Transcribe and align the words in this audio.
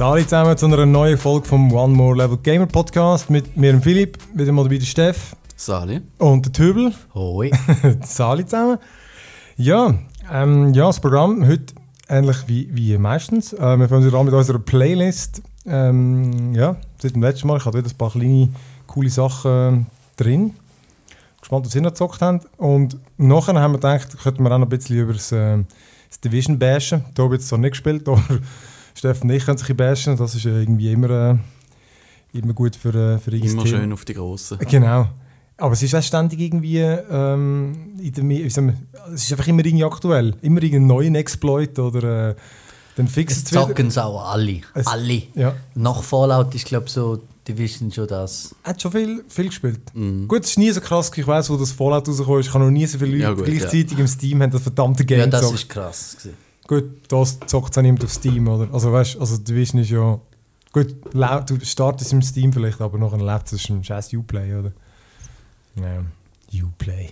Hallo 0.00 0.22
zusammen 0.22 0.56
zu 0.56 0.64
einer 0.64 0.86
neuen 0.86 1.18
Folge 1.18 1.46
vom 1.46 1.70
One 1.74 1.94
More 1.94 2.16
Level 2.16 2.38
Gamer 2.38 2.64
Podcast 2.64 3.28
mit 3.28 3.54
mir 3.58 3.74
und 3.74 3.82
Philipp, 3.82 4.16
wieder 4.32 4.50
mal 4.50 4.62
dabei 4.62 4.78
der 4.78 4.86
Steff 4.86 5.36
Sali. 5.56 6.00
und 6.16 6.46
der 6.46 6.52
Töbel. 6.54 6.94
Hoi. 7.12 7.50
Sali 8.02 8.46
zusammen. 8.46 8.78
Ja, 9.58 9.94
ähm, 10.32 10.72
ja, 10.72 10.86
das 10.86 11.00
Programm 11.00 11.46
heute 11.46 11.74
ähnlich 12.08 12.38
wie, 12.46 12.74
wie 12.74 12.96
meistens. 12.96 13.52
Äh, 13.52 13.76
wir 13.76 13.90
fangen 13.90 14.14
an 14.14 14.24
mit 14.24 14.32
unserer 14.32 14.58
Playlist. 14.58 15.42
Ähm, 15.66 16.54
ja, 16.54 16.76
seit 16.98 17.14
dem 17.14 17.22
letzten 17.22 17.48
Mal. 17.48 17.58
Ich 17.58 17.66
hatte 17.66 17.76
wieder 17.76 17.90
ein 17.90 17.98
paar 17.98 18.10
kleine, 18.10 18.48
coole 18.86 19.10
Sachen 19.10 19.86
drin. 20.16 20.54
Gespannt, 21.40 21.66
was 21.66 21.74
ihr 21.74 21.82
noch 21.82 21.90
gezockt 21.90 22.22
habt. 22.22 22.46
Und 22.56 22.96
nachher 23.18 23.52
haben 23.60 23.72
wir 23.72 23.78
gedacht, 23.78 24.16
könnten 24.22 24.44
wir 24.44 24.50
auch 24.50 24.58
noch 24.58 24.66
ein 24.66 24.70
bisschen 24.70 24.96
über 24.96 25.12
das, 25.12 25.30
äh, 25.30 25.58
das 26.08 26.20
Division 26.20 26.58
bashen. 26.58 27.04
Da 27.14 27.24
habe 27.24 27.34
ich 27.34 27.40
jetzt 27.40 27.50
zwar 27.50 27.58
nicht 27.58 27.72
gespielt, 27.72 28.08
aber 28.08 28.22
Steffen 29.00 29.30
und 29.30 29.36
ich 29.36 29.44
können 29.44 29.58
sich 29.58 29.68
ein 29.70 29.76
bashen. 29.76 30.16
Das 30.16 30.34
ist 30.34 30.44
äh, 30.46 30.60
irgendwie 30.60 30.92
immer, 30.92 31.10
äh, 32.32 32.38
immer 32.38 32.52
gut 32.52 32.76
für, 32.76 32.94
äh, 32.94 33.18
für 33.18 33.30
Immer 33.34 33.62
Team. 33.64 33.66
schön 33.66 33.92
auf 33.92 34.04
die 34.04 34.14
Grossen. 34.14 34.58
Genau. 34.70 35.08
Aber 35.56 35.72
es 35.72 35.82
ist 35.82 35.94
auch 35.94 36.02
ständig 36.02 36.40
irgendwie, 36.40 36.78
ähm, 36.78 37.92
in 38.00 38.12
der, 38.12 38.28
wie 38.28 38.48
sagen 38.50 38.68
wir, 38.68 39.12
es 39.14 39.24
ist 39.24 39.32
einfach 39.32 39.46
immer 39.48 39.64
irgendwie 39.64 39.84
aktuell. 39.84 40.34
Immer 40.42 40.62
irgendein 40.62 40.86
neuen 40.86 41.14
Exploit 41.14 41.78
oder 41.78 42.30
äh, 42.30 42.34
dann 42.96 43.08
fix 43.08 43.36
Es 43.38 43.44
zocken 43.44 43.88
es 43.88 43.98
auch 43.98 44.32
alle. 44.32 44.60
Es- 44.74 44.86
alle. 44.86 45.22
Ja, 45.34 45.54
Nach 45.74 46.02
Fallout 46.02 46.54
ist, 46.54 46.64
glaube 46.66 46.86
ich, 46.86 46.92
so 46.92 47.20
Division 47.46 47.90
schon 47.90 48.06
das. 48.06 48.54
hat 48.64 48.80
schon 48.80 48.92
viel, 48.92 49.24
viel 49.28 49.46
gespielt. 49.46 49.80
Mhm. 49.94 50.28
Gut, 50.28 50.44
es 50.44 50.50
ist 50.50 50.58
nie 50.58 50.70
so 50.70 50.80
krass, 50.80 51.10
ich 51.16 51.26
weiß, 51.26 51.48
wo 51.50 51.56
das 51.56 51.72
Fallout 51.72 52.06
rausgekommen 52.08 52.40
ist. 52.40 52.46
Ich 52.48 52.54
habe 52.54 52.64
noch 52.64 52.70
nie 52.70 52.86
so 52.86 52.98
viele 52.98 53.10
Leute 53.12 53.22
Ja, 53.22 53.32
gut, 53.32 53.44
gleichzeitig 53.46 53.98
im 53.98 54.06
Steam 54.06 54.42
haben 54.42 54.50
das 54.50 54.62
verdammte 54.62 55.04
Game 55.04 55.20
Ja, 55.20 55.26
das 55.26 55.40
gezockt. 55.40 55.58
ist 55.60 55.68
krass. 55.68 56.16
gewesen. 56.18 56.36
Gut, 56.70 56.84
das 57.08 57.40
zockt 57.48 57.76
es 57.76 57.82
niemand 57.82 58.04
auf 58.04 58.12
Steam, 58.12 58.46
oder? 58.46 58.72
Also 58.72 58.92
weißt 58.92 59.18
also 59.18 59.38
Division 59.38 59.80
ist 59.80 59.90
ja... 59.90 60.20
Gut, 60.72 60.94
du 61.12 61.64
startest 61.64 62.12
im 62.12 62.22
Steam 62.22 62.52
vielleicht, 62.52 62.80
aber 62.80 62.96
nachher 62.96 63.18
läuft 63.18 63.52
es 63.52 63.68
im 63.68 63.82
scheiß 63.82 64.14
Uplay, 64.14 64.54
oder? 64.54 64.70
Ja, 65.74 66.04
Uplay. 66.62 67.08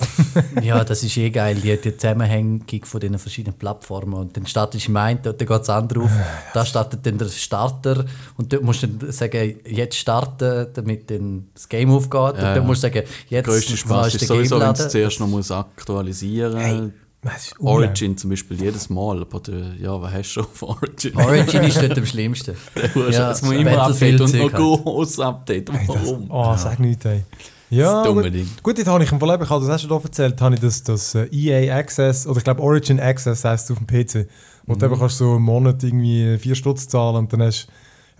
Ja, 0.62 0.82
das 0.82 1.02
ist 1.02 1.14
eh 1.18 1.28
geil, 1.28 1.56
die, 1.56 1.76
die 1.76 1.94
Zusammenhängung 1.94 2.64
von 2.84 3.00
den 3.00 3.18
verschiedenen 3.18 3.58
Plattformen. 3.58 4.14
Und 4.14 4.34
dann 4.34 4.46
startest 4.46 4.88
du 4.88 4.96
einen, 4.96 5.20
dort 5.22 5.38
geht 5.38 5.50
das 5.50 5.68
andere 5.68 6.00
auf. 6.00 6.10
Da 6.54 6.64
startet 6.64 7.04
dann 7.04 7.18
der 7.18 7.28
Starter 7.28 8.06
und 8.38 8.50
dort 8.50 8.62
musst 8.62 8.82
du 8.82 8.86
dann 8.86 9.12
sagen, 9.12 9.60
jetzt 9.66 9.96
starten, 9.96 10.68
damit 10.72 11.10
dann 11.10 11.48
das 11.52 11.68
Game 11.68 11.90
aufgeht. 11.90 12.14
und 12.14 12.36
Ja, 12.36 12.54
dann 12.54 12.56
ja. 12.56 12.62
musst 12.62 12.82
du 12.82 12.86
sagen, 12.86 13.02
jetzt 13.04 13.30
Der 13.30 13.42
grösste 13.42 13.76
Spaß 13.76 14.14
ist 14.14 14.26
sowieso, 14.26 14.58
wenn 14.58 14.72
du 14.72 14.82
es 14.82 14.88
zuerst 14.88 15.20
noch 15.20 15.28
muss 15.28 15.50
aktualisieren 15.50 16.56
Hey, 16.56 16.92
Origin 17.60 18.16
zum 18.16 18.30
Beispiel 18.30 18.60
jedes 18.60 18.90
Mal. 18.90 19.20
Aber 19.20 19.40
der, 19.40 19.74
ja, 19.80 20.00
was 20.00 20.12
hast 20.12 20.28
du 20.36 20.40
schon 20.40 20.44
auf 20.44 20.62
Origin? 20.62 21.16
Origin 21.16 21.62
ist 21.64 21.80
dort 21.80 21.96
am 21.98 22.06
schlimmsten. 22.12 22.56
ja, 23.10 23.30
es 23.30 23.42
muss 23.42 23.54
immer 23.54 23.82
Update 23.82 24.20
und 24.20 24.34
noch 24.34 24.52
großes 24.52 25.20
Update. 25.20 25.70
Warum? 25.88 26.26
oh, 26.30 26.56
sag 26.56 26.78
nichts, 26.80 27.04
ey. 27.04 27.22
Ja, 27.70 28.02
Das 28.02 28.06
dumme 28.08 28.22
gut, 28.24 28.34
Ding. 28.34 28.48
gut, 28.62 28.76
jetzt 28.78 28.86
habe 28.86 29.02
ich 29.02 29.10
im 29.12 29.16
eben, 29.16 29.42
ich 29.42 29.48
habe 29.50 29.64
das 29.66 29.82
auch 29.84 29.88
schon 29.88 30.02
erzählt, 30.02 30.38
habe 30.42 30.54
ich 30.56 30.60
das, 30.60 30.82
das 30.82 31.14
äh, 31.14 31.24
EA 31.32 31.74
Access, 31.74 32.26
oder 32.26 32.36
ich 32.36 32.44
glaube 32.44 32.60
Origin 32.60 33.00
Access 33.00 33.44
heisst 33.46 33.70
es 33.70 33.70
auf 33.70 33.78
dem 33.78 33.86
PC, 33.86 34.28
wo 34.66 34.74
Mhm. 34.74 34.78
du 34.78 34.86
eben 34.86 34.98
kannst 34.98 35.16
so 35.16 35.30
einen 35.36 35.42
Monat 35.42 35.82
irgendwie 35.82 36.36
4 36.38 36.54
Stutz 36.54 36.86
zahlen 36.88 37.16
und 37.16 37.32
dann 37.32 37.40
hast 37.42 37.68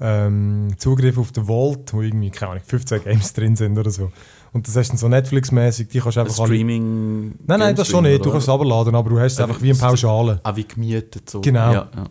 du 0.00 0.04
ähm, 0.04 0.72
Zugriff 0.78 1.18
auf 1.18 1.32
den 1.32 1.44
Vault, 1.44 1.92
wo 1.92 2.00
irgendwie, 2.00 2.30
keine 2.30 2.52
Ahnung, 2.52 2.64
15 2.66 3.04
Games 3.04 3.32
drin 3.34 3.54
sind 3.54 3.78
oder 3.78 3.90
so. 3.90 4.10
Und 4.52 4.68
das 4.68 4.76
hast 4.76 4.88
du 4.88 4.92
dann 4.92 4.98
so 4.98 5.08
Netflix-mäßig, 5.08 5.88
die 5.88 6.00
kannst 6.00 6.16
du 6.16 6.20
einfach 6.20 6.38
alle... 6.40 6.46
Streaming. 6.48 7.34
Nein, 7.46 7.58
nein, 7.58 7.74
das 7.74 7.88
schon 7.88 8.04
nicht, 8.04 8.22
du 8.24 8.30
kannst 8.30 8.46
es 8.46 8.52
runterladen, 8.52 8.94
aber 8.94 9.08
du 9.10 9.18
hast 9.18 9.32
es 9.32 9.38
Äh, 9.38 9.44
einfach 9.44 9.62
wie 9.62 9.70
das- 9.70 9.78
Pauschale. 9.78 10.40
Auch 10.42 10.56
wie 10.56 10.64
gemietet. 10.64 11.28
So. 11.30 11.40
Genau. 11.40 11.72
Ja, 11.72 11.88
ja. 11.96 12.04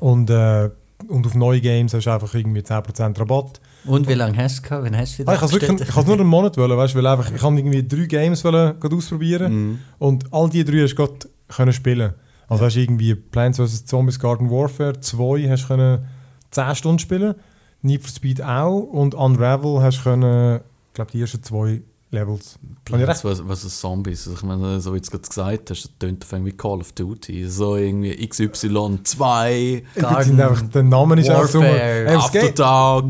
Und, 0.00 0.28
äh, 0.28 0.70
und 1.06 1.24
auf 1.26 1.34
neue 1.36 1.60
Games 1.60 1.94
hast 1.94 2.06
du 2.06 2.10
einfach 2.10 2.34
irgendwie 2.34 2.60
10% 2.62 3.18
Rabatt. 3.20 3.60
Und 3.84 4.08
wie 4.08 4.14
lange 4.14 4.36
hast 4.38 4.58
du 4.58 4.62
gehabt? 4.62 4.84
Wann 4.84 4.96
hast 4.96 5.14
du 5.14 5.18
wieder 5.22 5.30
Ah, 5.32 5.44
ich 5.44 5.52
wirklich, 5.52 5.88
ich 5.88 5.94
habe 5.94 6.06
nur 6.06 6.16
einen 6.18 6.26
Monat 6.28 6.56
wollen, 6.56 6.76
weißt, 6.76 6.94
weil 6.96 7.06
einfach, 7.06 7.30
ich 7.32 7.42
habe 7.42 7.56
irgendwie 7.56 7.86
drei 7.86 8.06
Games 8.06 8.42
wollen, 8.44 8.80
gerade 8.80 8.96
ausprobieren 8.96 9.52
Mhm. 9.52 9.78
und 9.98 10.32
all 10.32 10.48
die 10.50 10.64
drei 10.64 10.78
hast 10.82 10.92
du 10.94 10.96
gerade 10.96 11.14
können 11.48 11.72
spielen. 11.72 12.14
Also 12.48 12.64
hast 12.64 12.74
du 12.74 12.80
irgendwie 12.80 13.14
Plants 13.14 13.58
vs 13.58 13.84
Zombies 13.84 14.18
Garden 14.18 14.50
Warfare 14.50 14.98
2 14.98 15.48
hast 15.48 15.64
du 15.64 15.68
können 15.68 16.04
10 16.50 16.74
Stunden 16.74 16.98
spielen, 16.98 17.34
Need 17.82 18.02
for 18.02 18.10
Speed 18.10 18.42
auch 18.42 18.80
und 18.80 19.14
Unravel 19.14 19.80
hast 19.82 19.98
du 19.98 20.02
können, 20.04 20.60
ich 20.94 20.96
glaube 20.96 21.10
die 21.10 21.20
ersten 21.20 21.42
zwei 21.42 21.82
Levels. 22.12 22.56
Plants 22.84 23.24
was, 23.24 23.48
was 23.48 23.64
ist 23.64 23.80
Zombies? 23.80 24.28
Also 24.28 24.38
ich 24.38 24.44
meine, 24.44 24.80
so 24.80 24.94
wie 24.94 24.98
du 24.98 25.02
es 25.02 25.10
gerade 25.10 25.26
gesagt 25.28 25.70
hast, 25.70 25.82
das 25.82 25.90
tönt 25.98 26.24
irgendwie 26.30 26.52
Call 26.52 26.78
of 26.78 26.92
Duty. 26.92 27.48
So 27.48 27.74
irgendwie 27.74 28.12
XY2, 28.12 29.82
Die 29.96 30.24
sind 30.24 30.40
einfach, 30.40 30.62
der 30.68 30.84
Name 30.84 31.20
ist 31.20 31.28
auch 31.30 31.46
so. 31.46 31.58
Warfare, 31.58 32.06
Ey, 32.06 32.14
das 32.14 32.30
Game, 32.30 32.42
Aftertag. 32.44 33.04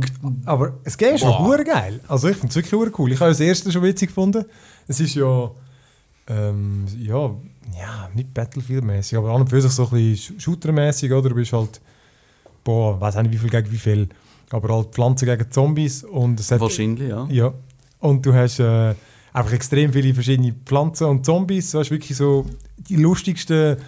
aber 0.46 0.72
das 0.82 0.96
Game 0.96 1.16
ist 1.16 1.20
schon 1.20 1.28
Wow. 1.32 1.62
geil. 1.62 2.00
Also 2.08 2.28
ich 2.28 2.38
finde 2.38 2.58
es 2.58 2.72
wirklich 2.72 2.98
cool. 2.98 3.12
Ich 3.12 3.20
habe 3.20 3.30
das 3.32 3.40
erste 3.40 3.70
schon 3.70 3.82
witzig 3.82 4.08
gefunden. 4.08 4.46
Es 4.88 4.98
ist 5.00 5.14
ja, 5.14 5.50
ähm, 6.28 6.86
ja, 6.98 7.34
ja, 7.78 8.08
nicht 8.14 8.32
Battlefield-mäßig, 8.32 9.18
aber 9.18 9.34
an 9.34 9.42
und 9.42 9.50
für 9.50 9.60
sich 9.60 9.72
so 9.72 9.84
ein 9.84 9.90
bisschen 9.90 10.40
Shooter-mäßig, 10.40 11.12
oder? 11.12 11.28
Du 11.28 11.34
bist 11.34 11.52
halt, 11.52 11.82
boah, 12.64 12.98
weiß 12.98 13.16
auch 13.18 13.22
nicht 13.22 13.32
wie 13.32 13.38
viel 13.38 13.50
gegen 13.50 13.70
wie 13.70 13.76
viel, 13.76 14.08
aber 14.50 14.74
halt 14.74 14.88
Pflanzen 14.94 15.26
gegen 15.26 15.50
Zombies 15.50 16.04
und 16.04 16.40
es 16.40 16.50
hat, 16.50 16.60
Wahrscheinlich, 16.60 17.10
ja. 17.10 17.26
ja. 17.28 17.52
Und 18.04 18.26
du 18.26 18.34
hast 18.34 18.60
äh, 18.60 18.94
einfach 19.32 19.53
extrem 19.53 19.91
viele 19.91 20.12
verschiedene 20.12 20.54
Pflanzen 20.66 21.06
und 21.06 21.25
Zombies. 21.25 21.70
Du 21.70 21.78
hast 21.78 21.91
wirklich 21.91 22.19
so 22.19 22.44
die 22.76 22.97
lustigsten 22.97 23.78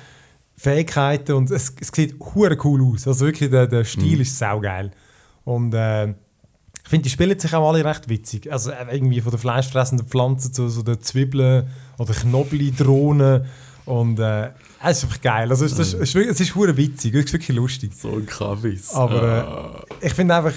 Fähigkeiten 0.56 1.32
und 1.32 1.50
es, 1.50 1.74
es 1.78 1.88
sieht 1.94 2.18
hure 2.18 2.56
cool 2.64 2.82
aus. 2.82 3.06
Also 3.06 3.26
wirklich, 3.26 3.50
der, 3.50 3.66
der 3.66 3.84
Stil 3.84 4.22
ist 4.22 4.38
saugeil. 4.38 4.90
Und 5.44 5.74
äh, 5.74 6.06
ich 6.06 6.88
finde, 6.88 7.02
die 7.02 7.10
spielen 7.10 7.38
sich 7.38 7.52
auch 7.52 7.68
alle 7.68 7.84
recht 7.84 8.08
witzig. 8.08 8.50
Also 8.50 8.70
äh, 8.70 8.86
irgendwie 8.90 9.20
von 9.20 9.32
den 9.32 9.38
fleischfressenden 9.38 10.06
Pflanzen 10.06 10.50
zu 10.50 10.70
so 10.70 10.82
den 10.82 10.98
Zwiebeln 11.02 11.68
oder 11.98 12.14
Knobli-Drohnen. 12.14 13.44
Und 13.84 14.18
äh, 14.18 14.46
es 14.82 14.96
ist 14.96 15.04
einfach 15.04 15.20
geil. 15.20 15.50
Also 15.50 15.66
es, 15.66 15.74
das, 15.74 15.92
es 15.92 16.14
ist, 16.14 16.16
es 16.16 16.40
ist 16.40 16.56
witzig, 16.56 17.14
es 17.14 17.26
ist 17.26 17.32
wirklich 17.34 17.54
lustig. 17.54 17.92
So 17.94 18.12
ein 18.12 18.24
Kaffees. 18.24 18.94
Aber 18.94 19.84
äh, 20.00 20.06
ich 20.06 20.14
finde 20.14 20.36
einfach, 20.36 20.54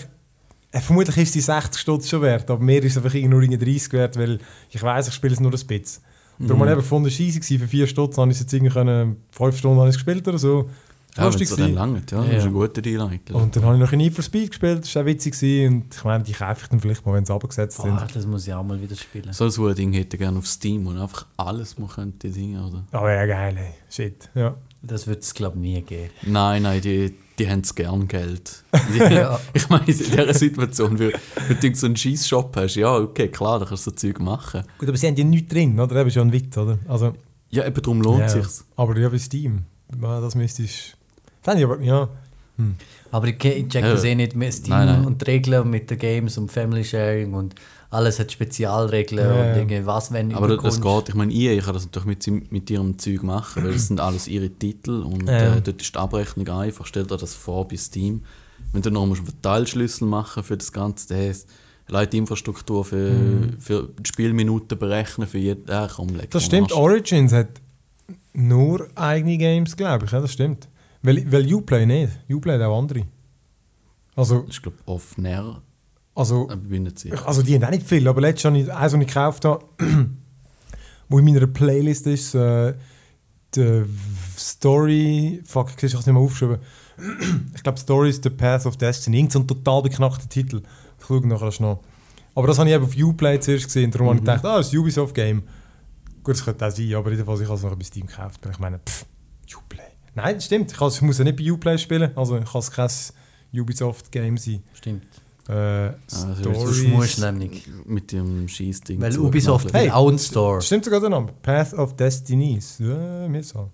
vermutlich 0.71 1.17
ist 1.17 1.35
die 1.35 1.41
60 1.41 1.79
Stutz 1.81 2.09
schon 2.09 2.21
wert, 2.21 2.49
aber 2.49 2.63
mir 2.63 2.83
ist 2.83 2.91
es 2.91 2.97
einfach 2.97 3.13
irgendwie 3.13 3.29
nur 3.33 3.41
irgendwie 3.41 3.65
30 3.65 3.93
wert, 3.93 4.17
weil 4.17 4.39
ich 4.69 4.81
weiß, 4.81 5.07
ich 5.07 5.13
spiele 5.13 5.33
es 5.33 5.39
nur 5.39 5.51
ein 5.51 5.59
bisschen. 5.67 6.03
Und 6.39 6.47
Darum 6.47 6.61
habe 6.61 6.69
ich 6.69 6.73
eben 6.73 6.81
gefunden, 6.81 7.07
es 7.09 7.19
war 7.19 7.25
easy 7.25 7.39
gewesen. 7.39 7.59
für 7.59 7.67
4 7.67 7.87
Stutz, 7.87 8.17
habe 8.17 8.31
ich 8.31 8.37
es 8.37 8.41
jetzt 8.41 8.53
irgendwie 8.53 8.71
können, 8.71 9.17
5 9.31 9.57
Stunden 9.57 9.77
habe 9.79 9.89
ich 9.89 9.95
es 9.95 10.03
gespielt 10.03 10.25
oder 10.27 10.37
so. 10.37 10.69
ja, 11.17 11.25
Lustig 11.25 11.49
dann 11.57 11.73
langt, 11.73 12.11
ja. 12.11 12.23
Ja. 12.23 12.29
Das 12.29 12.37
ist 12.43 12.47
ein 12.47 12.53
guter 12.53 12.81
Deal 12.81 13.01
eigentlich. 13.01 13.35
Und 13.35 13.55
dann 13.55 13.63
habe 13.65 13.75
ich 13.75 13.81
noch 13.81 13.91
ein 13.91 13.97
Need 13.97 14.13
for 14.13 14.23
Speed 14.23 14.51
gespielt, 14.51 14.83
das 14.83 14.95
war 14.95 15.01
auch 15.01 15.05
witzig 15.07 15.33
gewesen. 15.33 15.73
und 15.73 15.95
ich 15.95 16.03
meine, 16.05 16.23
die 16.23 16.31
kaufe 16.31 16.61
ich 16.63 16.69
dann 16.69 16.79
vielleicht 16.79 17.05
mal, 17.05 17.13
wenn 17.15 17.25
sie 17.25 17.33
abgesetzt 17.33 17.81
sind. 17.81 17.91
Ah, 17.91 18.07
das 18.13 18.25
muss 18.25 18.47
ich 18.47 18.53
auch 18.53 18.63
mal 18.63 18.79
wieder 18.81 18.95
spielen. 18.95 19.33
so 19.33 19.45
ein 19.45 19.51
so 19.51 19.67
ein 19.67 19.75
Ding 19.75 19.91
hätte 19.91 20.15
ich 20.15 20.19
gerne 20.21 20.37
auf 20.37 20.47
Steam 20.47 20.87
und 20.87 20.97
einfach 20.97 21.25
alles 21.35 21.77
man 21.77 21.89
könnte 21.89 22.29
Dinge, 22.29 22.65
oder? 22.65 22.85
Aber 22.91 23.11
ja, 23.13 23.25
geil, 23.25 23.57
ey. 23.57 23.73
Shit, 23.89 24.29
ja. 24.35 24.55
Das 24.81 25.07
wird 25.07 25.23
es, 25.23 25.33
glaube 25.33 25.57
ich, 25.57 25.61
nie 25.61 25.81
geben. 25.81 26.11
Nein, 26.25 26.61
nein, 26.63 26.79
die, 26.79 27.13
die 27.39 27.49
haben 27.49 27.61
es 27.61 27.73
gern 27.73 28.07
Geld. 28.07 28.63
Die, 28.93 28.99
Ja. 28.99 29.39
Ich 29.53 29.67
meine, 29.69 29.85
in 29.85 29.97
dieser 29.97 30.33
Situation, 30.33 30.99
wenn 30.99 31.13
wenn 31.47 31.59
du 31.59 31.75
so 31.75 31.85
einen 31.87 31.95
Scheiss-Shop 31.95 32.55
hast, 32.55 32.75
ja, 32.75 32.95
okay, 32.95 33.29
klar, 33.29 33.59
da 33.59 33.65
kannst 33.65 33.87
du 33.87 33.91
so 33.91 33.95
Zeug 33.95 34.19
machen. 34.19 34.63
Gut, 34.77 34.89
aber 34.89 34.97
sie 34.97 35.07
haben 35.07 35.15
ja 35.15 35.23
nichts 35.23 35.51
drin, 35.51 35.79
oder? 35.79 35.95
Das 35.95 36.07
ist 36.07 36.15
ja 36.15 36.21
ein 36.21 36.31
Witz, 36.33 36.57
oder? 36.57 36.77
Also, 36.87 37.13
Ja, 37.49 37.65
eben 37.65 37.81
darum 37.81 38.01
lohnt 38.01 38.19
ja. 38.19 38.25
es 38.27 38.33
sich. 38.33 38.65
Aber 38.75 38.97
ja, 38.97 39.09
bei 39.09 39.17
Steam, 39.17 39.63
ja, 40.01 40.21
das 40.21 40.35
müsste 40.35 40.63
ich... 40.63 40.93
Fände 41.41 41.61
ich 41.61 41.65
aber, 41.65 41.81
ja. 41.81 42.09
Aber 43.11 43.27
ich, 43.27 43.37
check 43.37 43.73
Ja. 43.73 43.81
das 43.93 44.03
eh 44.03 44.13
nicht 44.15 44.35
mit 44.35 44.53
Steam 44.53 44.71
Nein, 44.71 44.87
nein. 44.87 45.05
und 45.05 45.21
die 45.21 45.31
Regeln 45.31 45.69
mit 45.69 45.89
den 45.89 45.97
Games 45.97 46.37
und 46.37 46.51
Family 46.51 46.83
Sharing 46.83 47.33
und 47.33 47.55
alles 47.91 48.19
hat 48.19 48.31
Spezialregeln 48.31 49.25
Ja, 49.25 49.41
und 49.51 49.57
irgendwie 49.57 49.85
was, 49.85 50.11
wenn 50.11 50.33
Aber 50.35 50.55
das 50.57 50.79
geht. 50.79 51.09
Ich 51.09 51.15
meine, 51.15 51.33
EA 51.33 51.59
kann 51.61 51.73
das 51.73 51.85
natürlich 51.85 52.27
mit, 52.27 52.51
mit 52.51 52.69
ihrem 52.69 52.99
Zeug 52.99 53.23
machen, 53.23 53.63
weil 53.63 53.73
das 53.73 53.87
sind 53.87 53.99
alles 53.99 54.27
ihre 54.27 54.49
Titel 54.49 55.01
und 55.01 55.27
Ja. 55.27 55.55
äh, 55.55 55.61
dort 55.61 55.81
ist 55.81 55.95
die 55.95 55.97
Abrechnung 55.99 56.47
einfach. 56.49 56.85
Stell 56.85 57.05
dir 57.05 57.17
das 57.17 57.33
vor 57.33 57.67
bei 57.67 57.77
Steam. 57.77 58.23
Wenn 58.71 58.81
du 58.83 58.91
noch 58.91 59.03
einen 59.03 59.41
Teilschlüssel 59.41 60.07
machen 60.07 60.43
für 60.43 60.55
das 60.57 60.71
Ganze, 60.71 61.07
der 61.07 61.29
heißt, 61.29 61.49
allein 61.87 62.09
die 62.11 62.17
Infrastruktur 62.19 62.85
für, 62.85 63.49
für 63.57 63.89
die 63.99 64.07
Spielminuten 64.07 64.77
berechnen 64.77 65.27
für 65.27 65.39
jeden. 65.39 65.67
Äh, 65.67 65.87
komm, 65.95 66.09
leck 66.09 66.29
Das 66.29 66.43
stimmt, 66.45 66.71
Arsch. 66.71 66.79
Origins 66.79 67.31
hat 67.33 67.47
nur 68.33 68.87
eigene 68.93 69.37
Games, 69.39 69.75
glaube 69.75 70.05
ich. 70.05 70.11
Ja, 70.11 70.21
das 70.21 70.31
stimmt. 70.33 70.67
Weil, 71.01 71.31
weil 71.31 71.51
Uplay 71.51 71.87
nicht. 71.87 72.11
Uplay 72.29 72.53
hat 72.53 72.61
auch 72.61 72.77
andere. 72.77 73.05
Also, 74.15 74.41
Das 74.41 74.49
ist, 74.49 74.61
glaube 74.61 74.77
ich, 74.79 74.87
off-air. 74.87 75.61
Also, 76.19 76.49
ich 76.51 77.25
also 77.25 77.41
die 77.41 77.55
haben 77.55 77.63
auch 77.63 77.69
nicht 77.69 77.87
viel, 77.87 78.05
aber 78.05 78.19
letztes 78.19 78.43
habe 78.43 78.57
ich 78.57 78.69
eins, 78.69 78.93
was 78.93 79.01
ich 79.01 79.07
gekauft 79.07 79.45
habe, 79.45 79.63
wo 81.07 81.17
in 81.17 81.23
meiner 81.23 81.47
Playlist 81.47 82.07
ist, 82.07 82.35
äh, 82.35 82.73
die 83.55 83.85
Story, 84.37 85.41
fuck, 85.45 85.69
ich 85.81 85.93
habe 85.93 86.01
es 86.01 86.05
nicht 86.05 86.13
mal 86.13 86.19
aufgeschrieben. 86.19 86.57
ich 87.55 87.63
glaube, 87.63 87.79
Story 87.79 88.09
is 88.09 88.19
the 88.21 88.29
Path 88.29 88.65
of 88.65 88.75
Destiny. 88.75 89.17
Irgend 89.17 89.31
so 89.31 89.39
ein 89.39 89.47
total 89.47 89.81
beknackter 89.81 90.27
Titel. 90.27 90.61
Ich 90.99 91.05
schaue 91.05 91.25
nachher 91.25 91.53
noch. 91.61 91.79
Aber 92.35 92.47
das 92.47 92.59
habe 92.59 92.67
ich 92.67 92.75
eben 92.75 92.83
auf 92.83 92.97
Uplay 92.97 93.39
zuerst 93.39 93.65
gesehen. 93.65 93.89
Darum 93.89 94.07
habe 94.07 94.17
ich 94.17 94.21
gedacht, 94.21 94.43
ah, 94.43 94.57
das 94.57 94.67
ist 94.67 94.73
ein 94.73 94.79
Ubisoft-Game. 94.79 95.43
Gut, 96.21 96.35
das 96.35 96.43
könnte 96.43 96.67
auch 96.67 96.71
sein, 96.71 96.93
aber 96.95 97.11
jedenfalls, 97.11 97.39
ich 97.39 97.47
habe 97.47 97.57
es 97.57 97.63
noch 97.63 97.75
bei 97.77 97.85
Steam 97.85 98.07
gekauft. 98.07 98.45
Und 98.45 98.51
ich 98.51 98.59
meine, 98.59 98.79
pff, 98.79 99.05
Uplay. 99.55 99.83
Nein, 100.15 100.35
das 100.35 100.45
stimmt. 100.45 100.69
Ich, 100.73 100.81
ich 100.81 101.01
muss 101.01 101.17
ja 101.17 101.23
nicht 101.23 101.37
bei 101.37 101.49
Uplay 101.49 101.77
spielen. 101.77 102.11
Also 102.17 102.37
ich 102.37 102.53
habe 102.53 102.65
kein 102.71 102.89
Ubisoft-Game 103.61 104.37
sein. 104.37 104.63
Stimmt. 104.73 105.07
Äh, 105.49 105.51
Ah, 105.53 105.93
das 106.05 106.13
ist 106.13 106.43
Sonst 106.43 106.59
Stories. 106.59 106.83
musst 106.89 107.17
du 107.17 107.31
nämlich. 107.31 107.67
Mit 107.85 108.11
dem 108.11 108.47
Schießding. 108.47 109.01
Weil 109.01 109.17
Ubisoft 109.17 109.73
Hey. 109.73 109.89
auch 109.89 110.15
Store. 110.19 110.61
Stimmt 110.61 110.85
sogar 110.85 110.99
der 110.99 111.09
Name? 111.09 111.29
Path 111.41 111.73
of 111.73 111.95
Destinies. 111.95 112.77
Ja, 112.79 113.27
mir 113.27 113.43
so. 113.43 113.71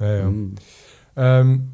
Ja, 0.00 0.16
ja. 0.16 0.28
Mm. 0.30 0.54
Ähm, 1.16 1.68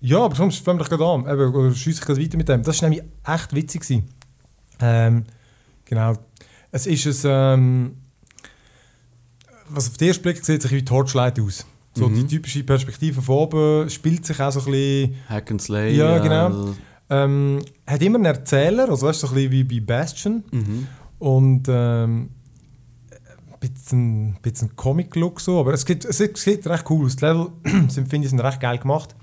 ja, 0.00 0.18
aber 0.24 0.36
sonst 0.36 0.58
fangen 0.64 0.78
wir 0.78 0.84
doch 0.84 0.90
gerade 0.90 1.04
an. 1.06 1.22
Eben, 1.22 1.54
oder 1.54 1.74
schiesse 1.74 2.00
ich 2.00 2.06
gerade 2.06 2.22
weiter 2.22 2.36
mit 2.36 2.48
dem. 2.48 2.62
Das 2.62 2.80
war 2.82 2.88
nämlich 2.88 3.04
echt 3.26 3.54
witzig. 3.54 3.80
Gewesen. 3.80 4.04
Ähm, 4.80 5.24
genau. 5.84 6.12
Es 6.70 6.86
ist 6.86 7.24
ein, 7.26 7.32
ähm, 7.32 7.96
was 9.68 9.88
auf 9.88 9.96
den 9.96 10.08
ersten 10.08 10.22
Blick 10.22 10.44
sieht, 10.44 10.62
sich 10.62 10.70
wie 10.70 10.84
Torchlight 10.84 11.40
aus. 11.40 11.66
So 11.94 12.08
Mhm. 12.08 12.14
die 12.14 12.26
typische 12.36 12.62
Perspektive 12.62 13.22
von 13.22 13.34
oben, 13.36 13.88
spielt 13.90 14.24
sich 14.26 14.38
auch 14.40 14.52
so 14.52 14.60
ein 14.60 14.66
bisschen, 14.66 15.14
Hack 15.28 15.50
and 15.50 15.62
Slay. 15.62 15.96
Ja, 15.96 16.18
genau. 16.18 16.74
Ähm, 17.10 17.60
hat 17.86 18.02
immer 18.02 18.16
einen 18.16 18.26
Erzähler, 18.26 18.88
also 18.88 19.06
weißt 19.06 19.20
so 19.20 19.28
ein 19.28 19.34
bisschen 19.34 19.50
wie 19.52 19.64
bei 19.64 19.80
Bastion. 19.80 20.42
Mhm. 20.50 20.86
Und 21.18 21.62
ähm, 21.68 22.30
ein 23.52 23.58
bisschen, 23.60 24.26
ein 24.30 24.38
bisschen 24.42 24.76
Comic-Look 24.76 25.40
so, 25.40 25.60
aber 25.60 25.72
es, 25.72 25.84
gibt, 25.86 26.04
es, 26.04 26.18
sieht- 26.18 26.36
es 26.36 26.42
sieht 26.42 26.66
recht 26.66 26.84
cool 26.90 27.06
aus. 27.06 27.16
Die 27.16 27.24
Level 27.24 27.48
sind, 27.88 28.08
finde 28.08 28.24
ich, 28.26 28.30
sind 28.30 28.40
recht 28.40 28.60
geil 28.60 28.78
gemacht. 28.78 29.14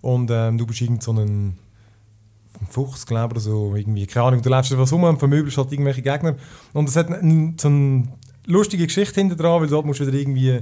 Und 0.00 0.30
ähm, 0.32 0.58
du 0.58 0.66
bist 0.66 0.80
irgend 0.80 1.02
so 1.02 1.12
ein, 1.12 1.56
Fuchs, 2.70 3.06
glaube 3.06 3.26
ich, 3.26 3.30
oder 3.32 3.40
so, 3.40 3.74
irgendwie, 3.74 4.06
keine 4.06 4.26
Ahnung, 4.26 4.42
du 4.42 4.48
läufst 4.48 4.70
einfach 4.72 4.90
rum 4.92 5.02
und 5.04 5.18
vermöbelst 5.18 5.56
halt 5.58 5.72
irgendwelche 5.72 6.02
Gegner. 6.02 6.36
Und 6.72 6.88
es 6.88 6.94
hat 6.96 7.08
ein, 7.10 7.56
so 7.60 7.66
eine 7.68 8.04
lustige 8.46 8.86
Geschichte 8.86 9.20
hinter 9.20 9.34
dran, 9.36 9.60
weil 9.60 9.68
dort 9.68 9.84
musst 9.84 9.98
du 10.00 10.06
wieder 10.06 10.16
irgendwie 10.16 10.60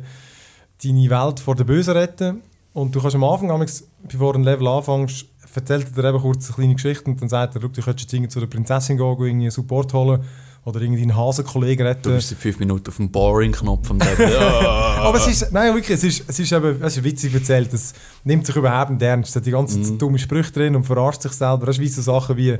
deine 0.83 1.11
Welt 1.11 1.41
vor 1.41 1.57
den 1.57 1.67
Bösen 1.67 1.93
retten. 1.95 2.41
Und 2.73 2.95
du 2.95 3.01
kannst 3.01 3.17
am 3.17 3.25
Anfang, 3.25 3.67
bevor 4.09 4.33
du 4.33 4.39
ein 4.39 4.45
Level 4.45 4.67
anfängst, 4.69 5.27
erzählt 5.55 5.87
er 5.97 6.03
dir 6.03 6.09
eben 6.09 6.19
kurz 6.21 6.47
eine 6.47 6.55
kleine 6.55 6.75
Geschichte 6.75 7.05
und 7.11 7.21
dann 7.21 7.29
sagt 7.29 7.55
er, 7.57 7.61
«Schau, 7.63 7.69
du 7.69 7.81
könntest 7.83 8.01
jetzt 8.01 8.13
irgendwie 8.13 8.29
zu 8.31 8.41
der 8.41 8.47
Prinzessin 8.47 8.97
gehen, 8.97 9.07
irgendwie 9.07 9.29
einen 9.45 9.51
Support 9.51 9.93
holen 9.95 10.21
oder 10.65 10.81
irgendwie 10.83 11.03
einen 11.03 11.17
Hasenkollegen 11.17 11.85
Du 11.85 11.91
retten. 11.91 12.15
bist 12.15 12.29
seit 12.29 12.39
fünf 12.39 12.59
Minuten 12.59 12.89
auf 12.89 12.97
dem 12.97 13.11
Boring-Knopf 13.11 13.91
am. 13.91 13.99
Aber 14.03 15.17
es 15.17 15.27
ist, 15.27 15.53
nein, 15.53 15.75
wirklich, 15.75 15.97
es 15.97 16.05
ist, 16.05 16.25
es 16.29 16.39
ist 16.39 16.53
eben, 16.53 16.83
es 16.83 16.97
ist 16.97 17.03
witzig 17.05 17.33
erzählt, 17.35 17.73
es 17.73 17.95
nimmt 18.25 18.45
sich 18.47 18.55
überhaupt 18.57 18.91
nicht 18.91 19.03
ernst, 19.03 19.31
es 19.31 19.37
hat 19.37 19.47
die 19.47 19.51
ganze 19.53 19.81
Zeit 19.81 19.93
Mhm. 19.93 19.99
dumme 19.99 20.19
Sprüche 20.19 20.53
drin 20.53 20.77
und 20.77 20.85
verarscht 20.85 21.23
sich 21.23 21.33
selber. 21.33 21.65
Das 21.67 21.79
ist 21.79 21.95
so 21.97 22.03
Sachen 22.03 22.37
wie, 22.37 22.59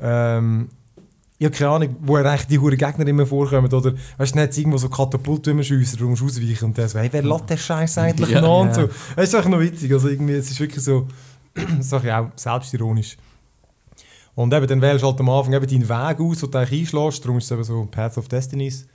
ähm, 0.00 0.68
ich 1.38 1.46
habe 1.46 1.56
keine 1.56 1.70
Ahnung, 1.70 1.96
wo 2.00 2.14
eigentlich 2.16 2.46
die 2.46 2.58
huren 2.60 2.76
Gegner 2.78 3.04
immer 3.08 3.26
vorkommen, 3.26 3.66
oder, 3.72 3.94
weißt 4.18 4.32
du, 4.32 4.36
dann 4.38 4.44
hat 4.48 4.56
irgendwo 4.56 4.78
so 4.78 4.88
Katapult, 4.88 5.44
wie 5.48 5.54
man 5.54 5.64
schiessen, 5.64 5.98
du 5.98 6.08
musst 6.08 6.22
ausweichen 6.22 6.66
und 6.66 6.78
der 6.78 6.88
so, 6.88 7.00
hey, 7.00 7.08
wer 7.10 7.22
lässt 7.24 7.50
den 7.50 7.58
Scheiß 7.58 7.98
eigentlich 7.98 8.30
Ja. 8.30 8.40
noch? 8.40 8.60
Und 8.60 8.68
Ja. 8.68 8.74
so. 9.16 9.20
Ist 9.20 9.34
einfach 9.34 9.48
noch 9.50 9.58
witzig, 9.58 9.92
also 9.92 10.08
irgendwie, 10.08 10.34
es 10.34 10.48
ist 10.48 10.60
wirklich 10.60 10.84
so, 10.84 11.08
sag 11.80 12.04
ich 12.04 12.12
auch, 12.12 12.28
selbstironisch. 12.36 13.16
Und 14.34 14.52
eben, 14.54 14.66
dann 14.66 14.80
wählst 14.80 15.02
du 15.02 15.08
halt 15.08 15.20
am 15.20 15.28
Anfang 15.28 15.52
eben 15.52 15.66
deinen 15.66 15.88
Weg 15.88 16.20
aus, 16.20 16.38
den 16.40 16.50
du 16.50 16.58
eigentlich 16.58 16.80
einschlägst, 16.80 17.24
darum 17.24 17.38
ist 17.38 17.44
es 17.44 17.50
eben 17.50 17.64
so 17.64 17.86
Path 17.90 18.16
of 18.16 18.28
Destinies. 18.28 18.86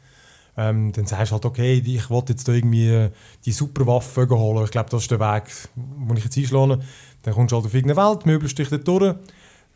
Ähm, 0.59 0.91
dann 0.91 1.05
sagst 1.05 1.31
du 1.31 1.33
halt, 1.35 1.45
okay, 1.45 1.73
ich 1.85 2.09
wollte 2.09 2.33
jetzt 2.33 2.47
da 2.47 2.51
irgendwie 2.53 3.09
die 3.45 3.51
Superwaffe 3.51 4.27
holen. 4.27 4.65
Ich 4.65 4.71
glaube, 4.71 4.89
das 4.89 5.03
ist 5.03 5.11
der 5.11 5.19
Weg, 5.19 5.43
den 5.75 6.17
ich 6.17 6.23
jetzt 6.23 6.35
einschlage. 6.37 6.79
Dann 7.21 7.33
kommst 7.35 7.51
du 7.51 7.57
halt 7.57 7.65
auf 7.67 7.73
irgendeine 7.75 8.09
Welt, 8.09 8.25
möbelst 8.25 8.57
dich 8.57 8.67
dort 8.69 8.87
durch. 8.87 9.15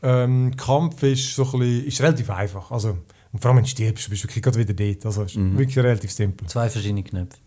Ähm, 0.01 0.55
Kampf 0.57 1.03
ist, 1.03 1.35
so 1.35 1.43
ein 1.43 1.59
bisschen, 1.59 1.85
ist 1.85 2.01
relativ 2.01 2.29
einfach. 2.31 2.71
Also, 2.71 2.97
und 3.31 3.39
vor 3.39 3.49
allem, 3.49 3.57
wenn 3.57 3.63
du 3.65 3.69
stirbst, 3.69 4.09
bist 4.09 4.23
du 4.23 4.27
wirklich 4.27 4.41
gerade 4.43 4.57
wieder 4.57 4.73
dort. 4.73 5.05
Also, 5.05 5.21
es 5.21 5.31
ist 5.33 5.37
Mhm. 5.37 5.59
wirklich 5.59 5.77
relativ 5.77 6.11
simpel. 6.11 6.47
Zwei 6.47 6.67
verschiedene 6.67 7.03
Knöpfe. 7.03 7.37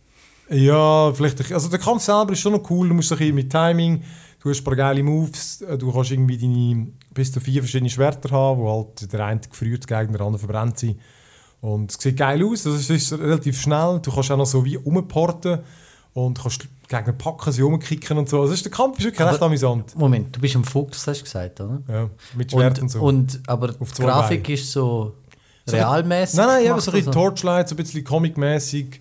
Ja, 0.50 1.12
vielleicht. 1.12 1.50
Also 1.52 1.68
der 1.70 1.78
Kampf 1.80 2.02
selber 2.02 2.32
ist 2.32 2.40
schon 2.40 2.52
noch 2.52 2.70
cool. 2.70 2.88
Du 2.88 2.94
musst 2.94 3.10
ein 3.10 3.18
bisschen 3.18 3.34
mit 3.34 3.50
Timing, 3.50 4.02
du 4.44 4.50
hast 4.50 4.60
ein 4.60 4.64
paar 4.64 4.76
geile 4.76 5.02
Moves, 5.02 5.62
äh, 5.62 5.76
du 5.78 5.90
kannst 5.92 6.10
irgendwie 6.12 6.38
deine 6.38 6.86
bis 7.12 7.32
zu 7.32 7.40
vier 7.40 7.62
verschiedene 7.62 7.90
Schwerter 7.90 8.30
haben, 8.30 8.60
wo 8.60 8.70
halt 8.70 9.12
der 9.12 9.24
eine 9.24 9.40
gefriert 9.40 9.86
gegen 9.86 10.12
der 10.12 10.20
andere 10.20 10.38
verbrennt 10.38 10.78
sind. 10.78 11.00
Und 11.60 11.90
es 11.90 11.96
sieht 12.00 12.18
geil 12.18 12.44
aus, 12.44 12.66
also 12.66 12.76
es 12.78 12.90
ist 12.90 13.12
relativ 13.18 13.58
schnell. 13.60 13.98
Du 14.02 14.12
kannst 14.12 14.30
auch 14.30 14.36
noch 14.36 14.44
so 14.46 14.64
wie 14.66 14.76
umporten 14.76 15.60
und 16.12 16.38
kannst 16.40 16.68
Gegner 16.86 17.14
packen, 17.14 17.50
sie 17.50 17.62
umkicken 17.62 18.18
und 18.18 18.28
so. 18.28 18.42
Also 18.42 18.52
ist, 18.52 18.62
der 18.66 18.70
Kampf 18.70 18.98
ist 18.98 19.06
wirklich 19.06 19.20
Aber- 19.22 19.32
recht 19.32 19.42
amüsant. 19.42 19.96
Moment, 19.96 20.36
du 20.36 20.40
bist 20.40 20.54
ein 20.54 20.64
Fuchs, 20.64 21.06
hast 21.06 21.20
du 21.20 21.24
gesagt, 21.24 21.60
oder? 21.62 21.80
Ja, 21.88 22.10
mit 22.36 22.50
Schwert 22.52 22.76
und, 22.78 22.82
Und, 22.82 22.88
so. 22.90 23.00
und, 23.00 23.40
aber 23.46 23.74
Auf 23.80 23.92
die 23.92 24.02
Grafik 24.02 24.42
Beinen. 24.42 24.54
ist 24.58 24.70
so 24.70 25.14
So- 25.64 25.74
realmäßig. 25.76 26.36
nein, 26.36 26.46
nein, 26.48 26.64
gemacht, 26.64 26.82
so 26.82 26.90
ein 26.90 26.96
bisschen? 26.98 27.12
Torchlight, 27.12 27.68
so 27.70 27.74
ein 27.74 27.76
bisschen 27.78 28.04
comic-mäßig. 28.04 29.00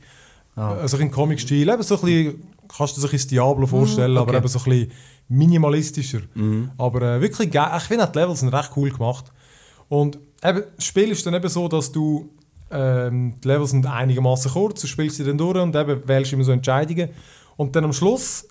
Ah. 0.55 0.75
Also 0.75 0.97
ein 0.97 1.11
Comic-Stil. 1.11 1.69
Eben 1.69 1.83
so 1.83 1.95
ein 1.95 2.01
bisschen, 2.01 2.43
kannst 2.67 2.97
du 2.97 3.01
dir 3.01 3.07
bisschen 3.07 3.29
Diablo 3.29 3.67
vorstellen, 3.67 4.17
aber 4.17 4.29
okay. 4.29 4.37
eben 4.37 4.47
so 4.47 4.59
ein 4.59 4.65
bisschen 4.65 4.91
minimalistischer. 5.29 6.21
Mhm. 6.35 6.71
Aber 6.77 7.01
äh, 7.01 7.21
wirklich 7.21 7.51
geil. 7.51 7.71
Ich 7.77 7.83
finde 7.83 8.09
die 8.13 8.19
Levels 8.19 8.39
sind 8.41 8.49
recht 8.49 8.71
cool 8.75 8.91
gemacht. 8.91 9.31
Und 9.89 10.19
eben, 10.43 10.63
das 10.75 10.85
Spiel 10.85 11.11
ist 11.11 11.25
dann 11.25 11.33
eben 11.33 11.49
so, 11.49 11.67
dass 11.67 11.91
du 11.91 12.29
ähm, 12.71 13.35
die 13.43 13.47
Levels 13.47 13.71
sind 13.71 13.85
einigermaßen 13.85 14.51
kurz, 14.51 14.81
du 14.81 14.87
spielst 14.87 15.17
sie 15.17 15.23
dann 15.23 15.37
durch 15.37 15.57
und 15.59 15.75
eben 15.75 16.07
wählst 16.07 16.33
immer 16.33 16.43
so 16.43 16.51
Entscheidungen. 16.51 17.09
Und 17.55 17.75
dann 17.75 17.83
am 17.83 17.93
Schluss, 17.93 18.47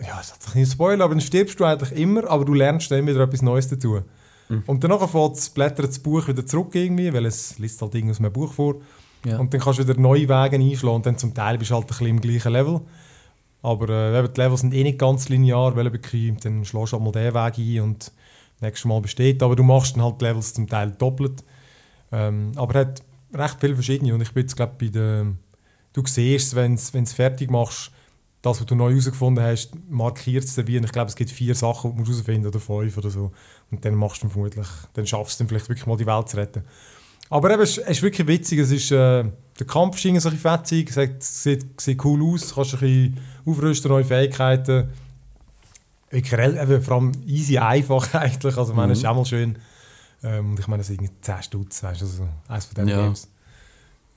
ja, 0.00 0.16
das 0.16 0.32
ist 0.32 0.56
ein 0.56 0.66
Spoiler, 0.66 1.04
aber 1.04 1.14
dann 1.14 1.20
stirbst 1.20 1.58
du 1.60 1.64
eigentlich 1.64 1.92
immer, 1.92 2.28
aber 2.28 2.44
du 2.44 2.54
lernst 2.54 2.90
dann 2.90 3.06
wieder 3.06 3.20
etwas 3.20 3.42
Neues 3.42 3.68
dazu. 3.68 4.00
Und 4.66 4.82
danach 4.82 5.08
fährt 5.08 5.36
das 5.36 5.48
blättert 5.50 5.88
das 5.88 5.98
Buch 6.00 6.26
wieder 6.26 6.44
zurück 6.44 6.74
irgendwie, 6.74 7.12
weil 7.12 7.24
es 7.26 7.58
liest 7.60 7.80
halt 7.80 7.94
irgendwie 7.94 8.10
aus 8.10 8.18
einem 8.18 8.32
Buch 8.32 8.52
vor. 8.52 8.76
Ja. 9.24 9.38
Und 9.38 9.52
dann 9.52 9.60
kannst 9.60 9.78
du 9.78 9.86
wieder 9.86 10.00
neue 10.00 10.28
Wege 10.28 10.56
einschlagen 10.56 10.96
und 10.96 11.06
dann 11.06 11.18
zum 11.18 11.34
Teil 11.34 11.58
bist 11.58 11.70
du 11.70 11.74
halt 11.74 11.84
ein 11.84 11.88
bisschen 11.88 12.06
im 12.06 12.20
gleichen 12.20 12.52
Level. 12.52 12.80
Aber 13.62 13.88
äh, 13.88 14.28
die 14.28 14.40
Levels 14.40 14.60
sind 14.60 14.72
eh 14.72 14.82
nicht 14.82 14.98
ganz 14.98 15.28
linear, 15.28 15.76
weil 15.76 15.86
eben, 15.86 16.40
dann 16.40 16.64
schlägst 16.64 16.92
du 16.92 16.96
halt 16.96 17.04
mal 17.04 17.12
den 17.12 17.34
Weg 17.34 17.58
ein 17.58 17.80
und 17.82 18.04
das 18.04 18.12
nächste 18.62 18.88
Mal 18.88 19.00
besteht. 19.00 19.42
Aber 19.42 19.56
du 19.56 19.62
machst 19.62 19.96
dann 19.96 20.04
halt 20.04 20.20
die 20.20 20.24
Levels 20.24 20.54
zum 20.54 20.66
Teil 20.66 20.92
doppelt. 20.92 21.44
Ähm, 22.12 22.52
aber 22.56 22.74
er 22.74 22.80
hat 22.80 23.02
recht 23.34 23.56
viele 23.60 23.74
verschiedene 23.74 24.14
und 24.14 24.22
ich 24.22 24.32
bin 24.32 24.42
jetzt 24.42 24.56
glaube 24.56 24.74
bei 24.78 24.88
der... 24.88 25.26
Du 25.92 26.02
siehst, 26.06 26.54
wenn 26.54 26.76
du 26.76 26.98
es 26.98 27.12
fertig 27.12 27.50
machst, 27.50 27.90
das, 28.42 28.60
was 28.60 28.66
du 28.66 28.74
neu 28.74 28.90
herausgefunden 28.90 29.44
hast, 29.44 29.72
markiert 29.88 30.44
es 30.44 30.56
wie. 30.66 30.78
Und 30.78 30.84
ich 30.84 30.92
glaube, 30.92 31.08
es 31.08 31.16
gibt 31.16 31.30
vier 31.30 31.54
Sachen, 31.54 31.96
die 31.96 32.02
du 32.02 32.10
herausfinden 32.10 32.46
oder 32.46 32.60
fünf 32.60 32.96
oder 32.96 33.10
so. 33.10 33.32
Und 33.70 33.84
dann 33.84 33.94
machst 33.94 34.22
du 34.22 34.28
vermutlich, 34.28 34.66
dann 34.94 35.06
schaffst 35.06 35.38
du 35.38 35.44
dann 35.44 35.48
vielleicht 35.48 35.68
wirklich 35.68 35.86
mal 35.86 35.96
die 35.96 36.06
Welt 36.06 36.28
zu 36.28 36.36
retten. 36.36 36.62
Aber 37.30 37.50
eben, 37.52 37.62
es 37.62 37.78
ist, 37.78 38.02
wirklich 38.02 38.26
witzig. 38.26 38.58
Es 38.58 38.72
ist, 38.72 38.90
äh, 38.90 39.24
der 39.58 39.66
Kampf 39.66 39.96
ist 39.96 40.04
irgendwie 40.04 40.20
so 40.20 40.28
ein 40.28 40.34
bisschen 40.34 40.50
fetzig, 40.50 40.96
es 40.96 41.42
sieht, 41.42 41.80
sieht, 41.80 42.04
cool 42.04 42.22
aus, 42.34 42.48
du 42.48 42.54
kannst 42.56 42.74
ein 42.74 42.80
bisschen 42.80 43.16
aufrüsten, 43.46 43.90
neue 43.90 44.04
Fähigkeiten. 44.04 44.88
Wirklich, 46.10 46.40
eben, 46.40 46.82
vor 46.82 46.96
allem 46.96 47.12
easy 47.24 47.56
einfach 47.56 48.12
eigentlich. 48.14 48.56
Also, 48.56 48.72
ich 48.72 48.76
meine, 48.76 48.92
es 48.92 48.98
ist 48.98 49.06
auch 49.06 49.14
mal 49.14 49.24
schön. 49.24 49.56
Ähm, 50.22 50.50
und 50.50 50.58
ich 50.60 50.66
meine, 50.66 50.80
es 50.80 50.88
sind 50.88 51.00
irgendwie 51.00 51.14
10 51.22 51.42
Stutz, 51.44 51.82
weißt 51.82 52.00
du, 52.00 52.04
also 52.04 52.28
eines 52.48 52.64
von 52.66 52.74
diesen 52.74 52.88
Ja. 52.88 53.02
Games. 53.04 53.28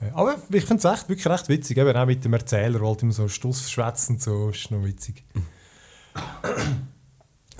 Äh, 0.02 0.10
Aber 0.14 0.36
ich 0.50 0.66
finde 0.66 0.86
es 0.88 0.94
echt, 0.94 1.08
wirklich 1.08 1.28
recht 1.28 1.48
witzig, 1.50 1.78
eben 1.78 1.96
auch 1.96 2.06
mit 2.06 2.26
dem 2.26 2.34
Erzähler, 2.34 2.80
der 2.80 2.88
halt 2.88 3.04
immer 3.04 3.14
so 3.14 3.28
Stuss 3.28 3.70
schwätzt 3.70 4.10
und 4.10 4.22
so, 4.22 4.50
ist 4.50 4.72
noch 4.72 4.84
witzig. 4.84 5.24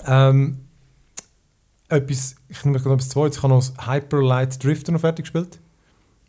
ähm, 0.06 0.63
etwas, 1.88 2.34
ich 2.48 2.64
nehme 2.64 2.78
gerade 2.78 2.94
etwas 2.94 3.08
zweites, 3.10 3.36
ich 3.38 3.42
habe 3.42 3.54
noch 3.54 3.60
das 3.66 3.86
Hyper 3.86 4.22
Light 4.22 4.62
Drifter 4.62 4.92
noch 4.92 5.00
fertig 5.00 5.24
gespielt. 5.24 5.58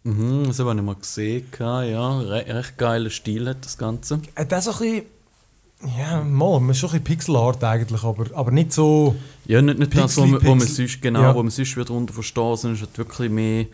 Mhm, 0.03 0.43
das 0.45 0.59
habe 0.59 0.75
ich 0.75 0.81
mal 0.81 0.95
gesehen. 0.95 1.45
Ja, 1.59 2.19
Re 2.19 2.45
recht 2.47 2.77
geiler 2.77 3.09
Stil 3.09 3.47
hat 3.49 3.65
das 3.65 3.77
Ganze. 3.77 4.21
Äh, 4.35 4.45
das 4.45 4.67
ist 4.67 4.79
ein 4.81 4.87
bisschen, 5.81 5.97
ja, 5.97 6.23
mal, 6.23 6.59
man 6.59 6.69
ist 6.71 6.77
schon 6.79 6.89
ein 6.89 7.01
bisschen 7.01 7.03
Pixelart 7.17 7.63
eigentlich, 7.63 8.03
aber, 8.03 8.25
aber 8.35 8.51
nicht 8.51 8.71
so... 8.73 9.15
Ja, 9.45 9.61
nicht, 9.61 9.79
nicht 9.79 9.97
das, 9.97 10.15
wo 10.17 10.25
man, 10.25 10.43
wo 10.43 10.49
man 10.49 10.59
Pixel- 10.59 10.87
sonst, 10.87 11.01
genau, 11.01 11.21
Ja. 11.21 11.35
wo 11.35 11.41
man 11.41 11.49
sonst 11.51 11.75
wieder 11.75 11.85
darunter 11.85 12.13
verstehen, 12.13 12.55
sondern 12.55 12.73
es 12.75 12.81
ist 12.81 12.87
halt 12.87 12.97
wirklich 12.99 13.31
mehr 13.31 13.65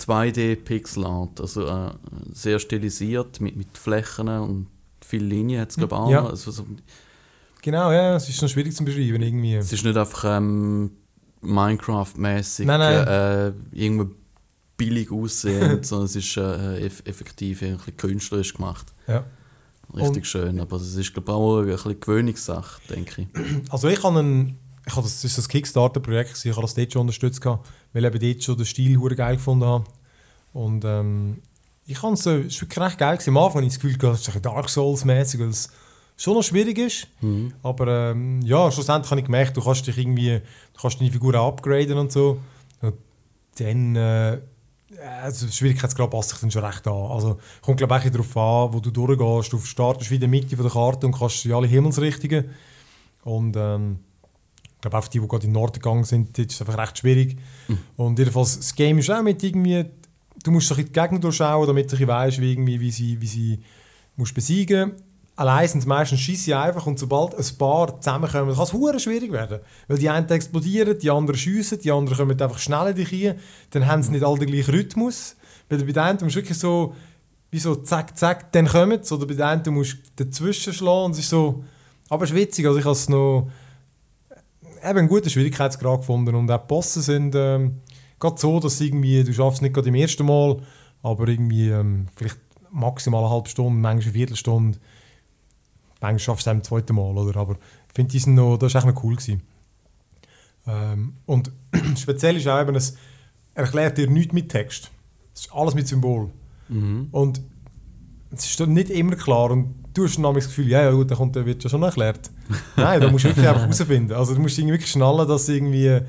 2D-Pixelart. 0.00 1.40
Also 1.40 1.66
äh, 1.66 1.90
sehr 2.32 2.58
stilisiert, 2.58 3.40
mit, 3.40 3.56
mit 3.56 3.76
Flächen 3.76 4.28
und 4.28 4.66
viele 5.00 5.24
Linien 5.26 5.60
hat 5.62 5.70
es, 5.70 5.76
glaube 5.76 5.94
ich, 5.94 6.00
auch. 6.00 6.10
Ja. 6.10 6.26
Also, 6.26 6.50
so, 6.50 6.66
Genau, 7.62 7.90
ja, 7.92 8.16
es 8.16 8.28
ist 8.28 8.42
noch 8.42 8.48
schwierig 8.50 8.76
zu 8.76 8.84
beschreiben 8.84 9.22
irgendwie. 9.22 9.54
es 9.54 9.72
ist 9.72 9.84
nicht 9.84 9.96
einfach 9.96 10.36
ähm, 10.36 10.90
Minecraft-mäßig 11.44 12.66
äh, 12.68 13.52
irgendwie 13.72 14.10
billig 14.76 15.10
aussehend, 15.12 15.86
sondern 15.86 16.06
es 16.06 16.16
ist 16.16 16.36
äh, 16.36 16.84
eff 16.86 17.02
effektiv 17.06 17.62
ein 17.62 17.76
bisschen 17.76 17.96
künstlerisch 17.96 18.54
gemacht. 18.54 18.86
Ja. 19.06 19.24
Richtig 19.94 20.16
Und- 20.16 20.26
schön, 20.26 20.60
aber 20.60 20.78
das 20.78 20.94
ist 20.94 21.12
glaube 21.12 21.30
ich 21.30 21.36
auch 21.36 21.58
eine 21.58 21.72
bisschen 21.72 22.00
Gewöhnungssache, 22.00 22.80
denke 22.90 23.22
ich. 23.22 23.28
Also 23.70 23.88
ich 23.88 24.02
habe 24.02 24.18
einen, 24.18 24.58
ich 24.86 24.92
habe 24.92 25.02
das, 25.02 25.14
das 25.22 25.24
ist 25.24 25.38
das 25.38 25.48
Kickstarter-Projekt, 25.48 26.44
ich 26.44 26.50
habe 26.52 26.62
das 26.62 26.74
dort 26.74 26.92
schon 26.92 27.00
unterstützt, 27.02 27.40
gehabt, 27.40 27.68
weil 27.92 28.04
eben 28.04 28.18
dort 28.18 28.42
schon 28.42 28.56
den 28.56 28.66
Stil 28.66 28.96
hure 28.98 29.14
geil 29.14 29.36
gefunden 29.36 29.66
habe. 29.66 29.84
Und 30.52 30.84
ähm, 30.84 31.38
ich 31.86 32.02
habe 32.02 32.14
es, 32.14 32.26
äh, 32.26 32.40
es 32.40 32.46
ist 32.54 32.60
wirklich 32.62 32.84
recht 32.84 32.98
geil 32.98 33.16
gewesen. 33.16 33.30
Am 33.30 33.38
Anfang 33.38 33.56
habe 33.56 33.66
ich 33.66 33.74
das 33.74 33.80
Gefühl, 33.80 34.10
es 34.10 34.20
ist 34.26 34.34
ein 34.34 34.42
Dark 34.42 34.68
Souls-mäßig, 34.68 35.40
weil 35.40 35.48
es 35.48 35.68
schon 36.16 36.34
noch 36.34 36.42
schwierig 36.42 36.78
ist. 36.78 37.08
Aber 37.62 38.10
ähm, 38.10 38.40
ja, 38.42 38.70
schlussendlich 38.70 39.10
habe 39.10 39.20
ich 39.20 39.26
gemerkt, 39.26 39.56
du 39.56 39.62
kannst 39.62 39.86
dich 39.86 39.98
irgendwie, 39.98 40.40
du 40.40 40.80
kannst 40.80 41.00
deine 41.00 41.10
Figur 41.10 41.34
auch 41.34 41.48
upgraden 41.48 41.98
und 41.98 42.12
so. 42.12 42.40
Und 42.80 42.94
dann, 43.58 43.96
äh, 43.96 44.40
also 45.22 45.48
Schwierigkeitsgrad 45.48 46.10
passt 46.10 46.30
sich 46.30 46.38
dann 46.38 46.50
schon 46.50 46.64
recht 46.64 46.86
an. 46.86 47.10
Also 47.10 47.38
kommt 47.62 47.78
glaube 47.78 48.00
ich 48.04 48.10
darauf 48.10 48.36
an, 48.36 48.72
wo 48.74 48.80
du 48.80 48.90
durchgehst. 48.90 49.52
Du 49.52 49.58
startest 49.58 50.10
wieder 50.10 50.24
in 50.24 50.30
der 50.32 50.40
Mitte 50.40 50.56
von 50.56 50.64
der 50.64 50.72
Karte 50.72 51.06
und 51.06 51.18
kannst 51.18 51.44
in 51.44 51.52
alle 51.52 51.66
Himmelsrichtungen. 51.66 52.50
Und 53.24 53.56
ähm, 53.56 53.98
glaube 54.80 54.98
auch 54.98 55.04
für 55.04 55.10
die, 55.10 55.20
die 55.20 55.26
gerade 55.26 55.46
in 55.46 55.50
den 55.50 55.60
Norden 55.60 55.80
gegangen 55.80 56.04
sind, 56.04 56.38
ist 56.38 56.52
es 56.52 56.60
einfach 56.60 56.78
recht 56.78 56.98
schwierig. 56.98 57.38
Und 57.96 58.18
jedenfalls, 58.18 58.56
das 58.56 58.74
Game 58.74 58.98
ist 58.98 59.10
auch 59.10 59.22
mit 59.22 59.42
irgendwie, 59.42 59.84
du 60.44 60.50
musst 60.50 60.68
so 60.68 60.74
ein 60.74 60.76
bisschen 60.76 60.92
die 60.92 61.00
Gegner 61.00 61.18
durchschauen, 61.18 61.66
damit 61.66 61.90
du 61.90 62.06
weißt, 62.06 62.40
wie, 62.40 62.52
irgendwie, 62.52 62.78
wie 62.78 62.90
sie, 62.90 63.20
wie 63.20 63.26
sie 63.26 63.62
musst 64.16 64.34
besiegen 64.34 64.92
Allein 65.36 65.66
sind 65.66 65.80
es 65.80 65.86
meistens 65.86 66.20
schieße 66.20 66.56
einfach 66.56 66.86
und 66.86 66.98
sobald 66.98 67.34
ein 67.34 67.58
paar 67.58 68.00
zusammenkommen, 68.00 68.54
kann 68.54 68.94
es 68.94 69.02
schwierig 69.02 69.32
werden. 69.32 69.60
Weil 69.88 69.98
die 69.98 70.08
einen 70.08 70.28
explodieren, 70.28 70.96
die 70.96 71.10
anderen 71.10 71.38
schiessen, 71.38 71.80
die 71.80 71.90
anderen 71.90 72.16
kommen 72.16 72.40
einfach 72.40 72.58
schnell 72.58 72.90
in 72.90 72.94
dich 72.94 73.12
rein, 73.12 73.38
dann 73.70 73.86
haben 73.86 74.02
sie 74.02 74.12
nicht 74.12 74.24
alle 74.24 74.38
den 74.38 74.50
gleichen 74.50 74.70
Rhythmus. 74.70 75.34
Bei 75.68 75.76
bei 75.76 75.84
den 75.84 75.98
einen 75.98 76.18
musst 76.22 76.36
du 76.36 76.40
wirklich 76.40 76.58
so, 76.58 76.94
wie 77.50 77.58
so 77.58 77.74
zack, 77.74 78.16
zack, 78.16 78.52
dann 78.52 78.68
kommen 78.68 79.02
sie, 79.02 79.14
oder 79.14 79.26
bei 79.26 79.34
den 79.34 79.42
anderen 79.42 79.76
musst 79.76 79.96
du 80.16 80.24
dazwischen 80.24 80.72
schlagen. 80.72 81.06
Und 81.06 81.12
es 81.12 81.18
ist 81.20 81.30
so, 81.30 81.64
aber 82.08 82.24
es 82.24 82.30
ist 82.30 82.36
witzig, 82.36 82.66
also 82.66 82.78
ich 82.78 82.84
habe 82.84 82.92
es 82.92 83.08
noch 83.08 83.48
eben 84.84 84.98
einen 84.98 85.08
guten 85.08 85.30
Schwierigkeitsgrad 85.30 86.00
gefunden. 86.00 86.34
Und 86.34 86.50
auch 86.50 86.60
die 86.60 86.68
Bosse 86.68 87.02
sind 87.02 87.34
ähm, 87.34 87.80
gerade 88.20 88.40
so, 88.40 88.60
dass 88.60 88.80
irgendwie, 88.80 89.24
du 89.24 89.32
schaffst 89.32 89.58
es 89.58 89.62
nicht 89.62 89.74
gerade 89.74 89.88
im 89.88 89.94
ersten 89.94 90.26
Mal, 90.26 90.58
aber 91.02 91.26
irgendwie 91.26 91.70
ähm, 91.70 92.06
vielleicht 92.14 92.38
maximal 92.70 93.24
eine 93.24 93.32
halbe 93.32 93.48
Stunde, 93.48 93.80
manchmal 93.80 94.04
eine 94.04 94.12
Viertelstunde, 94.12 94.78
manchmal 96.04 96.18
schaffst 96.18 96.46
du 96.46 96.50
es 96.50 96.52
auch 96.52 96.58
im 96.58 96.64
zweiten 96.64 96.94
Mal, 96.94 97.16
oder? 97.16 97.40
aber 97.40 97.52
ich 97.52 97.94
finde, 97.94 98.12
die 98.12 98.18
sind 98.18 98.34
noch, 98.34 98.56
das 98.58 98.74
war 98.74 98.84
echt 98.84 98.94
noch 98.94 99.04
cool. 99.04 99.16
Gewesen. 99.16 99.42
Ähm, 100.66 101.14
und 101.26 101.50
speziell 101.98 102.36
ist 102.36 102.46
auch 102.46 102.60
eben, 102.60 102.74
es 102.74 102.96
erklärt 103.54 103.98
dir 103.98 104.08
nichts 104.08 104.32
mit 104.32 104.50
Text. 104.50 104.90
Es 105.34 105.42
ist 105.42 105.52
alles 105.52 105.74
mit 105.74 105.88
Symbol. 105.88 106.30
Und 107.12 107.40
es 108.32 108.44
ist 108.46 108.60
dann 108.60 108.72
nicht 108.72 108.90
immer 108.90 109.16
klar 109.16 109.50
und 109.50 109.74
du 109.94 110.04
hast 110.04 110.16
dann 110.16 110.34
das 110.34 110.46
Gefühl, 110.46 110.68
ja, 110.68 110.82
ja 110.82 110.90
gut, 110.90 111.10
dann 111.10 111.18
kommt, 111.18 111.36
dann 111.36 111.46
wird 111.46 111.62
ja 111.62 111.70
schon 111.70 111.82
erklärt. 111.82 112.30
Nein, 112.76 113.00
da 113.00 113.10
musst 113.10 113.24
du 113.24 113.28
wirklich 113.28 113.46
einfach 113.46 113.62
herausfinden. 113.62 114.12
Also 114.12 114.34
du 114.34 114.40
musst 114.40 114.58
irgendwie 114.58 114.74
wirklich 114.74 114.90
schnallen, 114.90 115.28
dass 115.28 115.48
irgendwie 115.48 116.00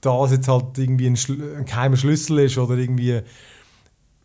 das 0.00 0.32
jetzt 0.32 0.48
halt 0.48 0.78
irgendwie 0.78 1.06
ein, 1.06 1.16
Schl 1.16 1.56
ein 1.58 1.64
geheimer 1.64 1.96
Schlüssel 1.96 2.38
ist 2.40 2.58
oder 2.58 2.76
irgendwie 2.76 3.20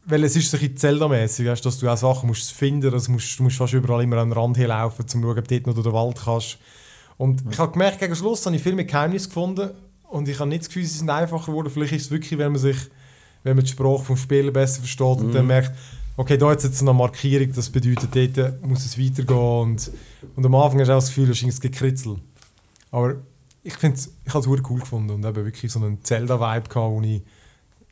weil 0.05 0.23
es 0.23 0.35
ist 0.35 0.49
so 0.51 0.57
ein 0.57 0.61
bisschen 0.61 0.77
Zelda-mäßig, 0.77 1.61
dass 1.61 1.79
du 1.79 1.89
auch 1.89 1.97
Sachen 1.97 2.27
musst 2.27 2.51
finden 2.51 2.91
musst, 2.91 3.09
musst, 3.09 3.39
du 3.39 3.43
musst 3.43 3.57
fast 3.57 3.73
überall 3.73 4.03
immer 4.03 4.17
an 4.17 4.29
den 4.29 4.37
Rand 4.37 4.57
hinlaufen, 4.57 5.01
um 5.03 5.07
zu 5.07 5.19
schauen, 5.21 5.37
ob 5.39 5.47
du 5.47 5.55
dort 5.55 5.67
noch 5.67 5.73
durch 5.73 5.85
den 5.85 5.93
Wald 5.93 6.21
kannst. 6.23 6.57
Und 7.17 7.43
ich 7.49 7.57
habe 7.57 7.71
gemerkt, 7.71 7.99
gegen 7.99 8.15
Schluss 8.15 8.45
habe 8.45 8.55
ich 8.55 8.61
viel 8.63 8.75
mehr 8.75 8.85
Geheimnisse 8.85 9.27
gefunden 9.29 9.69
und 10.09 10.27
ich 10.27 10.39
habe 10.39 10.49
nicht 10.49 10.61
das 10.61 10.67
Gefühl, 10.69 10.83
sie 10.83 10.97
sind 10.99 11.09
einfacher 11.09 11.45
geworden. 11.47 11.69
Vielleicht 11.69 11.93
ist 11.93 12.03
es 12.05 12.11
wirklich, 12.11 12.37
wenn 12.37 12.51
man 12.51 12.61
sich, 12.61 12.77
wenn 13.43 13.55
man 13.55 13.63
die 13.65 13.71
Sprache 13.71 14.03
vom 14.03 14.17
Spielen 14.17 14.51
besser 14.53 14.79
versteht 14.79 15.17
und 15.19 15.33
dann 15.33 15.47
merkt, 15.47 15.71
okay, 16.17 16.37
da 16.37 16.51
jetzt 16.51 16.81
eine 16.81 16.93
Markierung, 16.93 17.51
das 17.53 17.69
bedeutet, 17.69 18.37
dort 18.37 18.61
muss 18.65 18.85
es 18.85 18.99
weitergehen 18.99 19.37
und, 19.37 19.91
und 20.35 20.45
am 20.45 20.55
Anfang 20.55 20.79
hast 20.81 20.87
du 20.89 20.93
auch 20.93 20.97
das 20.97 21.07
Gefühl, 21.07 21.29
es 21.31 21.41
ist 21.41 21.57
ein 21.57 21.59
Gekritzel. 21.71 22.17
Aber 22.91 23.15
ich, 23.63 23.73
find's- 23.73 24.09
ich 24.25 24.33
habe 24.33 24.39
es 24.49 24.69
cool 24.69 24.79
gefunden 24.79 25.09
und 25.11 25.25
eben 25.25 25.43
wirklich 25.45 25.71
so 25.71 25.79
einen 25.79 26.03
Zelda-Vibe 26.03 26.69
gehabt, 26.69 26.91
wo 26.91 27.01
ich, 27.01 27.21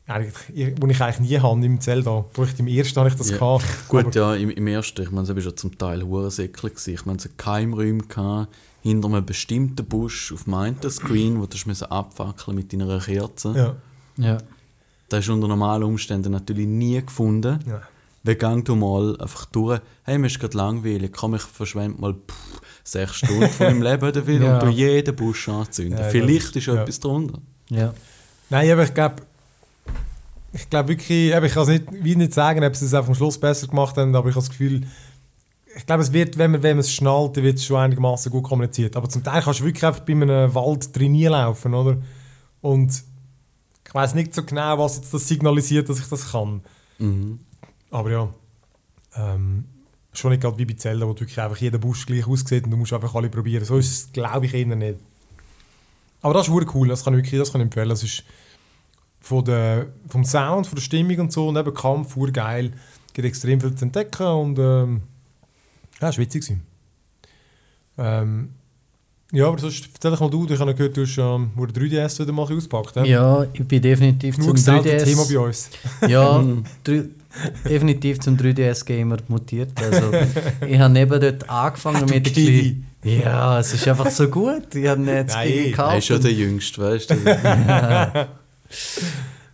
eigentlich, 0.06 0.74
wo 0.80 0.86
ich 0.86 1.00
eigentlich 1.00 1.30
nie 1.30 1.38
habe 1.38 1.64
im 1.64 1.80
Zelda. 1.80 2.24
Vielleicht 2.32 2.60
im 2.60 2.66
ersten 2.66 2.98
habe 3.00 3.08
ich 3.08 3.14
das 3.14 3.30
Ja. 3.30 3.36
gehabt. 3.38 3.64
Gut, 3.88 4.14
ja, 4.14 4.34
im, 4.34 4.50
im 4.50 4.66
ersten, 4.66 5.02
ich 5.02 5.10
meine, 5.10 5.22
es 5.28 5.34
war 5.34 5.42
ja 5.42 5.56
zum 5.56 5.76
Teil 5.78 6.02
hure 6.02 6.30
Säckle. 6.30 6.70
gewesen. 6.70 6.94
Ich 6.94 7.06
meine, 7.06 7.18
es 7.18 7.24
hatte 7.24 7.34
Keimräume 7.36 8.02
gehabt, 8.04 8.54
hinter 8.82 9.08
einem 9.08 9.24
bestimmten 9.24 9.84
Busch 9.86 10.32
auf 10.32 10.44
dem 10.44 10.54
einen 10.54 10.90
Screen, 10.90 11.40
wo 11.40 11.46
du 11.46 11.90
abfackeln 11.90 12.54
mit 12.56 12.72
deiner 12.72 12.98
Kerze. 13.00 13.54
Ja. 13.56 13.76
Ja. 14.24 14.38
Das 15.08 15.20
hast 15.20 15.28
du 15.28 15.32
unter 15.34 15.48
normalen 15.48 15.84
Umständen 15.84 16.32
natürlich 16.32 16.66
nie 16.66 17.00
gefunden. 17.04 17.58
Ja. 17.66 17.82
Dann 18.24 18.38
gang 18.38 18.64
du 18.64 18.74
mal 18.74 19.16
einfach 19.20 19.44
durch. 19.46 19.80
Hey, 20.02 20.18
mir 20.18 20.26
ist 20.28 20.38
gerade 20.40 20.56
langweilig. 20.56 21.12
Komm, 21.12 21.34
ich 21.34 21.42
verschwende 21.42 22.00
mal 22.00 22.14
pff, 22.14 22.60
sechs 22.82 23.16
Stunden 23.16 23.48
von 23.48 23.66
meinem 23.66 23.82
Leben 23.82 24.12
dafür 24.12 24.40
Ja. 24.42 24.58
und 24.58 24.64
du 24.64 24.68
jeden 24.70 25.14
Busch 25.16 25.48
anzünden. 25.48 25.98
Ja, 25.98 26.04
Vielleicht 26.04 26.56
ist 26.56 26.66
ja. 26.66 26.74
etwas 26.82 27.00
drunter. 27.00 27.38
Ja. 27.70 27.92
Nein, 28.50 28.70
aber 28.70 28.84
ich 28.84 28.94
glaube, 28.94 29.16
ich 30.54 30.70
glaube 30.70 30.90
wirklich, 30.90 31.32
ich 31.32 31.52
kann 31.52 31.62
es 31.62 31.68
nicht, 31.68 31.84
wie 31.90 32.14
nicht 32.14 32.32
sagen, 32.32 32.64
ob 32.64 32.76
sie 32.76 32.86
es 32.86 32.94
einfach 32.94 33.08
am 33.08 33.14
Schluss 33.14 33.38
besser 33.38 33.66
gemacht 33.66 33.96
haben, 33.96 34.14
aber 34.14 34.28
ich 34.28 34.34
habe 34.36 34.44
das 34.44 34.50
Gefühl, 34.50 34.86
ich 35.76 35.84
glaube, 35.84 36.02
es 36.02 36.12
wird, 36.12 36.38
wenn 36.38 36.52
man, 36.52 36.62
wenn 36.62 36.76
man 36.76 36.80
es 36.80 36.92
schnallt, 36.92 37.34
wird 37.34 37.58
es 37.58 37.64
schon 37.64 37.78
einigermaßen 37.78 38.30
gut 38.30 38.44
kommuniziert. 38.44 38.96
Aber 38.96 39.08
zum 39.08 39.24
Teil 39.24 39.42
kannst 39.42 39.58
du 39.58 39.64
wirklich 39.64 39.84
einfach 39.84 40.02
bei 40.02 40.12
einem 40.12 40.54
Wald 40.54 40.96
drin 40.96 41.18
laufen, 41.20 41.74
oder? 41.74 41.96
Und 42.60 43.02
ich 43.84 43.94
weiß 43.94 44.14
nicht 44.14 44.32
so 44.32 44.44
genau, 44.44 44.78
was 44.78 44.96
jetzt 44.96 45.12
das 45.12 45.26
signalisiert, 45.26 45.88
dass 45.88 45.98
ich 45.98 46.08
das 46.08 46.30
kann. 46.30 46.62
Mhm. 46.98 47.40
Aber 47.90 48.10
ja, 48.10 48.28
ähm, 49.16 49.64
schon 50.12 50.30
nicht 50.30 50.42
gerade 50.42 50.56
wie 50.56 50.64
bei 50.64 50.74
Zelda, 50.74 51.06
wo 51.06 51.10
wirklich 51.10 51.40
einfach 51.40 51.56
jeder 51.56 51.78
Busch 51.78 52.06
gleich 52.06 52.26
aussieht 52.28 52.64
und 52.64 52.70
du 52.70 52.76
musst 52.76 52.92
einfach 52.92 53.14
alle 53.16 53.28
probieren. 53.28 53.64
So 53.64 53.76
ist 53.76 53.90
es, 53.90 54.12
glaube 54.12 54.46
ich, 54.46 54.54
eher 54.54 54.66
nicht. 54.66 55.00
Aber 56.22 56.34
das 56.34 56.46
ist 56.46 56.54
wirklich 56.54 56.74
cool, 56.76 56.88
das 56.88 57.02
kann 57.02 57.14
ich 57.14 57.24
wirklich 57.24 57.40
das 57.40 57.50
kann 57.50 57.60
ich 57.60 57.66
empfehlen. 57.66 57.88
Das 57.88 58.04
ist 58.04 58.22
von 59.24 59.42
der, 59.42 59.86
vom 60.06 60.22
Sound, 60.22 60.66
von 60.66 60.76
der 60.76 60.82
Stimmung 60.82 61.18
und 61.18 61.32
so 61.32 61.48
und 61.48 61.56
eben 61.56 61.72
Kampf, 61.72 62.14
geil. 62.30 62.72
Es 63.06 63.12
gibt 63.14 63.26
extrem 63.26 63.58
viel 63.58 63.74
zu 63.74 63.86
entdecken 63.86 64.26
und 64.26 64.58
ähm, 64.58 65.00
ja, 65.98 66.10
es 66.10 66.18
war 66.18 66.24
witzig. 66.24 66.58
Ähm, 67.96 68.50
ja, 69.32 69.48
aber 69.48 69.58
sonst 69.58 69.88
erzähl 69.94 70.10
doch 70.10 70.20
mal 70.20 70.28
du, 70.28 70.46
ich 70.46 70.60
habe 70.60 70.74
gehört, 70.74 70.94
du 70.94 71.02
hast 71.02 71.16
ähm, 71.16 71.52
wo 71.54 71.64
der 71.64 71.82
3DS 71.82 72.20
wieder 72.20 72.32
mal 72.32 72.42
ausgepackt. 72.42 72.96
Ja? 72.96 73.04
ja, 73.04 73.46
ich 73.50 73.66
bin 73.66 73.80
definitiv 73.80 74.36
Genug 74.36 74.48
zum 74.48 74.56
selten 74.58 75.04
Thema 75.04 75.22
bei 75.24 75.34
3DS. 75.34 75.38
uns. 75.38 75.70
Ja, 76.08 76.44
definitiv 77.64 78.20
zum 78.20 78.36
3DS-Gamer 78.36 79.16
mutiert. 79.28 79.70
Also, 79.80 80.12
ich 80.68 80.78
habe 80.78 80.92
neben 80.92 81.18
dort 81.18 81.48
angefangen 81.48 82.04
mit 82.10 82.36
ein 82.36 82.86
Ja, 83.02 83.58
es 83.58 83.72
ist 83.72 83.88
einfach 83.88 84.10
so 84.10 84.28
gut. 84.28 84.74
Ich 84.74 84.86
habe 84.86 85.02
jetzt 85.02 85.34
Nein, 85.34 85.48
eh. 85.48 85.72
Er 85.72 85.96
ist 85.96 86.08
ja 86.08 86.16
gekauft. 86.16 86.24
der 86.24 86.32
Jüngste, 86.32 86.82
weißt 86.82 87.10
du? 87.10 87.14
Ja, 87.24 88.28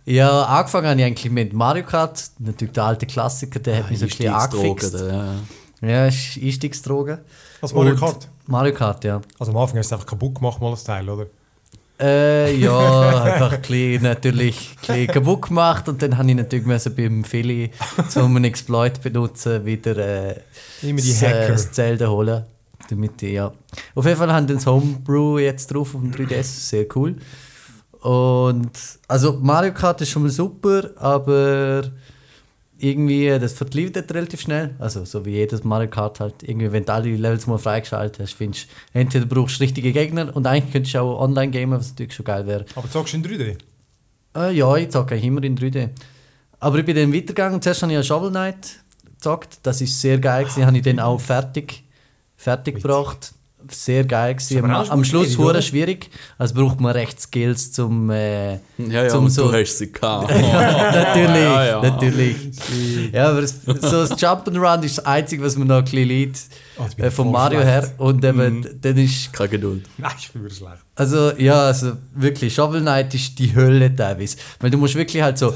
angefangen 0.07 0.87
habe 0.87 0.99
ich 0.99 1.05
eigentlich 1.05 1.31
mit 1.31 1.53
Mario 1.53 1.85
Kart. 1.85 2.31
Natürlich 2.39 2.73
der 2.73 2.83
alte 2.83 3.05
Klassiker, 3.05 3.59
der 3.59 3.77
hat 3.77 3.89
mich 3.89 3.99
so 3.99 4.05
ein 4.05 4.09
bisschen 4.09 4.33
angefixt. 4.33 4.93
ja. 4.99 5.35
Ja, 5.81 6.05
ist 6.05 6.37
Einstiegsdroge. 6.41 7.21
Was 7.59 7.73
Mario 7.73 7.95
Kart? 7.95 8.27
Mario 8.45 8.73
Kart, 8.73 9.03
ja. 9.03 9.19
Also 9.39 9.51
am 9.51 9.57
Anfang 9.57 9.79
hast 9.79 9.91
du 9.91 9.95
einfach 9.95 10.07
kaputt 10.07 10.35
gemacht, 10.35 10.61
mal 10.61 10.71
das 10.71 10.83
Teil, 10.83 11.09
oder? 11.09 11.25
Äh, 11.99 12.55
ja, 12.57 13.23
einfach 13.23 13.53
ein 13.53 13.61
bisschen, 13.61 14.03
natürlich 14.03 14.71
ein 14.71 14.87
bisschen 14.87 15.07
kaputt 15.07 15.41
gemacht 15.43 15.87
und 15.87 16.01
dann 16.01 16.17
habe 16.17 16.29
ich 16.29 16.35
natürlich 16.35 16.65
müssen 16.65 16.95
beim 16.95 17.23
Philly, 17.23 17.71
um 18.15 18.35
einen 18.35 18.45
Exploit 18.45 19.01
benutzen, 19.01 19.65
wieder 19.65 19.97
äh, 19.97 20.35
Immer 20.81 21.01
die 21.01 21.11
äh, 21.11 21.15
Hacker. 21.15 21.47
das 21.53 21.71
Zelda 21.71 22.07
holen. 22.07 22.45
Damit 22.89 23.21
ich, 23.21 23.33
ja. 23.33 23.51
Auf 23.95 24.05
jeden 24.05 24.17
Fall 24.17 24.33
haben 24.33 24.47
wir 24.47 24.55
das 24.55 24.65
Homebrew 24.65 25.39
jetzt 25.39 25.67
drauf 25.67 25.95
auf 25.95 26.01
dem 26.01 26.11
3DS, 26.11 26.43
sehr 26.43 26.85
cool. 26.95 27.15
Und 28.01 28.71
also 29.07 29.37
Mario 29.41 29.73
Kart 29.73 30.01
ist 30.01 30.09
schon 30.09 30.23
mal 30.23 30.29
super, 30.29 30.89
aber 30.95 31.83
irgendwie, 32.79 33.27
das 33.39 33.53
verliert 33.53 33.95
relativ 34.11 34.41
schnell. 34.41 34.75
Also 34.79 35.05
so 35.05 35.23
wie 35.23 35.31
jedes 35.31 35.63
Mario 35.63 35.87
Kart 35.87 36.19
halt. 36.19 36.41
Irgendwie, 36.41 36.71
wenn 36.71 36.83
du 36.83 36.93
alle 36.93 37.15
Levels 37.15 37.45
mal 37.45 37.59
freigeschaltet 37.59 38.19
hast, 38.19 38.33
findest 38.33 38.65
du, 38.65 38.99
entweder 38.99 39.27
brauchst 39.27 39.59
du 39.59 39.63
richtige 39.63 39.91
Gegner 39.91 40.35
und 40.35 40.47
eigentlich 40.47 40.73
könntest 40.73 40.95
du 40.95 40.99
auch 40.99 41.21
online 41.21 41.51
gamen, 41.51 41.79
was 41.79 41.89
natürlich 41.89 42.15
schon 42.15 42.25
geil 42.25 42.47
wäre. 42.47 42.65
Aber 42.75 42.89
zockst 42.89 43.13
du 43.13 43.17
in 43.17 43.23
3D? 43.23 43.57
Äh, 44.35 44.55
ja, 44.55 44.75
ich 44.77 44.89
zocke 44.89 45.13
eigentlich 45.13 45.25
immer 45.25 45.43
in 45.43 45.57
3D. 45.57 45.89
Aber 46.59 46.79
ich 46.79 46.85
bin 46.85 46.95
dann 46.95 47.13
weitergegangen. 47.13 47.61
Zuerst 47.61 47.83
habe 47.83 47.91
ich 47.91 47.97
ja 47.97 48.03
Shovel 48.03 48.31
Knight 48.31 48.79
gezockt. 49.05 49.59
Das 49.61 49.79
ist 49.81 50.01
sehr 50.01 50.17
geil. 50.17 50.45
gewesen. 50.45 50.65
habe 50.65 50.77
ich 50.77 50.83
dann 50.83 50.99
auch 50.99 51.19
fertig, 51.19 51.83
fertig 52.35 52.75
gebracht. 52.81 53.33
Sehr 53.69 54.03
geil. 54.03 54.35
Gewesen. 54.35 54.63
Am, 54.65 54.71
am 54.71 55.03
Schluss 55.03 55.37
hure 55.37 55.51
oder? 55.51 55.61
schwierig. 55.61 56.09
Also 56.37 56.55
braucht 56.55 56.79
man 56.79 56.91
recht 56.93 57.19
Skills 57.21 57.71
zum. 57.71 58.09
Äh, 58.09 58.53
Ja, 58.53 58.59
ja, 58.77 59.07
zum 59.09 59.29
so, 59.29 59.49
du 59.51 59.57
hast 59.57 59.77
sie 59.77 59.91
gehabt. 59.91 60.29
natürlich, 60.31 61.35
Ja, 61.43 61.65
ja. 61.65 61.81
natürlich. 61.81 62.35
Ja, 63.11 63.29
aber 63.29 63.41
das, 63.41 63.61
so 63.63 63.73
das 64.05 64.11
Jump'n'Run 64.11 64.83
ist 64.83 64.97
das 64.97 65.05
Einzige, 65.05 65.43
was 65.43 65.55
mir 65.57 65.65
noch 65.65 65.77
ein 65.77 65.83
bisschen 65.85 66.09
jetzt 66.09 66.51
bin 66.95 67.05
äh, 67.05 67.11
von 67.11 67.31
Mario 67.31 67.61
schlecht. 67.61 67.87
her. 67.87 67.91
Und 67.97 68.23
eben, 68.25 68.65
dann 68.81 68.97
ist 68.97 69.31
Keine 69.33 69.49
Geduld. 69.49 69.85
Nein, 69.97 70.11
ich 70.17 70.31
bin 70.31 70.49
schlecht. 70.49 70.77
also 70.95 71.31
ja, 71.37 71.65
also 71.65 71.91
wirklich, 72.15 72.53
Shovel 72.55 72.81
Knight 72.81 73.13
ist 73.13 73.37
die 73.37 73.55
Hölle 73.55 73.95
teilweise. 73.95 74.37
Weil 74.59 74.71
du 74.71 74.77
musst 74.77 74.95
wirklich 74.95 75.21
halt 75.21 75.37
so 75.37 75.53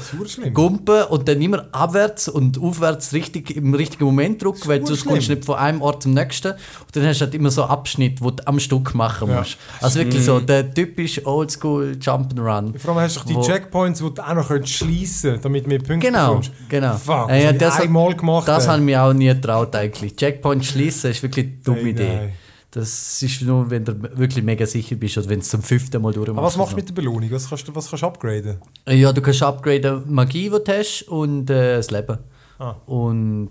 gumpen 0.52 1.02
und 1.04 1.26
dann 1.28 1.40
immer 1.42 1.66
abwärts 1.72 2.28
und 2.28 2.58
aufwärts 2.60 3.12
richtig, 3.12 3.56
im 3.56 3.74
richtigen 3.74 4.04
Moment 4.04 4.42
drücken, 4.42 4.66
weil 4.68 4.86
sonst 4.86 5.04
kommst 5.04 5.28
du 5.28 5.32
nicht 5.34 5.44
von 5.44 5.56
einem 5.56 5.82
Ort 5.82 6.02
zum 6.04 6.12
nächsten. 6.14 6.52
Und 6.52 6.58
dann 6.94 7.06
hast 7.06 7.20
du 7.20 7.24
halt 7.24 7.34
immer 7.34 7.50
so 7.50 7.64
Abschnitt, 7.96 8.20
wo 8.20 8.30
du 8.30 8.46
am 8.46 8.58
Stück 8.60 8.94
machen 8.94 9.28
Ja. 9.30 9.38
musst. 9.38 9.56
Also 9.80 9.98
wirklich 10.00 10.24
so 10.24 10.38
der 10.40 10.72
typische 10.72 11.24
Oldschool 11.26 11.96
Jump'n'Run. 12.00 12.78
Vor 12.78 12.90
allem 12.94 13.00
hast 13.04 13.16
du 13.28 13.34
die 13.34 13.40
Checkpoints, 13.40 14.00
die 14.00 14.14
du 14.14 14.22
auch 14.22 14.34
noch 14.34 14.48
schließen 14.66 15.30
könntest, 15.30 15.44
damit 15.44 15.64
du 15.64 15.68
mehr 15.68 15.78
Punkte 15.78 15.98
Genau, 16.08 16.28
bekommst. 16.28 16.52
genau. 16.68 16.96
Fuck, 16.96 17.30
Äh, 17.30 17.44
ja, 17.44 17.52
das, 17.52 17.74
habe 17.74 17.84
ich 17.84 17.88
einmal 17.88 18.14
gemacht. 18.14 18.48
Das 18.48 18.64
ey. 18.66 18.70
haben 18.72 18.86
wir 18.86 19.02
auch 19.02 19.12
nie 19.12 19.26
getraut 19.28 19.74
eigentlich. 19.74 20.14
Checkpoint 20.16 20.64
schließen 20.64 21.10
ist 21.10 21.22
wirklich 21.22 21.46
eine 21.46 21.56
dumme 21.64 21.78
Nein, 21.78 21.86
Idee. 21.88 22.16
nein. 22.16 22.32
Das 22.72 23.22
ist 23.22 23.40
nur, 23.40 23.70
wenn 23.70 23.84
du 23.86 23.94
wirklich 24.18 24.44
mega 24.44 24.66
sicher 24.66 24.96
bist 24.96 25.16
oder 25.16 25.30
wenn 25.30 25.38
du 25.38 25.42
es 25.42 25.48
zum 25.48 25.62
fünften 25.62 26.02
Mal 26.02 26.12
durchmachst. 26.12 26.38
Aber 26.38 26.46
was 26.46 26.56
machst 26.58 26.72
du 26.72 26.76
mit 26.76 26.88
der 26.88 26.92
Belohnung? 26.94 27.30
Was 27.30 27.48
kannst 27.48 27.66
du, 27.66 27.74
was 27.74 27.88
kannst 27.88 28.04
upgraden? 28.04 28.58
Ja, 28.86 29.12
du 29.14 29.22
kannst 29.22 29.42
upgraden 29.42 30.02
Magie, 30.12 30.50
die 30.50 30.62
du 30.62 30.78
hast 30.78 31.02
und 31.08 31.48
äh, 31.48 31.76
das 31.76 31.90
Leben. 31.90 32.18
Ah. 32.58 32.74
Und 32.84 33.50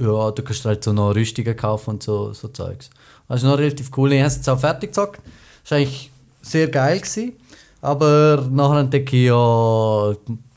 ja, 0.00 0.30
du 0.30 0.42
kannst 0.42 0.64
halt 0.64 0.82
so 0.82 0.92
noch 0.94 1.14
Rüstungen 1.14 1.54
kaufen 1.54 1.90
und 1.90 2.02
so, 2.02 2.32
so 2.32 2.48
Zeugs. 2.48 2.88
Also 3.32 3.46
noch 3.48 3.58
relativ 3.58 3.90
cool. 3.96 4.12
Ich 4.12 4.18
habe 4.20 4.28
es 4.28 4.36
jetzt 4.36 4.48
auch 4.48 4.60
fertig 4.60 4.90
gezockt. 4.90 5.20
Ist 5.64 5.72
eigentlich 5.72 6.10
sehr 6.42 6.68
geil 6.68 6.98
gewesen. 6.98 7.32
Aber 7.80 8.46
nachher 8.50 8.80
entdecke 8.80 9.16
ich 9.16 9.26
ja 9.26 10.14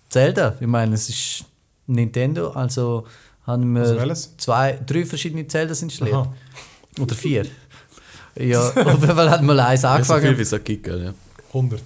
Zelda. 0.09 0.55
Ich 0.59 0.67
meine, 0.67 0.93
es 0.95 1.07
ist 1.09 1.45
Nintendo, 1.87 2.49
also 2.51 3.05
haben 3.47 3.77
Also 3.77 3.93
wir 3.93 4.01
welches? 4.01 4.35
zwei, 4.37 4.79
drei 4.85 5.05
verschiedene 5.05 5.47
Zeldas 5.47 5.81
installiert. 5.81 6.17
Aha. 6.17 6.33
Oder 6.99 7.15
vier. 7.15 7.45
ja, 8.35 8.59
auf 8.75 8.75
jeden 9.01 9.15
Fall 9.15 9.29
hat 9.29 9.41
mal 9.41 9.59
eins 9.59 9.81
Ja, 9.83 9.97
so 10.03 10.13
viel 10.15 10.27
angefangen. 10.27 10.37
wie 10.51 10.59
gibt, 10.63 10.83
gell, 10.83 11.03
ja. 11.05 11.13
100. 11.49 11.81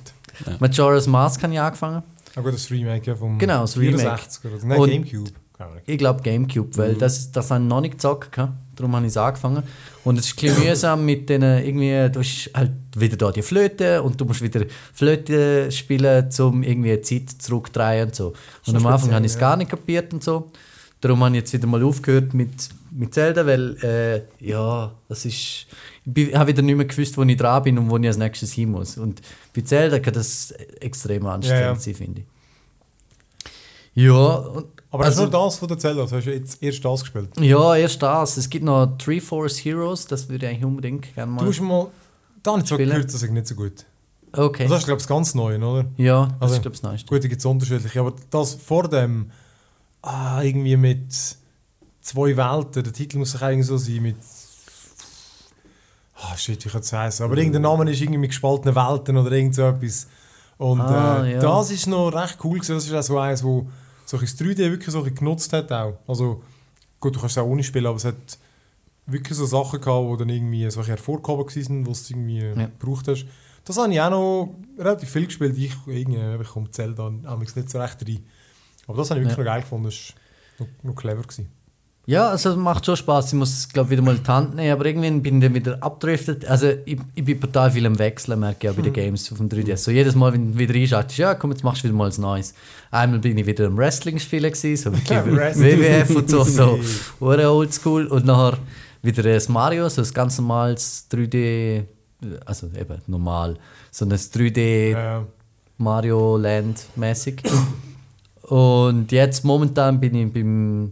Majora's 0.60 1.06
Mask 1.08 1.44
habe 1.44 1.54
ich 1.54 1.60
angefangen. 1.60 2.02
Ah 2.36 2.42
gut, 2.42 2.54
das 2.54 2.70
Remake 2.72 3.06
ja 3.06 3.16
vom 3.16 3.38
Genau, 3.38 3.62
das 3.62 3.78
Remake. 3.78 4.00
64 4.00 4.46
oder 4.46 4.60
so. 4.60 4.68
Nein, 4.68 4.80
Und- 4.80 4.90
Gamecube. 4.90 5.32
Ich 5.86 5.98
glaube 5.98 6.22
Gamecube, 6.24 6.78
weil 6.78 6.96
das, 6.96 7.32
das 7.34 7.52
habe 7.52 7.62
ich 7.62 7.68
noch 7.70 7.82
nicht 7.82 7.92
gezockt. 7.92 8.32
gehabt. 8.32 8.54
Darum 8.80 8.96
habe 8.96 9.06
ich 9.06 9.12
es 9.12 9.18
angefangen. 9.18 9.62
Und 10.06 10.18
es 10.18 10.28
ist 10.28 10.42
ein 10.42 10.48
bisschen 10.48 10.64
mühsam 10.64 11.06
mit 11.06 11.28
den 11.28 11.42
irgendwie, 11.42 12.10
du 12.10 12.20
hast 12.20 12.50
halt 12.56 12.72
wieder 12.96 13.18
da 13.18 13.32
die 13.32 13.42
Flöte 13.42 14.02
und 14.02 14.20
du 14.20 14.24
musst 14.24 14.42
wieder 14.42 14.66
Flöte 14.94 15.70
spielen, 15.70 16.30
um 16.40 16.64
irgendwie 16.64 17.02
Zeit 17.02 17.30
zurückzudrehen 17.40 18.08
und 18.08 18.16
so. 18.16 18.34
Und 18.66 18.78
am 18.78 18.86
Anfang 18.86 19.14
habe 19.14 19.26
ich 19.26 19.34
es 19.34 19.36
ja. 19.36 19.42
gar 19.42 19.58
nicht 19.58 19.70
kapiert 19.70 20.14
und 20.14 20.24
so. 20.24 20.50
Darum 21.02 21.22
habe 21.24 21.36
ich 21.36 21.42
jetzt 21.42 21.54
wieder 21.54 21.68
mal 21.68 21.84
aufgehört 21.84 22.34
mit, 22.34 22.70
mit 22.92 23.14
Zelda, 23.14 23.46
weil 23.46 23.76
äh, 23.84 24.22
ja, 24.46 24.94
das 25.10 25.26
ist. 25.26 25.68
Ich 26.16 26.34
habe 26.34 26.48
wieder 26.48 26.62
nicht 26.62 26.76
mehr 26.76 26.86
gewusst, 26.86 27.18
wo 27.18 27.24
ich 27.24 27.38
dran 27.38 27.64
bin 27.64 27.78
und 27.78 27.90
wo 27.90 27.98
ich 27.98 28.08
als 28.08 28.18
nächstes 28.18 28.54
hin 28.54 28.72
muss. 28.72 28.98
Und 28.98 29.22
bei 29.54 29.62
Zelda 29.62 30.00
kann 30.00 30.14
das 30.14 30.52
extrem 30.80 31.26
anstrengend 31.26 31.62
Ja, 31.62 31.74
ja. 31.74 31.76
sein, 31.76 31.96
finde 31.96 32.22
ich. 32.22 32.28
Ja, 34.06 34.14
und, 34.14 34.68
Aber 34.92 35.06
also- 35.06 35.22
also, 35.24 35.32
nur 35.38 35.46
das 35.46 35.58
von 35.58 35.68
der 35.68 35.78
Zelda. 35.78 36.06
Du 36.06 36.16
hast 36.16 36.26
ja 36.26 36.32
jetzt 36.34 36.64
erst 36.64 36.84
das 36.84 37.02
gespielt. 37.02 37.30
ja, 37.40 37.76
erst 37.76 38.02
das. 38.02 38.38
Es 38.38 38.50
gibt 38.50 38.66
noch 38.66 38.98
Three 38.98 39.20
Force 39.22 39.58
Heroes, 39.64 40.06
das 40.08 40.28
würde 40.30 40.46
ich 40.48 40.52
eigentlich 40.52 40.66
unbedingt 40.66 41.14
gerne 41.14 41.32
Du 41.32 41.36
mal. 41.36 41.46
musst 41.46 41.62
mal. 41.62 41.88
Da 42.42 42.52
habe 42.52 42.62
ich 42.62 42.68
zwar 42.68 42.78
gehört, 42.78 43.06
das 43.06 43.22
ist 43.22 43.32
nicht 43.32 43.48
so 43.48 43.56
gut. 43.56 43.86
Okay. 44.32 44.64
Also 44.64 44.74
das 44.76 44.82
ist, 44.84 44.86
glaube 44.86 45.00
ich, 45.00 45.04
das 45.06 45.08
ganz 45.08 45.36
Neue, 45.36 45.58
oder? 45.58 45.86
ja, 45.98 46.26
das 46.26 46.34
Also, 46.42 46.56
ist, 46.56 46.62
glaube 46.62 46.76
ich, 46.76 46.82
das 46.82 46.90
Neueste. 46.92 47.08
Gut, 47.08 47.24
da 47.24 47.28
gibt 47.28 47.40
es 47.40 47.46
unterschiedliche. 47.46 48.00
Aber 48.00 48.14
das 48.30 48.54
vor 48.56 48.88
dem. 48.88 49.32
Ah, 50.02 50.42
irgendwie 50.44 50.78
mit 50.78 51.12
zwei 52.02 52.38
Welten. 52.38 52.84
Der 52.84 52.94
Titel 52.94 53.18
muss 53.18 53.34
doch 53.34 53.42
eigentlich 53.42 53.68
so 53.68 53.78
sein 53.78 54.02
mit. 54.02 54.16
Ah, 56.16 56.36
shit, 56.36 56.64
wie 56.66 56.70
kann 56.70 56.82
es 56.82 56.92
heißen? 56.92 57.26
Aber 57.26 57.38
irgendein 57.38 57.62
Name 57.62 57.90
ist 57.92 58.02
irgendwie 58.02 58.18
mit 58.20 58.30
gespaltenen 58.32 58.76
Welten 58.76 59.18
oder 59.18 59.32
irgend 59.32 59.56
so 59.56 59.64
etwas. 59.64 60.08
Und 60.58 60.82
Ah, 60.82 61.24
äh, 61.26 61.34
ja. 61.34 61.40
das 61.40 61.72
ist 61.72 61.88
noch 61.88 62.10
recht 62.10 62.38
cool. 62.44 62.56
gewesen. 62.60 62.76
Das 62.76 62.86
ist 62.86 62.94
auch 62.94 63.02
so 63.04 63.18
eins, 63.20 63.44
wo 63.44 63.68
solches 64.10 64.38
3D 64.40 64.58
wirklich 64.72 64.90
so 64.92 65.04
ein 65.04 65.14
genutzt 65.16 65.54
hat. 65.54 65.72
Auch. 65.72 65.98
Also, 66.08 66.44
gut, 67.00 67.16
du 67.16 67.20
kannst 67.20 67.38
es 67.38 67.44
auch 67.44 67.48
ohne 67.48 67.64
spielen, 67.64 67.86
aber 67.86 67.98
es 67.98 68.06
hat 68.06 68.38
wirklich 69.06 69.38
so 69.38 69.46
Sachen 69.46 69.80
gehabt, 69.82 70.12
die 70.14 70.18
dann 70.18 70.30
irgendwie 70.30 70.70
so 70.70 70.80
ein 70.82 70.86
hervorgehoben 70.86 71.46
waren, 71.48 71.86
wo 71.86 71.92
du 71.92 71.98
irgendwie 72.10 72.40
Ja. 72.40 72.54
gebraucht 72.68 73.08
hast. 73.08 73.26
Das 73.66 73.78
habe 73.78 73.94
ich 73.94 74.02
auch 74.02 74.10
noch 74.10 74.56
relativ 74.78 75.10
viel 75.12 75.26
gespielt. 75.26 75.58
Ich, 75.58 75.76
irgendwie, 75.86 76.42
ich 76.42 76.48
komme 76.50 76.72
Zelda 76.72 77.10
nicht 77.10 77.70
so 77.70 77.80
recht 77.80 78.08
rein. 78.08 78.26
Aber 78.88 78.98
das 78.98 79.12
habe 79.12 79.20
ich 79.20 79.26
wirklich 79.28 79.38
Ja. 79.38 79.44
noch 79.44 79.52
geil 79.52 79.62
gefunden. 79.62 79.86
Das 79.86 80.14
war 80.58 80.68
noch, 80.68 80.84
noch 80.84 80.96
clever. 80.96 81.22
Gewesen. 81.22 81.52
Ja, 82.10 82.30
also 82.30 82.56
macht 82.56 82.88
schon 82.88 82.96
Spaß. 82.96 83.28
Ich 83.28 83.34
muss, 83.34 83.70
glaube 83.70 83.92
wieder 83.92 84.02
mal 84.02 84.18
die 84.18 84.28
Hand 84.28 84.56
nehmen, 84.56 84.72
aber 84.72 84.84
irgendwann 84.88 85.22
bin 85.22 85.36
ich 85.36 85.44
dann 85.44 85.54
wieder 85.54 85.78
abdriftet. 85.80 86.44
Also 86.44 86.72
ich, 86.84 86.98
ich 87.14 87.24
bin 87.24 87.40
total 87.40 87.70
viel 87.70 87.86
am 87.86 88.00
Wechseln, 88.00 88.40
merke 88.40 88.66
ich 88.66 88.72
auch 88.72 88.76
bei 88.76 88.82
den 88.82 88.94
Games 88.94 89.32
auf 89.32 89.38
dem 89.38 89.48
3DS. 89.48 89.78
So 89.78 89.92
jedes 89.92 90.16
Mal, 90.16 90.34
wenn 90.34 90.54
du 90.54 90.58
wieder 90.58 90.74
einschaltest, 90.74 91.20
ja 91.20 91.36
komm, 91.36 91.52
jetzt 91.52 91.64
machst 91.64 91.84
du 91.84 91.88
wieder 91.88 91.96
mal 91.96 92.08
was 92.08 92.18
Neues. 92.18 92.56
Einmal 92.90 93.20
bin 93.20 93.38
ich 93.38 93.46
wieder 93.46 93.68
am 93.68 93.78
Wrestling 93.78 94.18
spielen 94.18 94.52
gewesen, 94.52 94.76
so 94.76 94.92
wirklich. 94.92 95.20
WWF 95.56 96.16
und 96.16 96.30
so, 96.32 96.44
so 96.44 96.80
oldschool. 97.20 98.08
Und 98.08 98.26
nachher 98.26 98.58
wieder 99.04 99.22
das 99.22 99.48
Mario, 99.48 99.88
so 99.88 100.02
ein 100.02 100.12
ganz 100.12 100.40
normales 100.40 101.06
3D, 101.12 101.84
also 102.44 102.72
eben 102.76 103.04
normal, 103.06 103.56
so 103.92 104.06
ein 104.06 104.12
3D 104.12 104.94
Äh, 104.94 105.22
Mario 105.78 106.38
Land 106.38 106.88
mäßig. 106.96 107.44
Und 108.42 109.12
jetzt 109.12 109.46
momentan 109.46 110.00
bin 110.00 110.16
ich 110.16 110.34
beim, 110.34 110.92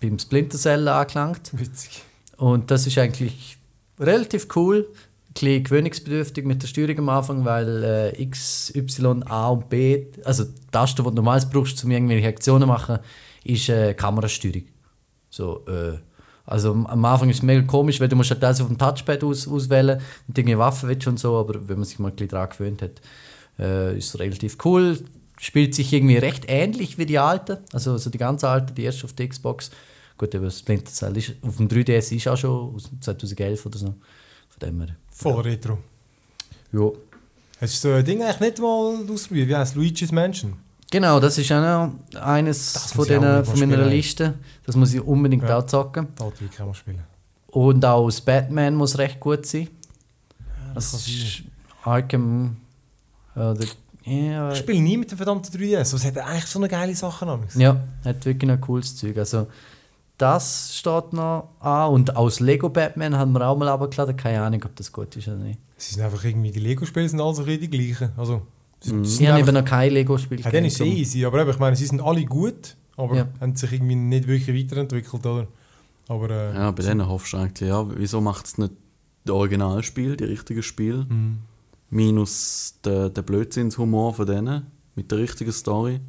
beim 0.00 0.18
Splinter 0.18 0.58
Cell 0.58 0.86
angelangt. 0.88 1.50
witzig. 1.52 2.02
Und 2.36 2.70
das 2.70 2.86
ist 2.86 2.98
eigentlich 2.98 3.56
relativ 3.98 4.48
cool. 4.56 4.86
Ein 5.28 5.32
bisschen 5.34 5.64
gewöhnungsbedürftig 5.64 6.44
mit 6.44 6.62
der 6.62 6.68
Steuerung 6.68 6.98
am 6.98 7.08
Anfang, 7.10 7.44
weil 7.44 7.84
äh, 7.84 8.22
X, 8.22 8.72
Y, 8.74 9.22
A 9.24 9.48
und 9.48 9.68
B, 9.68 10.06
also 10.24 10.44
die 10.44 10.52
Tasten, 10.70 11.02
die 11.02 11.08
du 11.10 11.14
normalerweise 11.16 11.50
brauchst, 11.52 11.84
um 11.84 11.90
irgendwelche 11.90 12.28
Aktionen 12.28 12.62
zu 12.62 12.66
machen, 12.66 12.98
ist 13.44 13.68
äh, 13.68 13.94
Kamerasteuerung. 13.94 14.62
So, 15.30 15.64
äh, 15.66 15.98
also 16.46 16.72
am- 16.72 17.04
Anfang 17.04 17.28
ist 17.28 17.36
es 17.36 17.42
mega 17.42 17.62
komisch, 17.62 18.00
weil 18.00 18.08
du 18.08 18.16
musst 18.16 18.30
halt 18.30 18.42
das 18.42 18.60
auf 18.60 18.68
dem 18.68 18.78
Touchpad 18.78 19.22
aus, 19.22 19.46
auswählen 19.46 20.00
und 20.26 20.38
irgendwie 20.38 20.58
Waffen 20.58 20.88
willst 20.88 21.06
und 21.06 21.20
so, 21.20 21.36
aber 21.36 21.68
wenn 21.68 21.76
man 21.76 21.84
sich 21.84 21.98
mal 21.98 22.08
ein 22.08 22.16
bisschen 22.16 22.30
daran 22.30 22.50
gewöhnt 22.50 22.82
hat, 22.82 23.00
äh, 23.58 23.96
ist 23.98 24.14
es 24.14 24.18
relativ 24.18 24.56
cool. 24.64 24.98
Spielt 25.40 25.74
sich 25.74 25.92
irgendwie 25.92 26.16
recht 26.16 26.46
ähnlich 26.48 26.98
wie 26.98 27.06
die 27.06 27.18
alten, 27.18 27.58
also, 27.72 27.92
also 27.92 28.10
die 28.10 28.18
ganz 28.18 28.42
alten, 28.42 28.74
die 28.74 28.82
erste 28.84 29.04
auf 29.04 29.12
der 29.12 29.28
Xbox. 29.28 29.70
Gut, 30.18 30.34
aber 30.34 30.50
Splinter 30.50 30.90
Cell 30.90 31.16
ist, 31.16 31.32
auf 31.42 31.56
dem 31.56 31.68
3DS 31.68 32.14
ist 32.14 32.28
auch 32.28 32.36
schon 32.36 32.74
aus 32.74 32.90
2011 33.00 33.64
oder 33.66 33.78
so. 33.78 33.86
Von 33.86 34.60
dem 34.60 34.80
her. 34.80 34.96
Voll 35.10 35.40
Retro. 35.42 35.78
Ja. 36.72 36.90
Hast 37.60 37.84
du 37.84 37.88
so 37.88 37.94
ein 37.94 38.04
Ding 38.04 38.22
eigentlich 38.22 38.40
nicht 38.40 38.58
mal 38.58 38.98
ausprobiert? 39.10 39.48
Wie 39.48 39.56
heißt 39.56 39.74
Luigi's 39.76 40.12
Mansion? 40.12 40.54
Genau, 40.90 41.20
das 41.20 41.38
ist 41.38 41.50
auch 41.52 41.60
noch 42.12 42.20
eines 42.20 42.72
Das 42.72 42.92
von, 42.92 43.06
denen, 43.06 43.44
von 43.44 43.58
meiner 43.60 43.74
spielen. 43.74 43.90
Liste. 43.90 44.34
Das 44.64 44.74
muss 44.74 44.92
ich 44.94 45.00
unbedingt 45.00 45.42
Ja. 45.44 45.58
auch 45.58 45.66
zocken. 45.66 46.08
Da 46.16 46.24
auch 46.24 46.32
mal 46.66 46.74
spielen. 46.74 47.02
Und 47.48 47.84
auch 47.84 48.06
das 48.06 48.20
Batman 48.20 48.74
muss 48.74 48.96
recht 48.98 49.20
gut 49.20 49.44
sein. 49.46 49.68
das 50.74 50.92
Das 50.92 51.04
kann 51.04 51.12
ist 51.14 51.42
Arkham. 51.84 52.56
Oder, 53.36 53.56
ja, 54.04 54.52
Ich 54.52 54.58
spiele 54.58 54.80
nie 54.80 54.96
mit 54.96 55.10
dem 55.10 55.16
verdammten 55.18 55.52
3DS. 55.54 55.92
Was 55.94 56.04
hat 56.04 56.16
er 56.16 56.26
eigentlich 56.26 56.46
so 56.46 56.58
eine 56.58 56.68
geile 56.68 56.94
Sache 56.94 57.26
an? 57.26 57.44
ja, 57.54 57.80
hat 58.04 58.24
wirklich 58.24 58.48
noch 58.50 58.60
cooles 58.60 58.96
Zeug. 58.96 59.16
Also, 59.18 59.46
das 60.18 60.76
steht 60.76 61.12
noch 61.12 61.48
an. 61.60 61.90
Und 61.92 62.16
aus 62.16 62.40
Lego 62.40 62.68
Batman 62.68 63.16
haben 63.16 63.32
wir 63.32 63.46
auch 63.48 63.56
mal 63.56 63.68
runtergeladen. 63.68 64.16
Keine 64.16 64.42
Ahnung, 64.42 64.62
ob 64.64 64.74
das 64.76 64.92
gut 64.92 65.14
ist 65.16 65.28
oder 65.28 65.36
nicht. 65.38 65.58
Es 65.76 65.90
sind 65.90 66.02
einfach 66.02 66.22
irgendwie 66.24 66.50
die 66.50 66.58
Lego-Spiele 66.60 67.08
sind 67.08 67.20
alle 67.20 67.34
so 67.34 67.44
die 67.44 67.70
gleichen. 67.70 68.10
Also, 68.16 68.42
sie 68.80 68.90
Ich 69.02 69.20
habe 69.28 69.36
einfach- 69.38 69.48
eben 69.48 69.54
noch 69.58 69.64
kein 69.64 69.92
Lego-Spiel 69.92 70.40
Ja, 70.40 70.50
dann 70.50 70.64
ist 70.64 70.80
es 70.80 70.86
easy, 70.86 71.24
aber 71.24 71.40
eben, 71.40 71.50
ich 71.50 71.58
meine, 71.58 71.76
sie 71.76 71.86
sind 71.86 72.00
alle 72.02 72.24
gut, 72.24 72.76
aber 72.96 73.16
Ja. 73.16 73.28
haben 73.40 73.54
sich 73.56 73.72
irgendwie 73.72 73.94
nicht 73.94 74.26
wirklich 74.26 74.64
weiterentwickelt, 74.64 75.24
oder? 75.24 75.46
Aber 76.08 76.30
äh, 76.30 76.54
Ja, 76.54 76.70
bei 76.72 76.82
denen 76.82 77.06
hoffst 77.08 77.32
du 77.32 77.36
eigentlich, 77.36 77.68
ja, 77.68 77.84
wieso 77.96 78.20
macht 78.20 78.46
es 78.46 78.58
nicht 78.58 78.72
das 79.24 79.34
Originalspiel, 79.34 80.16
die 80.16 80.24
richtigen 80.24 80.62
Spiel, 80.62 81.06
Mhm. 81.08 81.38
minus 81.90 82.74
den, 82.84 83.12
den 83.14 83.24
Blödsinnshumor 83.24 84.14
von 84.14 84.26
denen, 84.26 84.66
mit 84.94 85.10
der 85.10 85.18
richtigen 85.18 85.52
Story 85.52 86.00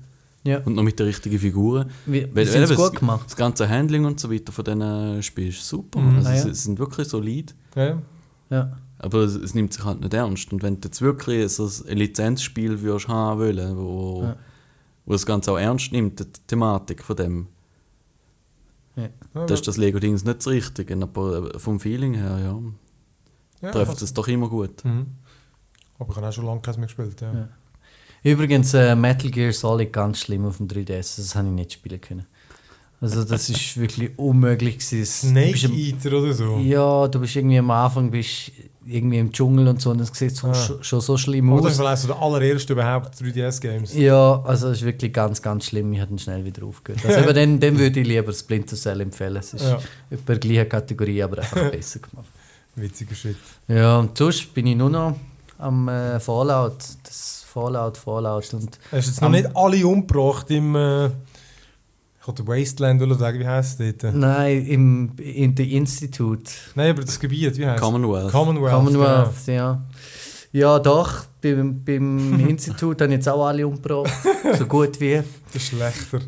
Ja. 0.44 0.60
und 0.60 0.76
noch 0.76 0.84
mit 0.84 0.98
den 1.00 1.06
richtigen 1.08 1.38
Figuren. 1.38 1.90
Wie, 2.06 2.24
Weil- 2.24 2.36
weil 2.36 2.64
es 2.64 2.70
das- 2.70 2.78
gut 2.78 2.96
gemacht? 3.00 3.26
Das 3.26 3.36
ganze 3.36 3.68
Handling 3.68 4.06
und 4.06 4.20
so 4.20 4.32
weiter 4.32 4.52
von 4.54 4.64
diesen 4.64 5.22
Spielen 5.24 5.50
ist 5.50 5.68
super. 5.68 6.00
Mhm. 6.00 6.16
Also 6.18 6.30
Ah, 6.30 6.32
sie, 6.36 6.48
ja. 6.48 6.54
sie 6.54 6.62
sind 6.62 6.80
wirklich 6.80 7.08
solid. 7.08 7.54
ja. 7.76 8.02
Ja. 8.50 8.78
Aber 9.02 9.20
es, 9.20 9.36
es 9.36 9.54
nimmt 9.54 9.72
sich 9.74 9.84
halt 9.86 10.02
nicht 10.02 10.14
ernst. 10.14 10.52
Und 10.52 10.62
wenn 10.64 10.82
du 10.82 10.88
jetzt 10.88 11.02
wirklich 11.02 11.50
so 11.54 11.70
ein 11.88 11.98
Lizenzspiel 11.98 12.82
würdest 12.82 13.08
haben 13.08 13.40
wollen, 13.40 13.78
wo, 13.78 14.24
Ja. 14.24 14.36
wo 15.06 15.14
das 15.14 15.26
Ganze 15.26 15.52
auch 15.54 15.58
ernst 15.58 15.92
nimmt, 15.94 16.20
die 16.20 16.26
Thematik 16.48 17.04
von 17.04 17.16
dem, 17.16 17.48
Ja. 18.96 19.04
Ja, 19.36 19.46
da 19.46 19.54
ist 19.54 19.68
das 19.68 19.78
Lego-Dings 19.78 20.26
nicht 20.26 20.40
das 20.40 20.48
Richtige. 20.48 20.98
Aber 21.02 21.54
äh, 21.56 21.60
vom 21.60 21.80
Feeling 21.80 22.14
her, 22.16 22.38
ja, 22.40 22.60
ja, 23.62 23.72
trifft 23.72 23.90
also- 23.92 24.04
es 24.06 24.14
doch 24.14 24.28
immer 24.28 24.50
gut. 24.50 24.84
Mhm. 24.84 25.06
Aber 26.00 26.10
ich 26.12 26.18
habe 26.18 26.28
auch 26.28 26.34
schon 26.34 26.46
lange 26.46 26.62
keins 26.62 26.78
mehr 26.78 26.88
gespielt. 26.88 27.22
Ja. 27.22 27.48
Übrigens, 28.24 28.74
äh, 28.74 28.96
Metal 28.96 29.32
Gear 29.32 29.54
Solid 29.54 29.94
ganz 29.94 30.20
schlimm 30.20 30.46
auf 30.46 30.58
dem 30.58 30.68
3DS. 30.68 31.18
Das 31.18 31.36
habe 31.36 31.48
ich 31.48 31.54
nicht 31.54 31.74
spielen 31.74 32.02
können. 32.02 32.26
Also, 33.02 33.24
das 33.24 33.50
ist 33.50 33.78
wirklich 33.80 34.12
unmöglich. 34.18 34.78
gewesen. 34.80 35.06
Snake 35.30 35.68
am- 35.68 35.74
Eater 35.74 36.18
oder 36.18 36.34
so. 36.34 36.58
Ja, 36.60 37.08
du 37.08 37.20
bist 37.20 37.36
irgendwie 37.36 37.58
am 37.60 37.72
Anfang 37.72 38.12
bist 38.12 38.52
irgendwie 38.86 39.20
im 39.20 39.32
Dschungel 39.32 39.68
und 39.68 39.80
so 39.80 39.92
und 39.92 40.02
es 40.02 40.10
sieht 40.14 40.36
so, 40.36 40.48
Ah. 40.48 40.54
schon, 40.56 40.84
schon 40.84 41.00
so 41.02 41.16
schlimm 41.16 41.52
Oder 41.54 41.68
aus. 41.68 41.78
war 41.78 41.90
eines 41.90 42.08
der 42.08 42.18
allerersten 42.20 42.72
überhaupt 42.74 43.14
3DS-Games. 43.22 43.94
Ja, 43.96 44.42
also 44.44 44.70
es 44.70 44.80
ist 44.80 44.86
wirklich 44.86 45.14
ganz, 45.14 45.42
ganz 45.42 45.66
schlimm. 45.66 45.94
Ich 45.94 46.00
habe 46.00 46.10
dann 46.10 46.18
schnell 46.20 46.44
wieder 46.44 46.66
aufgehört. 46.66 47.06
Also 47.06 47.20
eben 47.30 47.36
dann, 47.36 47.60
dann 47.60 47.78
würde 47.78 48.00
ich 48.00 48.08
lieber 48.08 48.34
Splinter 48.34 48.76
Cell 48.76 49.00
empfehlen. 49.02 49.36
Es 49.38 49.54
ist 49.54 49.62
Ja. 49.64 49.80
die 50.10 50.40
gleiche 50.40 50.66
Kategorie, 50.66 51.22
aber 51.22 51.38
einfach 51.40 51.70
besser 51.72 52.00
gemacht. 52.00 52.26
Witziger 52.76 53.14
Shit. 53.16 53.36
Ja, 53.68 54.00
und 54.00 54.18
sonst 54.18 54.54
bin 54.54 54.66
ich 54.68 54.76
nur 54.76 54.90
noch 54.90 55.16
am 55.60 55.88
äh, 55.88 56.20
Fallout. 56.20 56.78
Das 57.04 57.46
Fallout, 57.48 57.98
Fallout 57.98 58.54
und 58.54 58.80
Hast 58.92 59.08
du 59.08 59.12
jetzt 59.12 59.22
noch 59.22 59.30
nicht 59.30 59.56
alle 59.56 59.86
umgebracht 59.86 60.50
im. 60.52 60.76
Äh, 60.76 61.08
ich 61.08 62.28
wollte 62.28 62.48
Wasteland 62.48 63.02
oder 63.02 63.16
sagen, 63.16 63.40
wie 63.40 63.48
heisst 63.48 63.80
es 63.80 63.98
dort? 63.98 64.14
Nein, 64.14 64.66
im 64.66 65.12
in 65.18 65.56
the 65.58 65.76
Institute. 65.76 66.52
Nein, 66.76 66.92
aber 66.92 67.02
das 67.02 67.20
Gebiet, 67.20 67.58
wie 67.58 67.66
heißt 67.66 67.78
es? 67.78 67.82
Commonwealth. 67.82 68.32
Commonwealth. 68.32 68.74
Commonwealth, 68.74 69.48
ja. 69.48 69.82
Ja, 70.52 70.80
doch. 70.80 71.26
Beim, 71.42 71.84
beim 71.84 72.40
Institut 72.50 73.02
haben 73.02 73.12
jetzt 73.12 73.28
auch 73.30 73.46
alle 73.46 73.66
umgebracht. 73.66 74.12
So 74.58 74.66
gut 74.66 75.00
wie. 75.00 75.22
Das 75.48 75.56
ist 75.56 75.70
schlechter. 75.70 76.20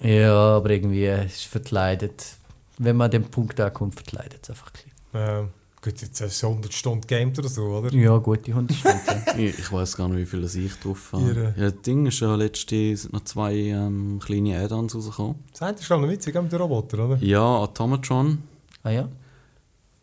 Ja, 0.00 0.56
aber 0.56 0.70
irgendwie 0.70 1.06
ist 1.06 1.36
es 1.36 1.42
verkleidet. 1.42 2.36
Wenn 2.78 2.96
man 2.96 3.06
an 3.06 3.10
dem 3.12 3.24
Punkt 3.24 3.58
ankommt, 3.60 3.94
verkleidet 3.94 4.40
es 4.42 4.50
einfach. 4.50 4.68
ein 4.68 4.72
bisschen. 5.12 5.46
Äh, 5.46 5.48
Gut, 5.86 6.02
jetzt 6.02 6.20
hast 6.20 6.42
du 6.42 6.48
100 6.48 6.74
Stunden 6.74 7.06
gamed 7.06 7.38
oder 7.38 7.48
so, 7.48 7.62
oder? 7.62 7.94
Ja, 7.94 8.16
gute 8.16 8.50
100 8.50 8.76
Stunden. 8.76 8.98
Ich, 9.38 9.56
ich 9.56 9.72
weiß 9.72 9.96
gar 9.96 10.08
nicht, 10.08 10.18
wie 10.18 10.26
viel 10.26 10.42
das 10.42 10.56
ich 10.56 10.74
drauf 10.80 11.12
habe. 11.12 11.22
Ihre. 11.28 11.54
Ja, 11.56 11.70
das 11.70 11.80
Ding 11.82 12.06
ist 12.06 12.18
ja 12.18 12.34
letztens 12.34 13.02
sind 13.02 13.12
noch 13.12 13.22
zwei 13.22 13.54
ähm, 13.54 14.18
kleine 14.20 14.58
Add-ons 14.58 14.96
rausgekommen. 14.96 15.36
Das 15.52 15.62
eine 15.62 15.76
ist 15.78 15.84
schon 15.84 16.00
noch 16.00 16.08
witzig, 16.08 16.34
mit 16.34 16.50
den 16.50 16.60
Roboter, 16.60 17.06
oder? 17.06 17.18
Ja, 17.18 17.40
Automatron. 17.40 18.38
ah 18.82 18.90
ja. 18.90 19.08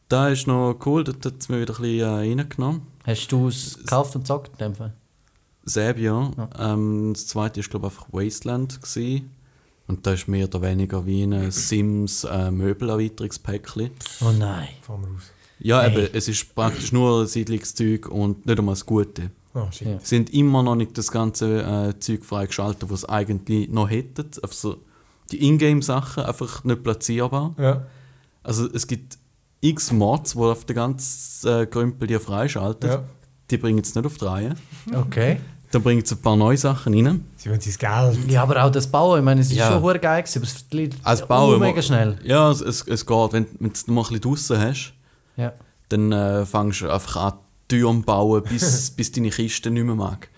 Da 0.08 0.30
ist 0.30 0.48
noch 0.48 0.80
cool, 0.86 1.04
dort 1.04 1.26
hat 1.26 1.34
es 1.38 1.50
mir 1.50 1.60
wieder 1.60 1.74
ein 1.74 1.82
bisschen 1.82 2.00
äh, 2.00 2.40
reingenommen. 2.40 2.84
Hast 3.06 3.28
du 3.34 3.50
es 3.50 3.78
gekauft 3.80 4.16
und 4.16 4.22
gezockt 4.22 4.52
in 4.54 4.58
dem 4.60 4.76
Fall? 4.76 4.94
Selb, 5.66 5.98
ja. 5.98 6.32
Ja. 6.38 6.74
Ähm, 6.74 7.12
das 7.12 7.28
zweite 7.28 7.60
war, 7.60 7.70
glaube 7.70 7.88
ich, 7.88 7.92
einfach 7.92 8.08
Wasteland. 8.14 8.82
Gewesen. 8.82 9.32
Und 9.88 10.08
da 10.08 10.14
ist 10.14 10.30
mehr 10.30 10.46
oder 10.46 10.62
weniger 10.62 11.06
wie 11.06 11.24
ein 11.24 11.52
Sims 11.52 12.24
äh, 12.24 12.52
Möbelerweiterungspäckchen. 12.52 13.90
Oh 14.22 14.32
nein. 14.32 14.70
Fahren 14.82 15.02
wir 15.02 15.10
raus. 15.10 15.33
Ja, 15.60 15.82
Hey. 15.82 15.92
eben, 16.06 16.10
es 16.14 16.28
ist 16.28 16.54
praktisch 16.56 16.92
nur 16.92 17.26
Siedlungszeug 17.28 18.08
und 18.10 18.46
nicht 18.46 18.58
einmal 18.60 18.74
das 18.76 18.86
Gute. 18.86 19.32
Shit. 19.72 19.88
Ja. 19.88 20.00
Sind 20.02 20.34
immer 20.34 20.64
noch 20.64 20.76
nicht 20.76 20.98
das 20.98 21.12
ganze 21.12 21.62
äh, 21.62 22.00
Zeug 22.00 22.26
freigeschaltet, 22.26 22.90
was 22.90 23.02
sie 23.02 23.10
eigentlich 23.10 23.70
noch 23.70 23.90
hätten. 23.90 24.26
Also 24.42 24.78
die 25.32 25.46
Ingame-Sachen 25.48 26.24
einfach 26.24 26.64
nicht 26.64 26.84
platzierbar. 26.84 27.54
Ja. 27.60 27.86
Also 28.42 28.68
es 28.74 28.88
gibt 28.88 29.18
x 29.62 29.92
Mods, 29.92 30.34
die 30.34 30.40
auf 30.40 30.66
den 30.66 30.76
ganzen 30.76 31.48
äh, 31.48 31.66
Grümpel 31.68 32.08
die 32.08 32.18
freischalten. 32.20 32.90
Ja. 32.90 33.04
Die 33.52 33.58
bringen 33.58 33.80
es 33.80 33.94
nicht 33.94 34.06
auf 34.06 34.18
die 34.18 34.26
Reihe. 34.26 34.56
Okay. 34.92 35.38
Dann 35.72 35.82
bringen 35.84 36.04
sie 36.04 36.16
ein 36.16 36.22
paar 36.22 36.36
neue 36.36 36.58
Sachen 36.58 36.94
rein. 36.94 37.26
Sie 37.36 37.50
wollen 37.50 37.62
sein 37.62 37.76
Geld. 38.16 38.32
Ja, 38.32 38.44
aber 38.44 38.64
auch 38.64 38.72
das 38.72 38.88
Bauen, 38.88 39.20
ich 39.20 39.26
meine, 39.26 39.42
es 39.42 39.52
ist 39.52 39.58
Ja. 39.58 39.72
schon 39.72 39.84
geil 40.02 40.22
gewesen, 40.24 40.40
aber 40.40 40.46
es 40.48 40.62
verliert 40.68 40.96
Als 41.04 41.26
Bauer 41.28 41.58
mega 41.60 41.82
schnell. 41.82 42.18
Ja, 42.24 42.50
es, 42.52 42.62
es, 42.62 42.82
es 42.88 43.06
geht. 43.06 43.34
Wenn, 43.34 43.46
wenn 43.60 43.70
du 43.70 43.74
es 43.74 43.88
mal 43.88 44.02
ein 44.02 44.08
bisschen 44.08 44.22
draussen 44.22 44.60
hast, 44.60 44.94
Ja. 45.38 45.54
dann 45.90 46.12
äh, 46.12 46.46
fängst 46.46 46.82
du 46.82 46.90
einfach 46.90 47.16
an, 47.18 47.34
Türen 47.68 48.04
bauen, 48.04 48.44
bis, 48.50 48.92
bis 48.92 49.12
deine 49.12 49.30
Kiste 49.30 49.72
nicht 49.72 49.84
mehr 49.86 49.96
mag. 49.96 50.30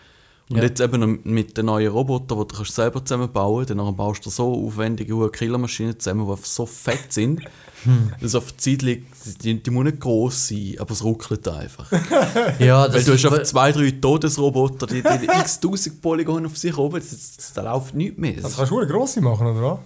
Und 0.48 0.58
Ja. 0.58 0.64
jetzt 0.64 0.80
eben 0.80 1.22
mit 1.24 1.58
den 1.58 1.66
neuen 1.66 1.92
Robotern, 1.92 2.38
die 2.40 2.48
du 2.48 2.56
kannst 2.56 2.76
selber 2.76 3.04
zusammenbauen 3.04 3.66
kannst, 3.66 3.80
dann 3.80 3.96
baust 3.96 4.24
du 4.26 4.30
so 4.30 4.54
aufwendige 4.68 5.16
hohe 5.16 5.32
Killermaschinen 5.32 6.00
zusammen, 6.00 6.24
die 6.26 6.32
einfach 6.32 6.46
so 6.46 6.66
fett 6.66 7.12
sind, 7.12 7.42
Hm. 7.84 8.12
dass 8.20 8.34
auf 8.34 8.48
der 8.52 8.58
Zeit 8.58 8.82
liegt, 8.82 9.44
die, 9.44 9.62
die 9.62 9.70
muss 9.70 9.84
nicht 9.84 10.00
gross 10.00 10.48
sein, 10.48 10.74
aber 10.80 10.90
es 10.92 11.04
ruckelt 11.04 11.48
einfach. 11.48 11.92
Ja, 12.60 12.88
das 12.88 12.96
Weil 12.96 13.04
du 13.04 13.12
hast 13.14 13.20
ist- 13.20 13.26
einfach 13.26 13.44
zwei, 13.44 13.72
drei 13.72 13.92
Todesroboter, 13.92 14.88
die, 14.88 15.04
die, 15.04 15.18
die 15.20 15.26
x 15.26 15.60
tausend 15.60 16.02
Polygone 16.02 16.48
auf 16.48 16.58
sich 16.58 16.76
oben, 16.78 16.96
das, 17.00 17.36
das, 17.38 17.54
da 17.54 17.62
läuft 17.62 17.94
nichts 17.94 18.18
mehr. 18.18 18.42
Das 18.42 18.56
kannst 18.56 18.72
du 18.72 18.80
eine 18.80 18.88
grosse 18.90 19.22
machen, 19.22 19.46
oder 19.48 19.62
was? 19.62 19.80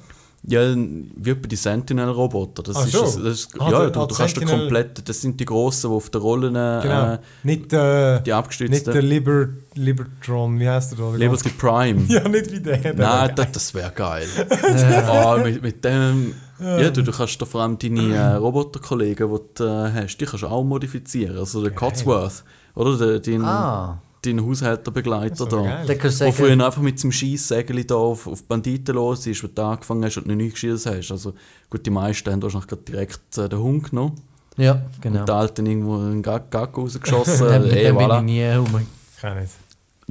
Ja, 0.50 0.62
wie 0.76 1.30
etwa 1.30 1.48
die 1.48 1.56
Sentinel-Roboter. 1.56 2.64
Das 2.64 2.86
ist, 2.86 2.92
so. 2.94 3.02
das, 3.02 3.16
das 3.16 3.26
ist, 3.26 3.50
Ah, 3.60 3.70
ja, 3.72 3.80
der- 3.82 3.90
du, 3.92 4.00
ah, 4.02 4.06
du 4.08 4.16
kannst 4.16 4.36
den 4.36 4.40
Sentinel- 4.48 4.60
komplett, 4.62 5.08
das 5.08 5.22
sind 5.22 5.40
die 5.40 5.46
grossen, 5.46 5.90
die 5.90 5.96
auf 5.96 6.10
den 6.10 6.22
Rollen, 6.22 6.54
Genau. 6.56 7.14
äh, 7.14 7.18
nicht, 7.44 7.72
äh, 7.74 8.22
die 8.22 8.34
abgestützten. 8.34 8.74
nicht 8.74 8.88
der 8.88 9.02
Liber, 9.02 9.48
Libertron, 9.76 10.60
wie 10.60 10.68
heißt 10.70 10.92
der 10.94 10.98
da? 11.06 11.10
Der 11.12 11.20
Liberty 11.20 11.50
Prime. 11.50 12.02
Ja, 12.10 12.28
nicht 12.28 12.52
wie 12.52 12.60
der. 12.60 12.78
der 12.78 12.94
Nein, 12.96 13.32
das, 13.36 13.52
das 13.52 13.74
wäre 13.74 13.92
geil. 13.92 14.28
Ah, 15.08 15.38
mit, 15.44 15.62
mit 15.62 15.84
dem. 15.86 16.34
Ja, 16.60 16.90
du, 16.90 17.04
du 17.04 17.12
kannst 17.12 17.42
da 17.42 17.46
vor 17.46 17.62
allem 17.62 17.78
deine 17.78 18.14
äh, 18.16 18.34
Roboterkollegen, 18.36 19.30
die 19.32 19.40
du 19.56 19.64
äh, 19.66 19.92
hast, 19.94 20.18
die 20.18 20.26
kannst 20.26 20.44
du 20.44 20.48
auch 20.48 20.64
modifizieren. 20.64 21.38
Also 21.38 21.62
der 21.64 21.72
Cotsworth, 21.72 22.44
oder? 22.76 22.98
Der, 22.98 23.20
dein, 23.20 23.44
Ah. 23.46 24.02
Dein 24.24 24.46
Haushälterbegleiter 24.46 25.46
Das 25.46 25.52
wär 25.52 25.64
da. 25.64 25.84
geil. 25.84 25.98
Der 26.20 26.34
früher 26.34 26.52
einfach 26.66 26.82
mit 26.82 27.00
seinem 27.00 27.12
Scheisssägeli 27.12 27.86
da 27.86 27.96
auf, 27.96 28.28
auf 28.28 28.44
Banditen 28.44 28.96
los 28.96 29.26
ist, 29.28 29.44
wo 29.44 29.48
du 29.48 29.62
angefangen 29.62 30.04
hast 30.06 30.18
und 30.18 30.28
noch 30.28 30.36
nie 30.36 30.50
geschissen 30.50 30.96
hast. 30.96 31.12
Also 31.12 31.34
gut, 31.70 31.86
die 31.86 31.90
meisten 31.90 32.32
haben 32.32 32.42
wahrscheinlich 32.42 32.68
gerade 32.68 32.82
direkt 32.84 33.38
äh, 33.38 33.48
den 33.50 33.60
Hund 33.60 33.90
genommen. 33.90 34.22
Ja, 34.58 34.82
genau. 35.00 35.22
Und 35.22 35.30
der 35.30 35.36
Alte 35.36 35.62
irgendwo 35.62 35.96
einen 35.96 36.22
Gag, 36.22 36.52
Gag 36.52 36.78
rausgeschossen. 36.78 37.48
Dem, 37.48 37.64
Ey, 37.66 37.84
dem 37.86 37.98
voilà. 37.98 38.20
bin 38.20 38.28
ich 38.28 38.34
nie 38.36 38.52
rum. 38.52 38.88
Kann 39.22 39.40
nicht. 39.40 39.54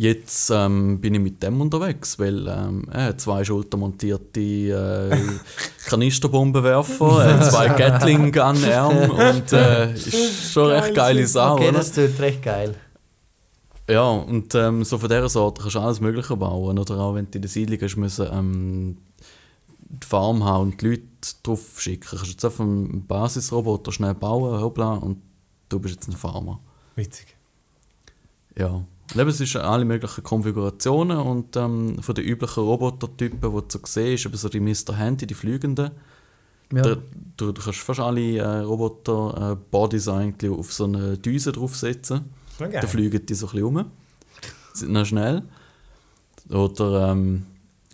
Jetzt 0.00 0.50
ähm, 0.54 1.00
bin 1.00 1.14
ich 1.14 1.20
mit 1.20 1.42
dem 1.42 1.60
unterwegs, 1.60 2.20
weil 2.20 2.46
ähm, 2.46 2.86
er 2.92 3.06
hat 3.06 3.20
zwei 3.20 3.42
schultermontierte 3.44 4.40
äh, 4.40 5.16
Kanisterbombenwerfer, 5.88 7.24
er 7.24 7.34
hat 7.40 7.50
zwei 7.50 7.68
gatling 7.76 8.30
gun 8.30 8.64
arm 8.64 9.10
und 9.10 9.52
äh, 9.52 9.92
ist 9.92 10.52
schon 10.52 10.70
recht 10.70 10.94
geile 10.94 11.26
Sau, 11.26 11.54
Okay, 11.54 11.68
oder? 11.70 11.78
das 11.78 11.90
tut 11.90 12.18
recht 12.20 12.42
geil. 12.44 12.74
Ja, 13.88 14.10
und 14.10 14.54
ähm, 14.54 14.84
so 14.84 14.98
von 14.98 15.08
dieser 15.08 15.28
Sorte 15.28 15.62
kannst 15.62 15.76
du 15.76 15.80
alles 15.80 16.00
Mögliche 16.00 16.36
bauen. 16.36 16.78
Oder 16.78 16.98
auch 16.98 17.14
wenn 17.14 17.30
du 17.30 17.38
in 17.38 17.42
der 17.42 17.48
Siedlung 17.48 17.80
hast, 17.80 17.96
müssen, 17.96 18.26
ähm, 18.30 18.98
die 19.80 20.06
Farm 20.06 20.44
haben 20.44 20.64
und 20.64 20.80
die 20.82 20.88
Leute 20.88 21.02
drauf 21.42 21.80
schicken. 21.80 22.06
Kannst 22.08 22.26
du 22.26 22.30
jetzt 22.30 22.44
einfach 22.44 22.64
einen 22.64 23.06
Basisroboter 23.06 23.90
schnell 23.92 24.14
bauen, 24.14 24.60
hoppla, 24.60 24.94
und 24.94 25.22
du 25.70 25.78
bist 25.80 25.94
jetzt 25.94 26.08
ein 26.08 26.12
Farmer. 26.12 26.60
Witzig. 26.96 27.34
Ja. 28.58 28.84
Eben, 29.16 29.28
es 29.30 29.40
ist 29.40 29.56
alle 29.56 29.86
möglichen 29.86 30.22
Konfigurationen 30.22 31.16
und 31.16 31.56
ähm, 31.56 32.02
von 32.02 32.14
den 32.14 32.24
üblichen 32.26 32.62
Robotertypen, 32.62 33.40
die 33.40 33.46
du 33.46 33.64
so 33.68 33.78
siehst, 33.86 34.26
eben 34.26 34.36
so 34.36 34.50
die 34.50 34.60
Mr. 34.60 34.94
Handy, 34.96 35.26
die 35.26 35.32
Fliegenden, 35.32 35.92
Ja. 36.70 36.82
da, 36.82 36.96
du, 37.38 37.52
du 37.52 37.62
kannst 37.62 37.78
fast 37.78 38.00
alle 38.00 38.36
äh, 38.36 38.58
Roboter-Bodies 38.58 40.08
eigentlich 40.08 40.50
auf 40.50 40.74
so 40.74 40.84
eine 40.84 41.16
Düse 41.16 41.52
draufsetzen. 41.52 42.26
Geil. 42.58 42.78
Da 42.80 42.86
fliegen 42.86 43.24
die 43.24 43.34
so 43.34 43.46
ein 43.46 43.52
bisschen 43.52 43.64
rum. 43.64 43.84
Sind 44.74 44.92
noch 44.92 45.06
schnell. 45.06 45.42
Oder, 46.50 47.10
ähm, 47.12 47.46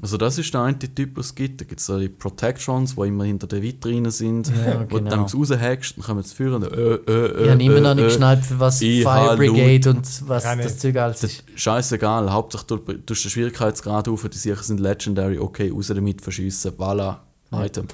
also 0.03 0.16
das 0.16 0.38
ist 0.38 0.53
der 0.53 0.62
eine 0.62 0.79
Typ, 0.79 1.16
was 1.16 1.27
es 1.27 1.35
gibt. 1.35 1.61
Da 1.61 1.64
gibt 1.64 1.81
es 1.81 1.87
so 1.87 1.98
die 1.98 2.09
Protectrons, 2.09 2.94
die 2.94 3.00
immer 3.09 3.24
hinter 3.24 3.46
den 3.46 3.62
Vitrinen 3.62 4.11
sind. 4.11 4.48
Ja, 4.48 4.81
Wo 4.81 4.98
du 4.98 5.05
genau. 5.05 5.11
dann 5.11 5.20
raushackst, 5.20 5.96
dann 5.96 6.05
kommen 6.05 6.22
sie 6.22 6.35
führen. 6.35 6.62
Äh, 6.62 6.66
äh, 6.66 7.00
äh, 7.07 7.44
Ich 7.44 7.50
habe 7.50 7.62
immer 7.62 7.81
noch 7.81 7.90
äh, 7.90 7.94
nicht 7.94 8.05
äh. 8.05 8.09
geschnallt, 8.09 8.44
für 8.44 8.61
was 8.61 8.79
Fire 8.81 9.37
Brigade 9.37 9.90
und 9.90 10.29
was 10.29 10.42
Keine. 10.42 10.62
das 10.62 10.79
Zeug 10.79 10.96
alles 10.96 11.24
ist. 11.24 11.44
Scheißegal, 11.55 12.31
Hauptsache 12.33 12.66
du 12.66 12.77
du 12.77 12.92
tust 12.98 13.24
den 13.24 13.31
Schwierigkeitsgrad 13.31 14.09
auf, 14.09 14.29
die 14.29 14.37
sicher 14.37 14.62
sind 14.62 14.81
Legendary, 14.81 15.38
okay, 15.38 15.70
raus 15.70 15.88
damit 15.88 16.20
verschiessen, 16.20 16.72
voilà, 16.72 17.16
Ja. 17.50 17.64
Item. 17.64 17.87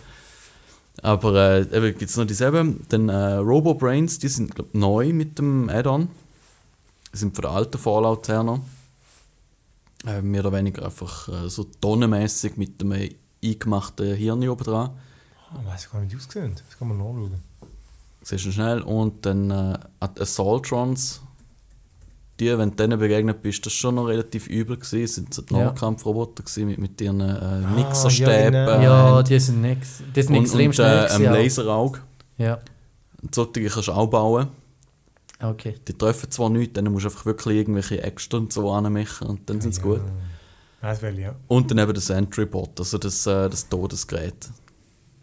Aber 1.03 1.35
äh, 1.35 1.61
eben 1.61 1.97
gibt 1.99 2.11
es 2.11 2.17
noch 2.17 2.27
dieselben. 2.27 2.81
Dann 2.89 3.09
äh, 3.09 3.35
Robo-Brains, 3.37 4.19
die 4.19 4.29
sind 4.29 4.55
glaub, 4.55 4.75
neu 4.75 5.13
mit 5.13 5.39
dem 5.39 5.69
Add-on. 5.71 6.09
Sind 7.13 7.35
von 7.35 7.43
der 7.43 7.51
alten 7.51 7.79
Fallout 7.79 8.29
her 8.29 8.43
noch. 8.43 8.61
Äh, 10.07 10.23
mehr 10.23 10.41
oder 10.47 10.53
weniger 10.57 10.85
einfach 10.85 11.29
äh, 11.29 11.49
so 11.49 11.65
tonnenmäßig 11.65 12.57
mit 12.57 12.81
einem 12.83 13.11
eingemachten 13.45 14.15
Hirn 14.15 14.49
oben 14.49 14.65
dran. 14.65 14.91
Oh, 15.55 15.67
weiß 15.69 15.91
gar 15.91 16.01
nicht, 16.01 16.13
wie 16.13 16.17
die 16.17 16.23
aussehen. 16.25 16.55
Das 16.55 16.79
kann 16.79 16.89
man 16.89 16.99
nachschauen. 16.99 17.43
Siehst 18.23 18.45
du 18.47 18.53
schnell. 18.53 18.81
Und 18.83 19.27
dann 19.27 19.51
äh, 19.51 19.79
die 20.17 20.21
Assaultrons. 20.21 21.21
Die, 22.39 22.57
wenn 22.57 22.71
du 22.71 22.77
denen 22.77 22.99
begegnet 22.99 23.43
bist, 23.43 23.67
das 23.67 23.73
schon 23.75 23.97
noch 23.97 24.07
relativ 24.07 24.47
übel. 24.47 24.77
Gewesen. 24.79 25.03
Das 25.03 25.15
sind 25.15 25.35
so 25.35 25.43
die 25.43 25.53
Ja. 25.55 25.65
Nahkampfroboter 25.67 26.43
gewesen 26.45 26.69
mit, 26.69 26.79
mit 26.79 27.01
ihren 27.01 27.21
äh, 27.21 27.61
ja, 27.63 27.69
Mixerstäben. 27.77 28.53
genau. 28.53 28.81
Ja, 28.83 29.23
die 29.23 29.39
sind, 29.39 29.61
nix, 29.61 30.03
die 30.17 30.23
sind 30.23 30.37
und, 30.37 30.43
extrem 30.45 30.67
und, 30.69 30.75
schnell. 30.75 31.05
äh, 31.05 31.09
gewesen 31.09 31.27
ein 31.27 31.29
auch. 31.33 31.43
Laserauge. 31.43 32.01
Ja, 32.39 32.59
Und 33.21 33.35
solche 33.35 33.65
kannst 33.67 33.89
du 33.89 33.93
auch 33.93 34.07
bauen. 34.07 34.49
Okay. 35.49 35.75
Die 35.87 35.95
treffen 35.95 36.31
zwar 36.31 36.51
nicht, 36.51 36.77
dann 36.77 36.85
musst 36.87 37.05
du 37.05 37.09
einfach 37.09 37.25
wirklich 37.27 37.59
irgendwelche 37.59 38.03
Äxte 38.03 38.37
und 38.37 38.53
so 38.53 38.71
anmachen 38.71 39.27
und 39.27 39.49
dann 39.49 39.61
sind 39.61 39.75
sie 39.75 39.81
gut. 39.81 40.01
Das 40.81 41.03
will 41.03 41.19
ich, 41.19 41.25
ja. 41.25 41.35
Und 41.49 41.71
dann 41.71 41.79
eben 41.79 41.93
das 41.93 42.11
Entry-Bot, 42.11 42.79
also 42.79 42.99
das, 42.99 43.27
äh, 43.27 43.49
das 43.49 43.69
Todesgerät. 43.69 44.49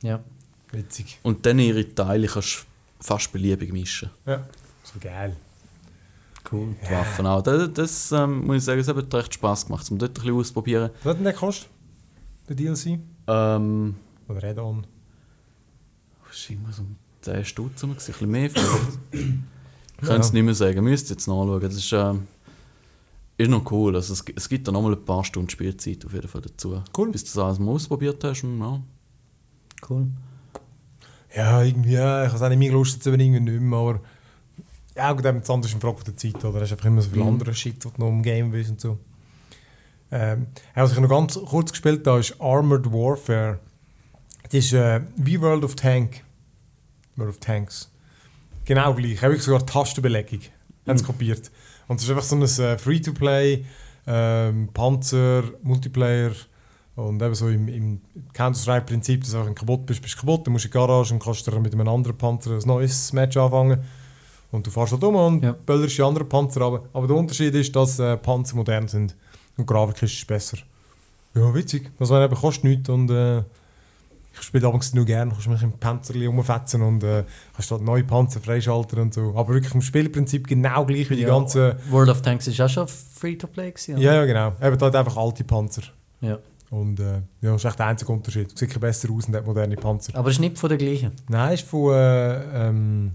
Ja. 0.01 0.23
Witzig. 0.71 1.19
Und 1.23 1.45
dann 1.45 1.59
ihre 1.59 1.93
Teile 1.95 2.27
kannst 2.27 2.59
du 2.59 3.03
fast 3.03 3.31
beliebig 3.31 3.71
mischen. 3.71 4.09
Ja. 4.25 4.45
So 4.83 4.99
geil. 4.99 5.35
Cool. 6.51 6.75
Die 6.85 6.91
Waffen 6.91 7.25
auch. 7.25 7.41
Das, 7.41 7.73
das 7.73 8.11
ähm, 8.11 8.45
muss 8.45 8.57
ich 8.57 8.63
sagen, 8.63 8.79
es 8.79 8.87
hat 8.87 9.13
recht 9.13 9.33
Spass 9.33 9.65
gemacht, 9.65 9.89
um 9.91 9.97
dort 9.97 10.11
ein 10.11 10.13
bisschen 10.13 10.35
auszuprobieren. 10.35 10.91
Was 11.03 11.11
hat 11.11 11.17
denn 11.17 11.23
der 11.23 11.33
gekostet? 11.33 11.69
Der 12.47 12.55
DLC? 12.55 12.99
Ähm, 13.27 13.95
Oder 14.29 14.43
Add-on? 14.43 14.87
was 16.25 16.37
ist 16.37 16.49
immer 16.51 16.71
so 16.71 16.83
um 16.83 16.95
10 17.21 17.45
Stutz 17.45 17.83
ein 17.83 17.93
bisschen 17.93 18.29
mehr 18.29 18.49
vielleicht. 18.49 18.99
Ich 20.01 20.07
kann 20.07 20.21
es 20.21 20.31
nicht 20.33 20.43
mehr 20.43 20.53
sagen, 20.53 20.83
müsst 20.83 21.09
jetzt 21.09 21.27
nachschauen. 21.27 21.59
Das 21.61 21.75
ist, 21.75 21.91
ähm, 21.91 22.27
ist 23.37 23.49
noch 23.49 23.71
cool. 23.71 23.95
Also 23.95 24.13
es, 24.13 24.23
es 24.35 24.47
gibt 24.49 24.67
da 24.67 24.71
nochmal 24.71 24.93
ein 24.93 25.03
paar 25.05 25.23
Stunden 25.23 25.49
Spielzeit 25.49 26.05
auf 26.05 26.13
jeden 26.13 26.27
Fall 26.27 26.41
dazu. 26.41 26.81
Cool. 26.95 27.11
Bis 27.11 27.23
du 27.23 27.29
das 27.29 27.37
alles 27.43 27.59
mal 27.59 27.71
ausprobiert 27.71 28.23
hast. 28.23 28.43
Und, 28.43 28.59
ja. 28.59 28.81
Cool. 29.89 30.07
Ja, 31.35 31.61
irgendwie, 31.61 31.91
ja, 31.93 32.23
ich 32.23 32.27
habe 32.29 32.37
es 32.37 32.41
auch 32.41 32.49
nicht 32.49 32.57
mehr 32.59 32.69
gelustet, 32.69 33.05
aber 33.07 33.19
irgendwie 33.19 33.39
nicht 33.39 33.61
mehr, 33.61 33.77
aber 33.79 33.99
ja, 34.95 35.13
gut, 35.13 35.25
eben 35.25 35.39
das 35.39 35.49
andere 35.51 35.67
ist 35.69 35.73
eine 35.75 35.81
Frage 35.81 35.97
von 35.97 36.05
der 36.05 36.17
Zeit, 36.17 36.35
oder? 36.43 36.53
Du 36.53 36.61
hast 36.61 36.71
einfach 36.71 36.85
immer 36.85 37.01
so 37.01 37.09
viel 37.11 37.21
Mhm. 37.21 37.27
andere 37.27 37.53
Shit, 37.53 37.85
was 37.85 37.93
du 37.93 38.01
noch 38.01 38.09
im 38.09 38.23
Game 38.23 38.49
bist 38.51 38.71
und 38.71 38.81
so. 38.81 38.97
Ähm, 40.09 40.47
was 40.73 40.93
ich 40.93 40.99
noch 40.99 41.09
ganz 41.09 41.33
kurz 41.45 41.71
gespielt 41.71 42.07
habe, 42.07 42.19
ist 42.21 42.39
Armored 42.41 42.91
Warfare. 42.91 43.59
Das 44.43 44.53
ist 44.53 44.73
äh, 44.73 45.01
wie 45.17 45.39
World 45.41 45.63
of 45.63 45.75
Tank. 45.75 46.23
World 47.17 47.29
of 47.31 47.39
Tanks. 47.39 47.91
Genau 48.67 48.93
gleich. 48.93 49.21
Habe 49.23 49.35
ich 49.35 49.41
sogar 49.43 49.65
Tastenbelegung. 49.65 50.41
Haben 50.85 50.97
sie 50.97 51.05
kopiert. 51.05 51.49
Und 51.87 51.95
es 51.97 52.03
ist 52.03 52.09
einfach 52.09 52.23
so 52.23 52.35
ein 52.35 52.41
äh, 52.43 52.77
Free-to-Play, 52.77 53.65
ähm, 54.05 54.69
Panzer, 54.73 55.43
Multiplayer 55.63 56.31
und 56.95 57.21
eben 57.21 57.33
so 57.33 57.47
im, 57.47 57.69
im 57.69 58.01
Counter-Strike-Prinzip, 58.33 59.21
dass 59.21 59.31
du 59.31 59.37
auch 59.37 59.55
kaputt 59.55 59.85
bist, 59.85 60.01
bist 60.01 60.15
du 60.15 60.19
kaputt, 60.19 60.45
dann 60.45 60.51
musst 60.51 60.65
du 60.65 60.67
in 60.67 60.71
die 60.73 60.77
Garage 60.77 61.13
und 61.13 61.23
kannst 61.23 61.47
dann 61.47 61.61
mit 61.61 61.73
einem 61.73 61.87
anderen 61.87 62.17
Panzer 62.17 62.51
ein 62.51 62.61
neues 62.65 63.13
Match 63.13 63.37
anfangen. 63.37 63.79
Und 64.51 64.67
du 64.67 64.71
fährst 64.71 64.91
halt 64.91 65.03
um 65.03 65.15
und 65.15 65.43
Ja. 65.43 65.53
böllerst 65.65 65.97
die 65.97 66.03
anderen 66.03 66.27
Panzer 66.27 66.61
ab. 66.61 66.89
Aber 66.91 67.07
der 67.07 67.15
Unterschied 67.15 67.55
ist, 67.55 67.73
dass 67.75 67.99
äh, 67.99 68.17
Panzer 68.17 68.55
modern 68.57 68.87
sind 68.89 69.15
und 69.57 69.69
die 69.69 69.73
Grafik 69.73 70.03
ist 70.03 70.27
besser. 70.27 70.57
Ja, 71.35 71.53
witzig. 71.53 71.91
Das 71.99 72.11
eben 72.11 72.35
kostet 72.35 72.63
nichts 72.65 72.89
und 72.89 73.09
äh, 73.11 73.43
ich 74.39 74.45
spiele 74.45 74.67
abends 74.67 74.93
nur 74.93 75.05
gerne, 75.05 75.31
kannst 75.31 75.47
mich 75.47 75.61
im 75.63 75.71
Panzerli 75.73 76.25
rumfetzen 76.25 76.81
und 76.81 77.03
äh, 77.03 77.23
kannst 77.55 77.71
dort 77.71 77.81
neue 77.81 78.03
Panzer 78.03 78.39
freischalten 78.39 78.99
und 78.99 79.13
so. 79.13 79.33
Aber 79.35 79.49
wirklich 79.53 79.71
vom 79.71 79.81
Spielprinzip 79.81 80.47
genau 80.47 80.85
gleich 80.85 81.09
wie 81.09 81.15
die 81.15 81.21
Ja. 81.23 81.29
ganzen... 81.29 81.73
World 81.89 82.09
of 82.09 82.21
Tanks 82.21 82.47
ist 82.47 82.59
auch 82.61 82.69
schon 82.69 82.87
Free-to-Play 82.87 83.71
gewesen. 83.71 83.97
Ja, 83.97 84.13
ja, 84.15 84.25
genau. 84.25 84.53
Eben 84.61 84.77
dort 84.77 84.95
einfach 84.95 85.17
alte 85.17 85.43
Panzer. 85.43 85.83
ja. 86.21 86.37
Und 86.69 86.99
äh, 86.99 87.21
ja, 87.39 87.53
das 87.53 87.61
ist 87.63 87.65
echt 87.65 87.79
der 87.79 87.85
einzige 87.85 88.11
Unterschied. 88.11 88.57
Sieht 88.59 88.77
besser 88.77 89.09
aus 89.09 89.25
und 89.29 89.35
hat 89.37 89.45
moderne 89.45 89.77
Panzer. 89.77 90.13
Aber 90.17 90.27
es 90.27 90.35
ist 90.35 90.41
nicht 90.41 90.57
von 90.57 90.67
der 90.67 90.77
gleichen. 90.77 91.13
Nein, 91.29 91.53
ist 91.53 91.65
von 91.65 91.93
äh, 91.93 92.67
ähm, 92.67 93.11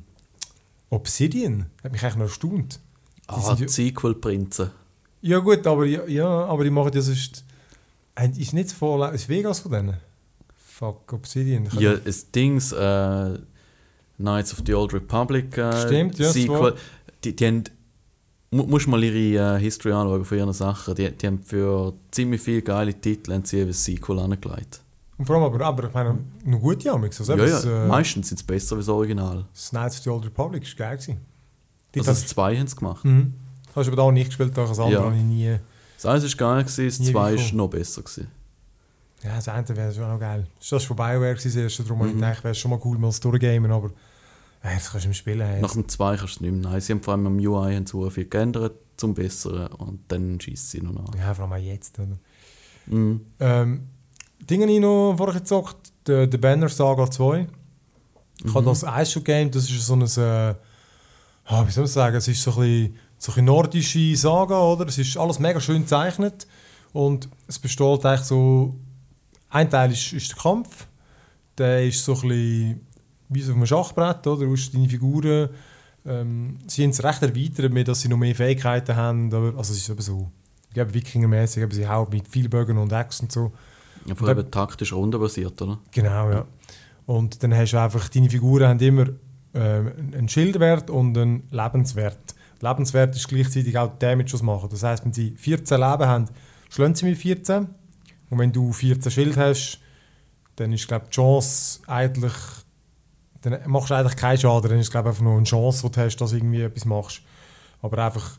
Obsidian. 0.90 1.66
Hat 1.84 1.92
mich 1.92 2.02
eigentlich 2.02 2.16
noch 2.16 2.26
erstaunt. 2.28 2.80
Die 3.24 3.28
Ah, 3.28 3.40
sind 3.40 3.60
ja- 3.60 3.66
die 3.66 3.72
Sequel-Prinzen. 3.72 4.70
Ja 5.20 5.38
gut, 5.38 5.66
aber 5.66 5.84
ja, 5.84 6.04
ja 6.06 6.26
aber 6.46 6.64
die 6.64 6.70
machen 6.70 6.92
das 6.92 7.08
ist... 7.08 7.44
Äh, 8.14 8.28
Ist 8.38 8.52
nicht 8.54 8.72
voll... 8.72 9.06
Ist 9.14 9.28
Vegas 9.28 9.60
von 9.60 9.72
denen? 9.72 9.96
Fuck, 10.82 11.12
Obsidian. 11.12 11.68
Ja, 11.78 11.94
das 11.94 12.28
Dings, 12.32 12.72
äh, 12.72 13.38
Knights 14.18 14.52
of 14.52 14.62
the 14.66 14.74
Old 14.74 14.92
Republic 14.92 15.56
äh, 15.56 15.86
Stimmt, 15.86 16.18
ja, 16.18 16.26
war- 16.26 16.32
Sequel. 16.32 16.74
Die, 17.22 17.36
die 17.36 17.46
haben, 17.46 17.62
mu 18.50 18.64
musst 18.64 18.88
mal 18.88 19.00
ihre 19.04 19.56
äh, 19.56 19.60
History 19.60 19.92
anschauen 19.92 20.24
von 20.24 20.38
ihren 20.38 20.52
Sachen. 20.52 20.96
Die, 20.96 21.08
die 21.12 21.26
haben 21.28 21.40
für 21.40 21.92
ziemlich 22.10 22.40
viele 22.40 22.62
geile 22.62 22.94
Titel 22.94 23.32
haben 23.32 23.44
sie 23.44 23.60
ein 23.62 23.72
Sequel 23.72 24.18
angelegt. 24.18 24.80
Und 25.18 25.26
vor 25.26 25.36
allem 25.36 25.44
aber, 25.44 25.64
aber 25.64 25.84
ich 25.86 25.94
meine, 25.94 26.18
noch 26.44 26.58
gute 26.60 26.90
Amix. 26.90 27.20
Also 27.20 27.36
Ja, 27.36 27.46
ja, 27.46 27.84
äh, 27.84 27.86
meistens 27.86 28.28
sind 28.30 28.38
sie 28.38 28.44
besser 28.44 28.74
als 28.74 28.86
das 28.86 28.92
Original. 28.92 29.44
das 29.54 29.70
Knights 29.70 29.98
of 29.98 30.02
the 30.02 30.10
Old 30.10 30.24
Republic 30.26 30.64
ist 30.64 30.76
geil 30.76 30.96
gewesen. 30.96 31.20
Die 31.94 32.00
Also 32.00 32.10
das 32.10 32.22
das, 32.22 32.30
zwei 32.30 32.56
haben 32.56 32.66
sie 32.66 32.74
gemacht. 32.74 33.04
mhm. 33.04 33.34
Hast 33.74 33.86
du 33.86 33.90
aber 33.92 33.96
da 33.96 34.02
auch 34.02 34.10
nicht 34.12 34.26
gespielt, 34.26 34.56
das 34.56 34.78
andere 34.80 34.92
Ja. 35.00 35.04
habe 35.06 35.16
ich 35.16 35.22
nie... 35.22 35.58
Das 35.96 36.06
eins 36.06 36.24
war 36.40 36.54
geil, 36.56 36.64
gewesen, 36.64 36.86
das 36.88 36.98
Nie 36.98 37.12
zwei 37.12 37.30
gekommen. 37.30 37.46
ist 37.46 37.54
noch 37.54 37.68
besser. 37.70 38.02
Gewesen. 38.02 38.26
Ja, 39.24 39.36
das 39.36 39.48
eine 39.48 39.68
wäre 39.68 39.92
schon 39.92 40.04
auch 40.04 40.18
geil. 40.18 40.46
Das 40.58 40.72
war 40.72 40.80
von 40.80 40.96
BioWare 40.96 41.34
das 41.34 41.44
erste, 41.54 41.82
darum 41.84 41.98
habe 42.00 42.08
ich 42.08 42.14
Mhm. 42.16 42.20
gedacht, 42.20 42.44
wäre 42.44 42.54
schon 42.54 42.70
mal 42.72 42.80
cool, 42.84 42.98
mal 42.98 43.08
das 43.08 43.20
durchgamen, 43.20 43.70
aber... 43.70 43.88
Äh, 44.64 44.74
das 44.74 44.90
kannst 44.90 45.04
du 45.04 45.08
im 45.10 45.14
Spielen 45.14 45.46
haben. 45.46 45.60
Nach 45.60 45.72
dem 45.72 45.88
2 45.88 46.16
kannst 46.16 46.22
du 46.22 46.36
es 46.36 46.40
nicht 46.40 46.52
mehr. 46.52 46.70
Nein, 46.70 46.80
sie 46.80 46.92
haben 46.92 47.02
vor 47.02 47.14
allem 47.14 47.26
am 47.26 47.36
UI 47.38 47.74
haben 47.74 47.86
sehr 47.86 48.10
viel 48.10 48.24
geändert 48.26 48.74
zum 48.96 49.14
Besseren 49.14 49.68
und 49.68 50.00
dann 50.08 50.40
schießt 50.40 50.70
sie 50.70 50.80
noch 50.80 50.92
nach. 50.92 51.14
Ja, 51.18 51.34
vor 51.34 51.44
allem 51.44 51.52
auch 51.52 51.66
jetzt. 51.66 51.98
Oder? 51.98 52.16
Mhm. 52.86 53.20
Ähm, 53.40 53.88
Dinge 54.48 54.64
habe 54.64 54.72
ich 54.72 54.80
noch 54.80 55.14
vorher 55.16 55.40
gezockt. 55.40 55.92
The, 56.06 56.26
The 56.30 56.38
Banner 56.38 56.68
Saga 56.68 57.08
2. 57.10 57.46
Ich 58.38 58.44
Mhm. 58.44 58.54
habe 58.54 58.64
das 58.66 58.82
eins 58.84 59.12
schon 59.12 59.22
game. 59.24 59.50
Das 59.50 59.64
ist 59.70 59.86
so 59.86 59.94
ein. 59.94 60.02
Äh, 60.02 60.04
wie 61.66 61.70
soll 61.70 61.82
man 61.84 61.86
sagen? 61.86 62.16
Es 62.16 62.28
ist 62.28 62.42
so 62.42 62.50
ein 62.52 62.56
bisschen, 62.60 62.96
so 63.18 63.32
ein 63.36 63.44
nordische 63.44 64.16
Saga, 64.16 64.60
oder? 64.60 64.86
Es 64.86 64.98
ist 64.98 65.16
alles 65.16 65.38
mega 65.38 65.60
schön 65.60 65.82
gezeichnet. 65.82 66.46
Und 66.92 67.28
es 67.48 67.58
besteht 67.58 68.04
eigentlich 68.04 68.20
so. 68.26 68.74
Ein 69.52 69.68
Teil 69.68 69.92
ist, 69.92 70.12
ist 70.12 70.30
der 70.30 70.38
Kampf. 70.38 70.86
Der 71.58 71.86
ist 71.86 72.04
so 72.04 72.14
ein 72.14 72.20
bisschen 72.22 72.80
wie 73.28 73.42
so 73.42 73.52
auf 73.52 73.56
einem 73.56 73.66
Schachbrett, 73.66 74.26
oder? 74.26 74.46
Du 74.46 74.52
hast 74.52 74.74
deine 74.74 74.88
Figuren. 74.88 75.50
Ähm, 76.04 76.58
sie 76.66 76.82
haben 76.82 76.90
es 76.90 77.04
recht 77.04 77.22
erweitert, 77.22 77.72
mit, 77.72 77.86
dass 77.86 78.00
sie 78.00 78.08
noch 78.08 78.16
mehr 78.16 78.34
Fähigkeiten 78.34 78.96
haben. 78.96 79.32
Aber, 79.32 79.56
also 79.58 79.72
es 79.72 79.78
ist 79.78 79.90
eben 79.90 80.00
so. 80.00 80.30
Ich 80.68 80.74
glaube, 80.74 80.94
Wikinger-mäßig, 80.94 81.62
eben, 81.62 81.72
sie 81.72 81.86
hauen 81.86 82.08
mit 82.10 82.26
viel 82.28 82.48
Bögen 82.48 82.78
und 82.78 82.92
Echsen 82.92 83.26
und 83.26 83.32
so. 83.32 83.52
Ja, 84.06 84.14
vor 84.14 84.28
allem 84.28 84.50
taktisch 84.50 84.92
rundenbasiert, 84.92 85.60
oder? 85.60 85.78
Genau, 85.90 86.30
ja. 86.30 86.46
Und 87.04 87.42
dann 87.42 87.54
hast 87.54 87.72
du 87.72 87.80
einfach, 87.80 88.08
deine 88.08 88.30
Figuren 88.30 88.66
haben 88.66 88.80
immer 88.80 89.06
ähm, 89.54 89.92
einen 90.14 90.28
Schildwert 90.30 90.88
und 90.88 91.16
einen 91.16 91.42
Lebenswert. 91.50 92.34
Lebenswert 92.60 93.14
ist 93.14 93.28
gleichzeitig 93.28 93.76
auch 93.76 93.98
Damage, 93.98 94.32
was 94.32 94.42
machen. 94.42 94.70
Das 94.70 94.82
heisst, 94.82 95.04
wenn 95.04 95.12
sie 95.12 95.32
14 95.36 95.78
Leben 95.78 96.06
haben, 96.06 96.28
schlagen 96.70 96.94
sie 96.94 97.04
mit 97.04 97.18
14. 97.18 97.68
Und 98.32 98.38
wenn 98.38 98.50
du 98.50 98.72
14 98.72 99.12
Schild 99.12 99.36
hast, 99.36 99.78
dann 100.56 100.72
ist 100.72 100.88
glaub, 100.88 101.04
die 101.04 101.10
Chance 101.10 101.80
eigentlich, 101.86 102.32
dann 103.42 103.58
machst 103.66 103.90
du 103.90 103.94
eigentlich 103.94 104.16
keinen 104.16 104.38
Schaden. 104.38 104.70
Dann 104.70 104.78
ist 104.78 104.90
glaub, 104.90 105.04
einfach 105.04 105.20
nur 105.20 105.36
eine 105.36 105.42
Chance, 105.42 105.86
die 105.86 105.92
du 105.92 106.00
hast, 106.00 106.16
dass 106.16 106.30
du 106.30 106.36
irgendwie 106.36 106.62
etwas 106.62 106.86
machst. 106.86 107.20
Aber 107.82 108.02
einfach, 108.02 108.38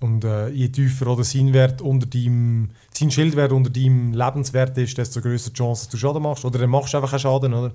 und 0.00 0.24
äh, 0.24 0.48
je 0.48 0.70
tiefer 0.70 1.06
oder 1.06 1.22
sein 1.22 1.52
Wert 1.52 1.80
unter 1.80 2.06
deinem, 2.06 2.70
sein 2.92 3.12
Schildwert 3.12 3.52
unter 3.52 3.70
deinem 3.70 4.14
Lebenswert 4.14 4.76
ist, 4.78 4.98
desto 4.98 5.20
größer 5.20 5.50
die 5.50 5.56
Chance, 5.58 5.84
dass 5.84 5.90
du 5.90 5.96
Schaden 5.96 6.20
machst. 6.20 6.44
Oder 6.44 6.58
dann 6.58 6.70
machst 6.70 6.92
du 6.92 6.96
einfach 6.96 7.10
keinen 7.10 7.20
Schaden, 7.20 7.54
oder? 7.54 7.70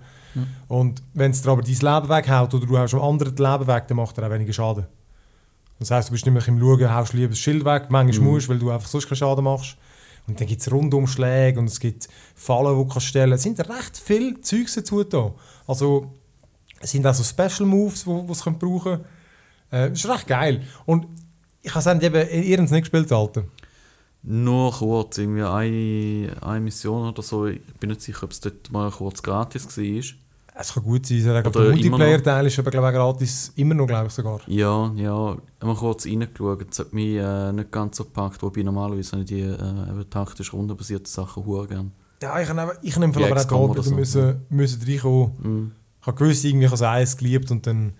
Und 0.68 1.02
wenn 1.14 1.32
es 1.32 1.42
dir 1.42 1.52
aber 1.52 1.62
dein 1.62 1.72
Leben 1.72 2.10
weghaut 2.10 2.54
oder 2.54 2.66
du 2.66 2.78
hast 2.78 2.96
am 2.96 3.02
anderen 3.02 3.34
das 3.34 3.52
Leben 3.52 3.68
weg, 3.68 3.88
dann 3.88 3.96
macht 3.96 4.18
er 4.18 4.28
auch 4.28 4.32
weniger 4.32 4.52
Schaden. 4.52 4.88
Das 5.80 5.90
heisst, 5.90 6.10
du 6.10 6.12
bist 6.12 6.26
mehr 6.26 6.46
im 6.46 6.60
Schauen, 6.60 6.94
haust 6.94 7.14
lieber 7.14 7.30
das 7.30 7.40
Schild 7.40 7.64
weg, 7.64 7.86
manchmal 7.88 8.28
musst 8.28 8.50
weil 8.50 8.60
du 8.60 8.72
einfach 8.72 8.90
sonst 8.90 9.08
keinen 9.08 9.16
Schaden 9.16 9.46
machst. 9.46 9.78
Und 10.28 10.40
dann 10.40 10.48
gibt 10.48 10.62
es 10.62 10.72
Rundumschläge 10.72 11.60
und 11.60 11.66
es 11.66 11.80
gibt 11.80 12.08
Fallen, 12.36 12.78
die 12.78 12.84
du 12.84 12.88
kannst 12.88 13.08
stellen 13.08 13.34
Es 13.34 13.44
sind 13.44 13.60
recht 13.60 13.98
viele 13.98 14.40
Zeugs 14.42 14.76
dazu 14.76 15.04
da. 15.04 15.34
Also, 15.68 16.14
es 16.80 16.92
sind 16.92 17.06
auch 17.06 17.14
so 17.14 17.24
Special 17.24 17.68
Moves, 17.68 18.06
die 18.06 18.34
sie 18.34 18.52
brauchen 18.52 18.82
können. 18.84 19.06
Äh, 19.72 19.92
ist 19.92 20.08
recht 20.08 20.28
geil. 20.28 20.64
Und 20.86 21.08
ich 21.62 21.74
habe 21.74 21.90
es 21.90 22.04
eben 22.04 22.44
ihrens 22.44 22.72
nicht 22.72 22.82
gespielt, 22.82 23.12
Alter. 23.12 23.46
Nur 24.22 24.72
kurz, 24.72 25.18
irgendwie 25.18 25.44
eine, 25.44 26.42
eine 26.42 26.62
Mission 26.62 27.10
oder 27.10 27.22
so. 27.22 27.48
Ich 27.48 27.62
bin 27.80 27.90
nicht 27.90 28.02
sicher, 28.02 28.24
ob 28.24 28.32
es 28.32 28.40
dort 28.40 28.72
mal 28.72 28.90
kurz 28.92 29.22
gratis 29.22 29.66
war. 29.78 30.04
Es 30.56 30.74
kann 30.74 30.84
gut 30.84 31.06
sein, 31.06 31.18
ich 31.18 31.24
glaube, 31.24 31.52
der 31.52 31.72
Multiplayer-Teil 31.72 32.46
ist 32.46 32.60
aber 32.60 32.70
glaube 32.70 32.90
ich 32.90 32.94
gratis, 32.94 33.52
immer 33.56 33.74
noch, 33.74 33.88
glaube 33.88 34.08
ich 34.08 34.14
sogar. 34.14 34.40
Ja, 34.48 34.92
ja, 34.96 35.36
mal 35.62 35.76
kurz 35.76 36.06
reingeschaut. 36.06 36.68
Es 36.70 36.80
hat 36.80 36.94
mich 36.94 37.16
äh, 37.16 37.52
nicht 37.52 37.72
ganz 37.72 37.98
so 37.98 38.04
gepackt, 38.04 38.42
wobei 38.44 38.62
normalerweise 38.62 39.14
habe 39.14 39.22
ich 39.24 39.30
die 39.30 39.42
äh, 39.42 40.06
taktisch 40.12 40.54
rundenbasierten 40.54 41.08
Sachen 41.08 41.46
hure 41.46 41.68
gern. 41.68 41.92
Ja, 42.22 42.40
ich 42.40 42.48
habe 42.48 42.78
ich 42.82 42.96
Wie 42.96 43.04
aber 43.04 43.42
auch 43.42 43.76
da 43.76 43.84
so. 43.84 43.96
müssen, 43.96 44.46
müssen 44.50 44.82
reinkommen. 44.84 45.32
Mhm. 45.42 45.72
Ich 46.02 46.08
habe 46.08 46.18
gewusst, 46.18 46.46
irgendwie, 46.46 46.66
ich 46.66 46.72
habe 46.72 46.80
das 46.80 46.88
Eis 46.88 47.18
geliebt 47.18 47.50
und 47.50 47.66
dann, 47.66 47.94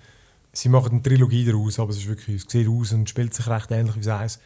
sie 0.52 0.70
machen 0.70 0.92
eine 0.92 1.02
Trilogie 1.02 1.46
daraus, 1.46 1.80
aber 1.80 1.90
es 1.90 1.98
ist 1.98 2.08
wirklich, 2.08 2.44
es 2.44 2.52
sieht 2.52 2.68
aus 2.68 2.94
und 2.94 3.10
spielt 3.10 3.34
sich 3.34 3.48
recht 3.48 3.72
ähnlich 3.72 3.96
wie 3.96 4.00
das 4.02 4.08
Eis. 4.08 4.40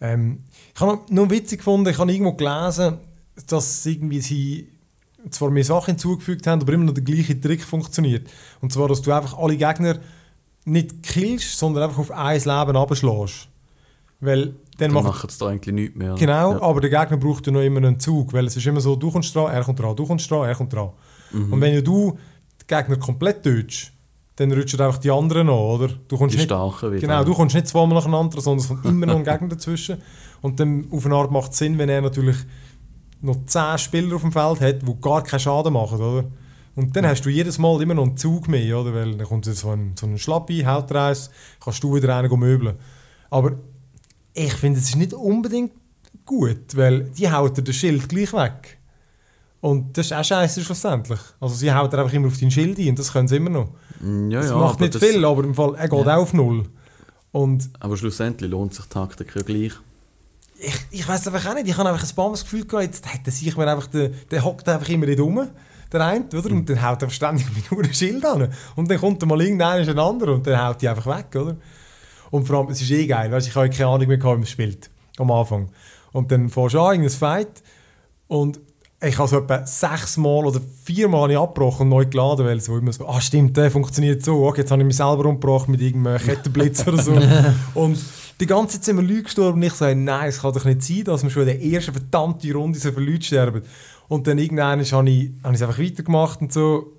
Ähm, 0.00 0.40
ich 0.74 0.80
habe 0.80 0.92
noch, 0.92 1.08
noch 1.08 1.30
witzig 1.30 1.58
gefunden, 1.58 1.88
ich 1.88 1.98
habe 1.98 2.12
irgendwo 2.12 2.32
gelesen, 2.32 2.98
dass 3.46 3.86
irgendwie 3.86 4.20
sie 4.20 4.68
zwar 5.30 5.50
mehr 5.50 5.64
Sachen 5.64 5.92
hinzugefügt 5.92 6.46
haben, 6.46 6.60
aber 6.62 6.72
immer 6.72 6.84
noch 6.84 6.94
der 6.94 7.02
gleiche 7.04 7.40
Trick 7.40 7.62
funktioniert. 7.64 8.28
Und 8.60 8.72
zwar, 8.72 8.88
dass 8.88 9.02
du 9.02 9.12
einfach 9.12 9.36
alle 9.38 9.56
Gegner 9.56 9.98
nicht 10.64 11.02
killst, 11.02 11.58
sondern 11.58 11.84
einfach 11.84 11.98
auf 11.98 12.10
ein 12.10 12.38
Leben 12.38 12.76
abschlägst. 12.76 13.48
Weil 14.20 14.46
dann 14.46 14.54
Dann 14.78 14.92
macht 14.92 15.04
machen 15.04 15.30
sie 15.30 15.38
da 15.38 15.46
eigentlich 15.48 15.74
nichts 15.74 15.96
mehr. 15.96 16.14
Genau, 16.14 16.52
Ja. 16.52 16.62
aber 16.62 16.80
der 16.80 16.90
Gegner 16.90 17.16
braucht 17.16 17.46
ja 17.46 17.52
noch 17.52 17.60
immer 17.60 17.78
einen 17.78 18.00
Zug, 18.00 18.32
weil 18.32 18.46
es 18.46 18.56
ist 18.56 18.66
immer 18.66 18.80
so, 18.80 18.96
du 18.96 19.10
kommst 19.10 19.34
dran, 19.34 19.52
er 19.52 19.62
kommt 19.62 19.78
dran, 19.78 19.94
du 19.94 20.06
kommst 20.06 20.30
dran, 20.30 20.48
er 20.48 20.54
kommt 20.54 20.72
dran. 20.72 20.90
Mhm. 21.32 21.52
Und 21.52 21.60
wenn 21.60 21.74
ja 21.74 21.80
du 21.80 22.18
den 22.60 22.66
Gegner 22.66 22.96
komplett 22.96 23.42
tötst, 23.42 23.92
dann 24.36 24.50
rutschen 24.50 24.80
einfach 24.80 24.98
die 24.98 25.10
anderen 25.12 25.48
an, 25.48 25.54
oder? 25.54 25.88
Du 26.08 26.16
kommst 26.18 26.34
Die 26.34 26.38
nicht, 26.38 26.46
Starken 26.46 26.90
wieder. 26.90 27.00
genau, 27.00 27.22
du 27.22 27.34
kommst 27.34 27.54
nicht 27.54 27.68
zweimal 27.68 27.94
nacheinander, 27.98 28.40
sondern 28.40 28.64
es 28.64 28.68
kommt 28.68 28.84
immer 28.84 29.06
noch 29.06 29.16
ein 29.16 29.24
Gegner 29.24 29.48
dazwischen. 29.48 29.98
Und 30.40 30.58
dann 30.58 30.86
auf 30.90 31.06
eine 31.06 31.14
Art 31.14 31.30
macht 31.30 31.52
es 31.52 31.58
Sinn, 31.58 31.78
wenn 31.78 31.88
er 31.88 32.00
natürlich 32.00 32.36
noch 33.22 33.44
10 33.46 33.78
Spieler 33.78 34.16
auf 34.16 34.22
dem 34.22 34.32
Feld 34.32 34.60
hat, 34.60 34.82
die 34.82 35.00
gar 35.00 35.22
keinen 35.22 35.40
Schaden 35.40 35.72
machen, 35.72 36.00
oder? 36.00 36.24
Und 36.76 36.94
dann 36.96 37.06
hast 37.06 37.22
du 37.24 37.30
jedes 37.30 37.58
Mal 37.58 37.80
immer 37.82 37.94
noch 37.94 38.02
einen 38.02 38.16
Zug 38.16 38.48
mehr, 38.48 38.78
oder? 38.80 38.92
Weil 38.94 39.16
dann 39.16 39.26
kommt 39.26 39.44
so 39.44 39.70
ein, 39.70 39.92
so 39.98 40.06
ein 40.06 40.18
Schlappi, 40.18 40.62
haut 40.64 40.92
rein, 40.92 41.16
kannst 41.62 41.82
du 41.84 41.94
wieder 41.94 42.16
einen 42.16 42.38
möbeln. 42.38 42.74
Aber 43.30 43.52
ich 44.34 44.52
finde, 44.54 44.80
es 44.80 44.86
ist 44.88 44.96
nicht 44.96 45.12
unbedingt 45.14 45.72
gut, 46.26 46.74
weil 46.76 47.04
die 47.04 47.30
haut 47.30 47.56
dir 47.56 47.62
das 47.62 47.76
Schild 47.76 48.08
gleich 48.08 48.32
weg. 48.32 48.78
Und 49.60 49.96
das 49.96 50.06
ist 50.06 50.12
auch 50.12 50.24
scheiße 50.24 50.62
schlussendlich. 50.62 51.20
Also 51.40 51.54
sie 51.54 51.72
haut 51.72 51.92
dir 51.92 51.98
einfach 52.00 52.12
immer 52.12 52.26
auf 52.26 52.38
dein 52.38 52.50
Schild 52.50 52.78
ein, 52.78 52.96
das 52.96 53.12
können 53.12 53.28
sie 53.28 53.36
immer 53.36 53.50
noch. 53.50 53.68
Ja, 54.28 54.40
das 54.40 54.50
ja, 54.50 54.56
macht 54.58 54.80
nicht 54.80 54.94
das- 54.94 55.02
viel, 55.02 55.24
aber 55.24 55.44
im 55.44 55.54
Fall, 55.54 55.74
er 55.76 55.88
geht 55.88 56.06
Ja. 56.06 56.16
auch 56.16 56.22
auf 56.22 56.34
Null. 56.34 56.64
Und 57.32 57.70
Aber 57.80 57.96
schlussendlich 57.96 58.50
lohnt 58.50 58.74
sich 58.74 58.84
die 58.84 58.90
Taktik 58.90 59.34
ja 59.34 59.42
gleich. 59.42 59.72
Ich, 60.58 60.74
ich 60.90 61.08
weiß 61.08 61.26
einfach 61.26 61.50
auch 61.50 61.54
nicht, 61.54 61.68
ich 61.68 61.76
habe 61.76 61.88
einfach 61.88 62.02
ein 62.02 62.14
paar 62.14 62.26
Mal 62.26 62.32
das 62.32 62.44
Gefühl 62.44 62.64
gehabt, 62.64 62.84
jetzt 62.84 63.04
er 63.24 63.32
sich 63.32 63.56
mir 63.56 63.66
einfach, 63.66 63.86
der, 63.88 64.08
der 64.08 64.44
hockt 64.44 64.68
einfach 64.68 64.88
immer 64.88 65.06
nicht 65.06 65.20
um, 65.20 65.48
der 65.92 66.00
eine, 66.00 66.24
oder? 66.26 66.50
Und 66.50 66.68
dann 66.68 66.82
haut 66.82 67.02
er 67.02 67.10
ständig 67.10 67.46
mit 67.54 67.70
nur 67.70 67.82
ein 67.82 67.94
Schild 67.94 68.24
an. 68.24 68.52
Und 68.76 68.90
dann 68.90 68.98
kommt 68.98 69.22
er 69.22 69.26
mal 69.26 69.40
irgendeiner 69.40 69.88
ein 69.88 69.98
anderer 69.98 70.34
und 70.34 70.46
dann 70.46 70.60
haut 70.60 70.80
die 70.80 70.88
einfach 70.88 71.06
weg, 71.06 71.40
oder? 71.40 71.56
Und 72.30 72.46
vor 72.46 72.58
allem, 72.58 72.68
es 72.68 72.80
ist 72.80 72.90
eh 72.90 73.06
geil, 73.06 73.30
weißt, 73.30 73.46
ich 73.46 73.54
habe 73.54 73.70
keine 73.70 73.88
Ahnung 73.88 74.08
mehr, 74.08 74.20
wie 74.20 74.26
man 74.26 74.46
spielt, 74.46 74.90
am 75.18 75.30
Anfang. 75.30 75.70
Und 76.12 76.30
dann 76.32 76.48
fährst 76.48 76.74
du 76.74 76.80
an, 76.80 76.94
irgendein 76.94 77.10
Fight 77.10 77.62
und 78.28 78.60
ich 79.02 79.18
habe 79.18 79.28
so 79.28 79.38
etwa 79.38 79.66
sechsmal 79.66 80.46
oder 80.46 80.60
viermal 80.84 81.30
ich 81.30 81.38
abgebrochen 81.38 81.82
und 81.82 81.88
neu 81.90 82.06
geladen, 82.06 82.46
weil 82.46 82.60
so 82.60 82.78
immer 82.78 82.92
so, 82.92 83.06
ah 83.06 83.20
stimmt, 83.20 83.56
der 83.56 83.70
funktioniert 83.70 84.24
so, 84.24 84.46
okay, 84.46 84.62
jetzt 84.62 84.70
habe 84.70 84.80
ich 84.82 84.86
mich 84.86 84.96
selber 84.96 85.26
umgebracht 85.26 85.68
mit 85.68 85.80
irgendeinem 85.80 86.18
Kettenblitz 86.18 86.86
oder 86.86 87.02
so. 87.02 87.12
Und 87.74 87.98
die 88.40 88.46
ganze 88.46 88.76
Zeit 88.76 88.84
sind 88.84 88.96
wir 88.96 89.02
Leute 89.02 89.24
gestorben 89.24 89.58
und 89.58 89.62
ich 89.62 89.72
sage, 89.74 89.96
nein, 89.96 90.28
es 90.28 90.40
kann 90.40 90.52
doch 90.52 90.64
nicht 90.64 90.82
sein, 90.82 91.04
dass 91.04 91.22
wir 91.22 91.30
schon 91.30 91.46
in 91.46 91.60
der 91.60 91.62
ersten 91.62 91.92
verdammten 91.92 92.52
Runde 92.52 92.78
so 92.78 92.90
viele 92.92 93.10
Leute 93.10 93.24
sterben. 93.24 93.62
Und 94.08 94.26
dann 94.26 94.38
irgendwann 94.38 94.80
habe 94.80 94.82
ich, 94.82 94.92
habe 94.92 95.08
ich 95.08 95.32
es 95.54 95.62
einfach 95.62 95.78
weitergemacht 95.78 96.40
und 96.40 96.52
so, 96.52 96.92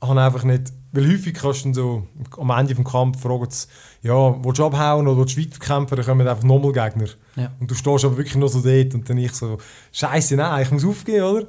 habe 0.00 0.20
einfach 0.20 0.44
nicht 0.44 0.72
weil 0.92 1.10
häufig 1.10 1.32
kannst 1.32 1.64
du 1.64 1.72
so 1.72 2.06
am 2.36 2.50
Ende 2.50 2.74
des 2.74 2.84
Kampfes 2.84 3.22
fragen, 3.22 3.48
ja, 4.02 4.44
willst 4.44 4.58
du 4.58 4.66
abhauen 4.66 5.08
oder 5.08 5.18
willst 5.18 5.36
du 5.36 5.40
weiterkämpfen, 5.40 5.96
dann 5.96 6.04
kommen 6.04 6.28
einfach 6.28 6.44
nochmal 6.44 6.72
Gegner. 6.72 7.08
Ja. 7.34 7.50
Und 7.58 7.70
du 7.70 7.74
stehst 7.74 8.04
aber 8.04 8.18
wirklich 8.18 8.36
noch 8.36 8.48
so 8.48 8.60
dort 8.60 8.94
und 8.94 9.08
dann 9.08 9.16
ich 9.16 9.32
so, 9.32 9.56
Scheiße, 9.90 10.36
nein, 10.36 10.62
ich 10.62 10.70
muss 10.70 10.84
aufgeben, 10.84 11.24
oder? 11.24 11.46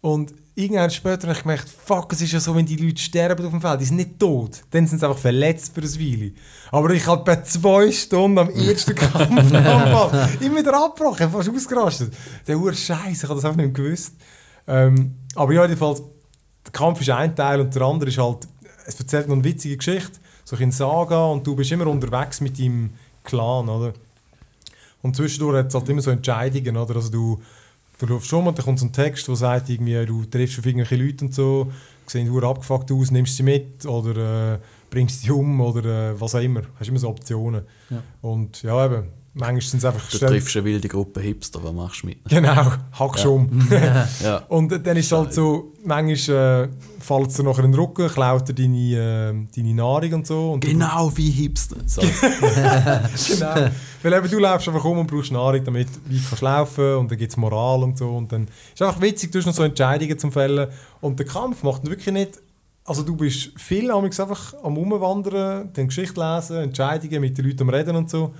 Und 0.00 0.34
irgendwann 0.54 0.90
später 0.90 1.28
habe 1.28 1.32
ich 1.32 1.42
gemerkt, 1.42 1.68
fuck, 1.68 2.12
es 2.12 2.20
ist 2.20 2.32
ja 2.32 2.40
so, 2.40 2.54
wenn 2.54 2.66
die 2.66 2.76
Leute 2.76 3.00
sterben 3.00 3.44
auf 3.44 3.52
dem 3.52 3.60
Feld, 3.60 3.80
die 3.80 3.84
sind 3.86 3.96
nicht 3.96 4.18
tot, 4.18 4.62
dann 4.70 4.86
sind 4.86 4.98
sie 4.98 5.06
einfach 5.06 5.20
verletzt 5.20 5.74
für 5.74 5.80
ein 5.80 5.94
Weile. 5.94 6.32
Aber 6.70 6.90
ich 6.90 7.06
habe 7.06 7.24
bei 7.24 7.40
zwei 7.42 7.90
Stunden 7.90 8.38
am 8.38 8.50
ersten 8.50 8.94
Kampf 8.96 10.40
immer 10.40 10.58
wieder 10.58 10.84
abgebrochen, 10.84 11.30
fast 11.30 11.48
ausgerastet. 11.48 12.14
Der 12.46 12.58
Uhr 12.58 12.72
Scheiße, 12.72 13.12
ich 13.12 13.22
habe 13.24 13.36
das 13.36 13.44
einfach 13.44 13.56
nicht 13.56 13.74
gewusst. 13.74 14.14
Ähm, 14.66 15.16
aber 15.34 15.52
ja, 15.52 15.62
jedenfalls, 15.62 16.02
der 16.64 16.72
Kampf 16.72 17.00
ist 17.00 17.10
ein 17.10 17.34
Teil 17.34 17.60
und 17.60 17.74
der 17.74 17.82
andere 17.82 18.10
ist 18.10 18.18
halt, 18.18 18.46
es 18.86 18.98
erzählt 18.98 19.28
noch 19.28 19.36
eine 19.36 19.44
witzige 19.44 19.76
Geschichte, 19.76 20.20
so 20.44 20.56
in 20.56 20.70
Saga 20.70 21.26
und 21.26 21.46
du 21.46 21.56
bist 21.56 21.72
immer 21.72 21.86
unterwegs 21.86 22.40
mit 22.40 22.58
deinem 22.58 22.90
Clan, 23.24 23.68
oder? 23.68 23.94
Und 25.00 25.16
zwischendurch 25.16 25.58
hat 25.58 25.68
es 25.68 25.74
halt 25.74 25.88
immer 25.88 26.02
so 26.02 26.10
Entscheidungen, 26.10 26.76
oder? 26.76 26.96
Also 26.96 27.10
du, 27.10 27.40
du 28.06 28.14
läufst 28.14 28.28
schon 28.28 28.46
und 28.46 28.58
dann 28.58 28.64
kommt 28.64 28.78
so 28.78 28.86
ein 28.86 28.92
Text, 28.92 29.28
der 29.28 29.36
sagt, 29.36 29.68
irgendwie, 29.70 30.04
du 30.04 30.24
triffst 30.24 30.58
auf 30.58 30.66
irgendwelche 30.66 30.96
Leute 30.96 31.24
und 31.24 31.34
so, 31.34 31.70
sehen 32.06 32.30
hure 32.30 32.48
abgefuckt 32.48 32.90
aus, 32.90 33.10
nimmst 33.10 33.36
sie 33.36 33.42
mit 33.42 33.86
oder 33.86 34.54
äh, 34.54 34.58
bringst 34.90 35.22
sie 35.22 35.30
um 35.30 35.60
oder 35.60 36.10
äh, 36.10 36.20
was 36.20 36.34
auch 36.34 36.40
immer. 36.40 36.62
Hast 36.78 36.88
immer 36.88 36.98
so 36.98 37.08
Optionen. 37.08 37.64
Ja. 37.90 38.02
Und 38.20 38.62
ja, 38.62 38.84
eben, 38.84 39.04
manchmal 39.34 39.60
sind 39.62 39.78
es 39.78 39.84
einfach... 39.84 40.08
Du 40.10 40.16
schnell- 40.18 40.30
triffst 40.30 40.56
eine 40.56 40.64
wilde 40.66 40.88
Gruppe 40.88 41.20
Hipster, 41.20 41.62
was 41.62 41.72
machst 41.72 42.02
du 42.02 42.08
mit? 42.08 42.18
Genau, 42.28 42.72
hackst 42.92 43.24
Ja. 43.24 43.30
um. 43.30 43.48
Ja. 44.22 44.36
Und 44.48 44.70
dann 44.86 44.96
ist 44.96 45.06
es 45.06 45.12
halt 45.12 45.32
so, 45.32 45.72
manchmal 45.84 46.64
äh, 46.64 46.68
fällt 47.02 47.28
es 47.28 47.36
dir 47.36 47.42
nachher 47.44 47.64
in 47.64 47.72
den 47.72 47.80
Rücken, 47.80 48.08
klaut 48.08 48.48
dir 48.48 48.54
deine, 48.54 48.76
äh, 48.76 49.46
deine 49.56 49.74
Nahrung 49.74 50.12
und 50.14 50.26
so. 50.26 50.52
Und 50.52 50.64
du- 50.64 50.68
Genau 50.68 51.10
wie 51.16 51.30
Hipster. 51.30 51.76
Genau. 53.28 53.70
Weil 54.02 54.12
eben, 54.14 54.28
du 54.30 54.38
läufst 54.38 54.68
einfach 54.68 54.84
um 54.84 54.98
und 54.98 55.06
brauchst 55.06 55.32
Nahrung, 55.32 55.62
damit 55.64 55.88
du 55.88 56.16
kannst 56.28 56.42
laufen 56.42 56.96
und 56.96 57.10
dann 57.10 57.18
gibt 57.18 57.30
es 57.30 57.36
Moral 57.36 57.82
und 57.84 57.96
so. 57.98 58.10
Und 58.10 58.32
dann 58.32 58.48
ist 58.74 58.82
einfach 58.82 59.00
witzig, 59.00 59.30
du 59.32 59.38
hast 59.38 59.46
noch 59.46 59.54
so 59.54 59.62
Entscheidungen 59.62 60.18
zum 60.18 60.32
Fällen. 60.32 60.68
Und 61.00 61.18
der 61.18 61.26
Kampf 61.26 61.62
macht 61.62 61.88
wirklich 61.88 62.12
nicht... 62.12 62.40
Also 62.84 63.04
du 63.04 63.14
bist 63.14 63.50
viel 63.60 63.92
einfach 63.92 64.54
am 64.64 64.76
Umwandern, 64.76 65.70
dann 65.72 65.86
Geschichte 65.86 66.20
lesen, 66.20 66.56
Entscheidungen 66.56 67.20
mit 67.20 67.38
den 67.38 67.44
Leuten 67.44 67.62
am 67.62 67.68
Reden 67.68 67.94
und 67.94 68.10
so. 68.10 68.34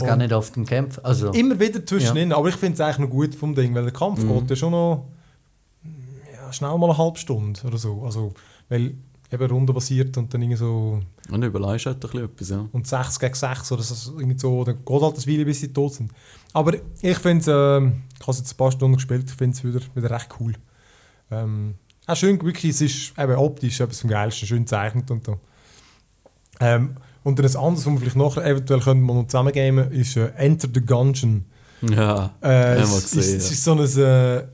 Das 0.00 0.04
gar 0.06 0.16
nicht 0.16 0.32
oft 0.32 0.56
im 0.56 0.66
Kampf. 0.66 0.98
Also, 1.02 1.30
Immer 1.32 1.58
wieder 1.58 1.84
zwischendrin, 1.84 2.32
aber 2.32 2.48
ich 2.48 2.56
finde 2.56 2.74
es 2.74 2.80
eigentlich 2.80 2.98
noch 2.98 3.10
gut 3.10 3.34
vom 3.34 3.54
Ding, 3.54 3.74
weil 3.74 3.84
der 3.84 3.92
Kampf 3.92 4.20
Mhm. 4.22 4.40
geht 4.40 4.50
ja 4.50 4.56
schon 4.56 4.72
noch 4.72 5.06
ja, 6.32 6.52
schnell 6.52 6.76
mal 6.76 6.90
eine 6.90 6.98
halbe 6.98 7.18
Stunde 7.18 7.60
oder 7.64 7.78
so. 7.78 8.02
Also, 8.04 8.34
weil 8.68 8.94
eben 9.32 9.50
rundenbasiert 9.50 10.16
und 10.16 10.32
dann 10.32 10.42
irgendwie 10.42 10.58
so 10.58 11.00
Und 11.30 11.40
du 11.40 11.46
überlegst 11.46 11.86
halt 11.86 11.96
ein 11.96 12.00
bisschen 12.00 12.24
etwas, 12.24 12.48
ja. 12.50 12.68
und 12.72 12.86
6 12.86 13.18
gegen 13.18 13.34
6 13.34 13.72
oder 13.72 13.82
so, 13.82 14.18
irgendwie 14.18 14.38
so 14.38 14.62
dann 14.64 14.84
geht 14.84 15.02
halt 15.02 15.16
das 15.16 15.26
Weile, 15.26 15.44
bis 15.44 15.60
sie 15.60 15.72
tot 15.72 15.94
sind. 15.94 16.12
Aber 16.52 16.74
ich 17.02 17.18
finde 17.18 17.40
es, 17.40 17.46
ähm, 17.48 18.02
ich 18.14 18.20
habe 18.20 18.30
es 18.32 18.38
jetzt 18.38 18.52
ein 18.52 18.56
paar 18.56 18.70
Stunden 18.70 18.96
gespielt, 18.96 19.24
ich 19.28 19.34
finde 19.34 19.56
es 19.56 19.64
wieder, 19.64 19.80
wieder 19.94 20.10
recht 20.10 20.28
cool. 20.38 20.52
Ähm, 21.30 21.74
auch 22.06 22.14
schön, 22.16 22.40
wirklich, 22.42 22.72
es 22.72 22.80
ist 22.82 23.18
eben 23.18 23.34
optisch 23.36 23.80
etwas 23.80 24.00
vom 24.02 24.10
Geilsten, 24.10 24.46
schön 24.46 24.60
gezeichnet 24.64 25.10
und 25.10 25.24
so. 25.24 25.40
Ähm, 26.60 26.96
und 27.24 27.38
dann 27.38 27.46
ein 27.46 27.56
anderes, 27.56 27.84
was 27.86 27.92
wir 27.92 27.98
vielleicht 27.98 28.16
nachher 28.16 28.44
eventuell 28.46 28.80
können 28.80 29.02
wir 29.04 29.14
noch 29.14 29.26
zusammen 29.26 29.52
gamen, 29.52 29.90
ist 29.90 30.16
äh, 30.16 30.26
Enter 30.36 30.68
the 30.72 30.80
Gungeon. 30.80 31.44
Ja, 31.82 32.30
Äh, 32.40 32.46
haben 32.48 32.76
wir 32.76 32.82
es, 32.84 33.10
gesehen. 33.10 33.36
ist, 33.38 33.44
es 33.46 33.50
ist 33.50 33.64
so 33.64 33.72
ein, 33.72 33.78
äh, 33.80 34.44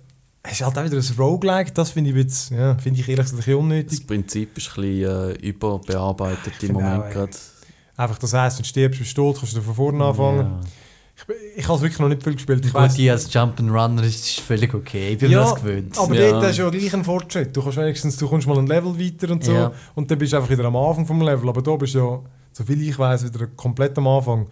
es 0.43 0.53
ist 0.53 0.63
halt 0.65 0.79
auch 0.79 0.85
wieder 0.85 0.97
ein 0.97 1.15
Roguelike, 1.19 1.73
das 1.73 1.91
finde 1.91 2.11
ich, 2.11 2.17
ein 2.17 2.25
bisschen- 2.27 2.59
ja, 2.59 2.75
finde 2.79 2.99
ich 3.01 3.09
ehrlich 3.09 3.27
gesagt 3.27 3.35
ein 3.35 3.37
bisschen 3.45 3.53
das 3.59 3.63
unnötig. 3.63 4.07
Prinzip 4.07 4.57
ist 4.57 4.69
ein 4.71 4.75
bisschen 4.83 5.31
äh, 5.31 5.33
überbearbeitet 5.47 6.55
im 6.63 6.73
Moment 6.73 7.05
auch, 7.05 7.11
gerade. 7.11 7.31
Einfach, 7.97 8.19
das 8.19 8.33
heisst, 8.33 8.57
wenn 8.59 8.63
du 8.63 8.69
stirbst, 8.69 8.99
bist 9.01 9.17
du 9.19 9.23
tot, 9.33 9.39
kannst 9.41 9.57
du 9.57 9.61
von 9.61 9.75
vorne 9.75 10.05
anfangen. 10.05 10.39
Ja. 10.39 10.61
Ich, 11.55 11.59
ich 11.59 11.65
habe 11.69 11.77
es 11.77 11.83
wirklich 11.83 11.99
noch 12.01 12.09
nicht 12.09 12.23
viel 12.23 12.33
gespielt. 12.33 12.65
Ich 12.65 12.73
Gut, 12.73 12.97
die 12.97 13.11
als 13.11 13.31
Jump'n'Runner 13.31 14.03
ist 14.05 14.25
ist 14.25 14.41
völlig 14.41 14.73
okay. 14.73 15.11
Ich 15.13 15.19
bin 15.19 15.29
mir 15.29 15.35
ja, 15.37 15.43
das 15.43 15.55
gewöhnt. 15.57 15.99
aber 15.99 16.15
Ja. 16.15 16.31
dort 16.31 16.45
hast 16.47 16.59
du 16.59 16.63
ja 16.63 16.71
gleich 16.71 16.95
einen 16.95 17.05
Fortschritt. 17.05 17.55
Du 17.55 17.63
kannst 17.63 17.77
wenigstens, 17.77 18.17
du 18.17 18.27
kommst 18.27 18.47
mal 18.49 18.57
ein 18.59 18.67
Level 18.67 18.99
weiter 18.99 19.31
und 19.31 19.45
so 19.45 19.53
Ja. 19.53 19.73
und 19.95 20.11
dann 20.11 20.17
bist 20.19 20.33
du 20.33 20.39
einfach 20.39 20.49
wieder 20.49 20.65
am 20.65 20.77
Anfang 20.77 21.07
vom 21.07 21.21
Level. 21.21 21.47
Aber 21.51 21.61
da 21.61 21.77
bist 21.77 21.95
du 21.95 21.99
ja, 21.99 22.21
soviel 22.53 22.83
ich 22.89 22.99
weiß, 22.99 23.25
wieder 23.25 23.47
komplett 23.49 23.97
am 23.99 24.07
Anfang. 24.07 24.49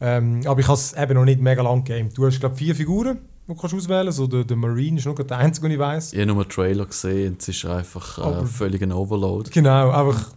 Ähm, 0.00 0.40
aber 0.46 0.60
ich 0.60 0.66
habe 0.66 0.78
es 0.78 0.92
eben 0.94 1.14
noch 1.14 1.24
nicht 1.24 1.40
mega 1.40 1.62
lang 1.62 1.84
gegeben. 1.84 2.08
Du 2.14 2.26
hast, 2.26 2.40
glaube 2.40 2.54
ich, 2.54 2.58
vier 2.58 2.74
Figuren, 2.74 3.18
die 3.46 3.52
du 3.54 3.60
kannst 3.60 3.74
auswählen 3.74 4.04
kannst. 4.04 4.18
So 4.18 4.26
der, 4.26 4.44
der 4.44 4.56
Marine 4.56 4.98
ist 4.98 5.06
noch 5.06 5.14
der 5.14 5.36
einzige, 5.36 5.68
den 5.68 5.74
ich 5.74 5.78
weiß. 5.78 6.12
Ich 6.14 6.18
habe 6.18 6.26
nur 6.32 6.40
einen 6.42 6.48
Trailer 6.48 6.86
gesehen 6.86 7.32
und 7.32 7.42
es 7.42 7.48
ist 7.48 7.64
einfach 7.66 8.18
äh, 8.18 8.22
Aber- 8.22 8.46
völlig 8.46 8.82
ein 8.82 8.92
Overload. 8.92 9.50
Genau, 9.50 9.90
einfach 9.90 10.32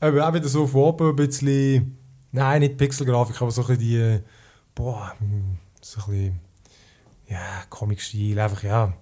eben, 0.00 0.20
auch 0.20 0.34
wieder 0.34 0.48
so 0.48 0.66
von 0.66 0.80
oben 0.82 1.10
ein 1.10 1.16
bisschen, 1.16 1.96
nein, 2.30 2.60
nicht 2.60 2.76
Pixelgrafik, 2.76 3.42
aber 3.42 3.50
so 3.50 3.62
ein 3.62 3.66
bisschen 3.76 3.80
die, 3.80 4.20
boah, 4.74 5.12
hm, 5.18 5.56
so 5.80 6.00
ein 6.02 6.10
bisschen, 6.12 6.40
ja, 7.28 7.40
Comic-Stil, 7.68 8.38
einfach, 8.38 8.62
ja, 8.62 8.92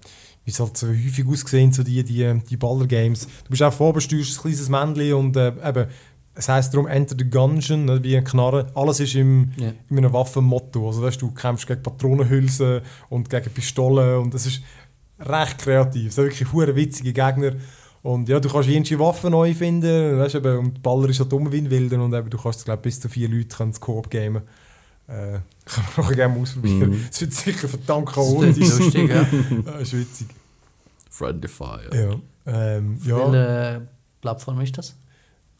wie 0.45 0.51
es 0.51 0.61
halt 0.61 0.77
so 0.77 0.87
häufig 0.89 1.27
aussehen, 1.27 1.73
so 1.73 1.83
die, 1.83 2.03
die, 2.05 2.41
die 2.49 2.57
Baller-Games. 2.57 3.27
Du 3.45 3.51
bist 3.51 3.63
auch 3.63 3.73
steuerst 3.73 4.13
ein 4.13 4.41
kleines 4.41 4.69
Männchen 4.69 5.13
und 5.15 5.37
äh, 5.37 5.49
eben, 5.49 5.87
es 6.39 6.49
heisst 6.49 6.73
darum 6.75 6.87
Enter 6.87 7.17
the 7.19 7.29
Gungeon, 7.29 7.87
ne, 7.87 8.03
wie 8.05 8.17
ein 8.17 8.23
Knarre. 8.25 8.67
Alles 8.75 9.01
ist 9.01 9.15
im, 9.15 9.53
Ja. 9.57 9.73
in 9.91 9.99
einem 9.99 10.13
Waffenmotto. 10.13 10.87
Also 10.87 11.03
weißt, 11.03 11.21
du 11.23 11.31
kämpfst 11.33 11.67
gegen 11.67 11.83
Patronenhülsen 11.83 12.83
und 13.09 13.29
gegen 13.31 13.51
Pistolen 13.51 14.19
und 14.21 14.35
das 14.35 14.47
ist 14.47 14.61
recht 15.19 15.59
kreativ. 15.59 16.09
Es 16.09 16.15
sind 16.15 16.25
wirklich 16.27 16.53
hure 16.53 16.77
witzige 16.77 17.13
Gegner. 17.13 17.53
Und 18.03 18.29
ja, 18.29 18.39
du 18.39 18.49
kannst 18.49 18.69
irgendwelche 18.69 18.99
Waffen 19.01 19.31
neu 19.33 19.53
finden. 19.55 20.19
Weißt, 20.19 20.35
eben, 20.37 20.59
und 20.59 20.83
Baller 20.83 21.09
ist 21.09 21.19
halt 21.21 21.33
dumm 21.33 21.51
wie 21.51 21.59
ein 21.59 21.71
Wilder 21.71 22.01
und 22.05 22.13
eben, 22.15 22.31
du 22.31 22.39
kannst 22.39 22.65
glaub, 22.65 22.83
bis 22.83 23.01
zu 23.01 23.09
vier 23.09 23.29
Leute 23.29 23.57
können 23.57 23.73
Koop 23.81 24.11
gamen. 24.11 24.43
Äh, 25.09 25.39
kann 25.65 25.85
man 25.97 26.07
noch 26.07 26.13
gerne 26.15 26.39
ausprobieren. 26.41 26.91
Mhm. 26.91 27.07
Es 27.11 27.21
wird 27.21 27.33
sicher 27.33 27.67
verdammt 27.69 28.09
Das 28.09 28.17
ist 28.17 28.33
chaotisch. 28.35 28.79
lustig, 28.79 29.09
ja. 29.09 29.27
Ja, 29.67 29.73
ist 29.81 29.93
witzig. 29.97 30.27
Friendly 31.11 31.49
Fire. 31.49 31.91
Ja. 31.93 32.21
Ähm, 32.77 32.99
ja. 33.05 33.33
Welche 33.33 33.89
Plattform 34.21 34.61
ist 34.61 34.77
das? 34.79 34.95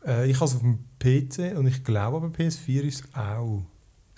Äh, 0.07 0.31
ich 0.31 0.37
habe 0.37 0.47
es 0.47 0.55
auf 0.55 0.61
dem 0.61 0.79
PC 0.99 1.57
und 1.59 1.67
ich 1.67 1.83
glaube 1.85 2.17
aber 2.19 2.29
PS4 2.29 2.81
ist 2.83 3.05
es 3.05 3.15
auch. 3.15 3.63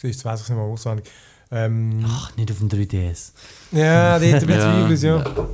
Du, 0.01 0.07
weiß 0.09 0.15
ich 0.17 0.25
nicht 0.49 0.51
mal 0.51 0.63
auswendig. 0.63 1.07
Ähm, 1.51 2.05
Ach, 2.07 2.37
nicht 2.37 2.51
auf 2.51 2.59
dem 2.59 2.69
3DS. 2.69 3.33
ja, 3.73 4.19
dort 4.19 4.43
ein 4.43 4.87
bisschen 4.89 5.09
Ja, 5.09 5.19
ja. 5.19 5.25
ja. 5.25 5.49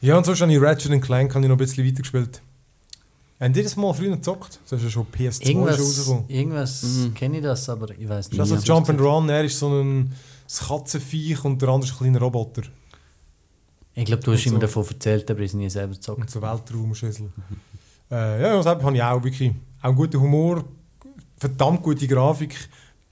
Ja, 0.00 0.18
und 0.18 0.24
sonst 0.24 0.40
habe 0.42 0.52
ich 0.52 0.60
Ratchet 0.60 1.02
Clank 1.02 1.34
habe 1.34 1.44
ich 1.44 1.48
noch 1.48 1.56
ein 1.56 1.58
bisschen 1.58 1.84
weitergespielt. 1.86 2.40
Haben 3.40 3.52
die 3.52 3.62
das 3.62 3.74
mal 3.76 3.92
früher 3.92 4.10
gezockt? 4.14 4.60
Das 4.68 4.78
ist 4.78 4.84
ja 4.84 4.90
schon 4.90 5.06
PS2 5.06 5.42
schon 5.42 5.50
Irgendwas, 5.50 5.80
rausgekommen. 5.80 6.24
irgendwas 6.28 6.82
Mhm. 6.82 7.14
kenne 7.14 7.36
ich 7.38 7.42
das, 7.42 7.68
aber 7.68 7.90
ich 7.90 8.08
weiß 8.08 8.26
Ist 8.26 8.32
nicht. 8.32 8.40
das 8.40 8.48
so 8.50 8.54
Ja. 8.54 8.60
Jump 8.62 8.88
and 8.90 9.00
Run? 9.00 9.28
Er 9.28 9.44
ist 9.44 9.58
so 9.58 9.68
ein 9.82 10.12
Katzenviech 10.68 11.44
und 11.44 11.60
der 11.60 11.68
andere 11.70 11.88
ist 11.90 11.94
ein 11.96 11.98
kleiner 11.98 12.20
Roboter. 12.20 12.62
Ich 13.94 14.04
glaube, 14.04 14.22
du 14.22 14.32
hast 14.32 14.40
Und 14.40 14.52
immer 14.52 14.56
so. 14.56 14.60
davon 14.60 14.86
erzählt, 14.88 15.30
aber 15.30 15.40
ich 15.40 15.50
habe 15.50 15.56
es 15.58 15.64
nie 15.64 15.70
selber 15.70 15.94
gezockt. 15.94 16.20
Und 16.20 16.30
so 16.30 16.40
Weltraumschüssel. 16.42 17.30
Äh, 18.14 18.42
ja, 18.42 18.62
das 18.62 18.66
habe 18.66 18.94
ich 18.94 19.02
auch 19.02 19.22
wirklich 19.22 19.52
auch 19.80 19.88
einen 19.88 19.96
guten 19.96 20.20
Humor, 20.20 20.64
verdammt 21.36 21.82
gute 21.82 22.06
Grafik, 22.06 22.56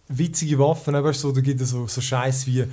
witzige 0.08 0.58
Waffen. 0.58 0.94
Eben, 0.94 1.12
so, 1.12 1.32
da 1.32 1.40
gibt 1.40 1.60
es 1.60 1.70
so, 1.70 1.86
so 1.86 2.00
Scheiß 2.00 2.46
wie 2.46 2.64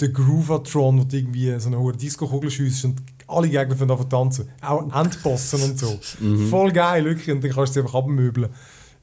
der 0.00 0.08
Groovatron, 0.08 1.00
wo 1.00 1.04
du 1.04 1.16
irgendwie 1.16 1.58
so 1.60 1.68
eine 1.68 1.78
hohe 1.78 1.92
Disco-Kugel 1.92 2.50
schiessst 2.50 2.84
und 2.86 3.02
alle 3.26 3.48
Gegner 3.48 3.76
fangen 3.76 3.90
an 3.90 4.08
tanzen. 4.10 4.48
Auch 4.60 4.92
Endbossen 4.94 5.62
und 5.62 5.78
so. 5.78 5.98
Mhm. 6.20 6.48
Voll 6.48 6.72
geil, 6.72 7.04
wirklich. 7.04 7.30
Und 7.30 7.44
dann 7.44 7.52
kannst 7.52 7.70
du 7.70 7.74
sie 7.74 7.80
einfach 7.80 7.98
abmöbeln. 7.98 8.48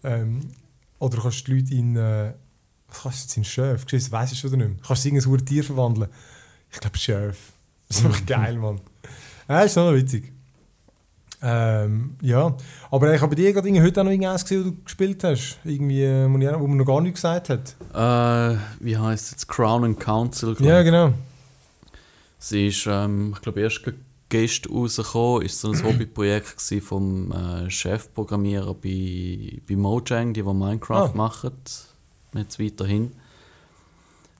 Ähm, 0.03 0.49
oder 0.99 1.17
du 1.17 1.23
kannst 1.23 1.47
die 1.47 1.53
Leute 1.53 1.73
in. 1.73 1.95
Äh, 1.95 2.33
was 2.87 3.03
kannst 3.03 3.19
du 3.19 3.23
jetzt 3.23 3.37
in 3.37 3.43
Schöf? 3.45 3.85
Das 3.85 4.11
weiss 4.11 4.31
ich 4.33 4.39
schon 4.39 4.51
nicht 4.51 4.59
mehr. 4.59 4.69
Kannst 4.85 5.05
du 5.05 5.09
sie 5.09 5.15
in 5.15 5.21
ein 5.21 5.25
hohes 5.25 5.45
Tier 5.45 5.63
verwandeln? 5.63 6.09
Ich 6.69 6.79
glaube 6.79 6.97
Schöf. 6.97 7.53
Das 7.87 7.97
ist 7.97 8.05
einfach 8.05 8.25
geil, 8.25 8.57
Mann. 8.57 8.81
Ja, 9.47 9.61
ist 9.61 9.73
schon 9.73 9.85
noch 9.85 9.93
witzig. 9.93 10.33
Ähm, 11.43 12.15
ja, 12.21 12.55
aber 12.91 13.13
ich 13.15 13.21
habe 13.21 13.29
bei 13.35 13.41
dir 13.41 13.51
gerade 13.51 13.81
heute 13.81 14.01
auch 14.01 14.03
noch 14.05 14.11
irgendwas 14.11 14.43
gesehen, 14.43 14.63
was 14.65 14.71
du 14.73 14.83
gespielt 14.83 15.23
hast. 15.23 15.59
Irgendwie, 15.63 16.03
äh, 16.03 16.25
wo 16.27 16.59
wo 16.59 16.67
man 16.67 16.77
noch 16.77 16.85
gar 16.85 17.01
nichts 17.01 17.21
gesagt 17.21 17.49
hat. 17.49 17.75
Äh, 17.93 18.57
wie 18.79 18.95
heißt 18.97 19.25
es 19.25 19.31
jetzt? 19.31 19.47
Crown 19.47 19.83
and 19.83 19.99
Council. 19.99 20.53
glaub 20.53 20.69
Ja, 20.69 20.83
genau. 20.83 21.13
Sie 22.37 22.67
ist, 22.67 22.85
ähm, 22.87 23.31
ich 23.35 23.41
glaube, 23.41 23.61
erst 23.61 23.81
gestern 24.29 24.73
rausgekommen. 24.73 25.41
Ist 25.43 25.59
so 25.59 25.71
ein 25.71 25.83
Hobbyprojekt 25.83 26.61
vom 26.83 27.31
äh, 27.31 27.69
Chefprogrammierer 27.69 28.73
bei, 28.75 29.59
bei 29.67 29.75
Mojang, 29.75 30.33
die, 30.33 30.41
die 30.43 30.53
Minecraft 30.53 31.09
Ah. 31.13 31.15
machen. 31.17 31.51
Jetzt 32.35 32.59
weiterhin. 32.59 33.11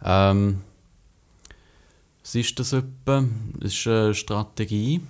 Ähm, 0.03 0.61
was 2.23 2.35
ist 2.35 2.59
das 2.59 2.73
etwa? 2.73 3.23
Es 3.59 3.73
ist 3.73 3.87
eine 3.87 4.13
Strategie. 4.13 5.01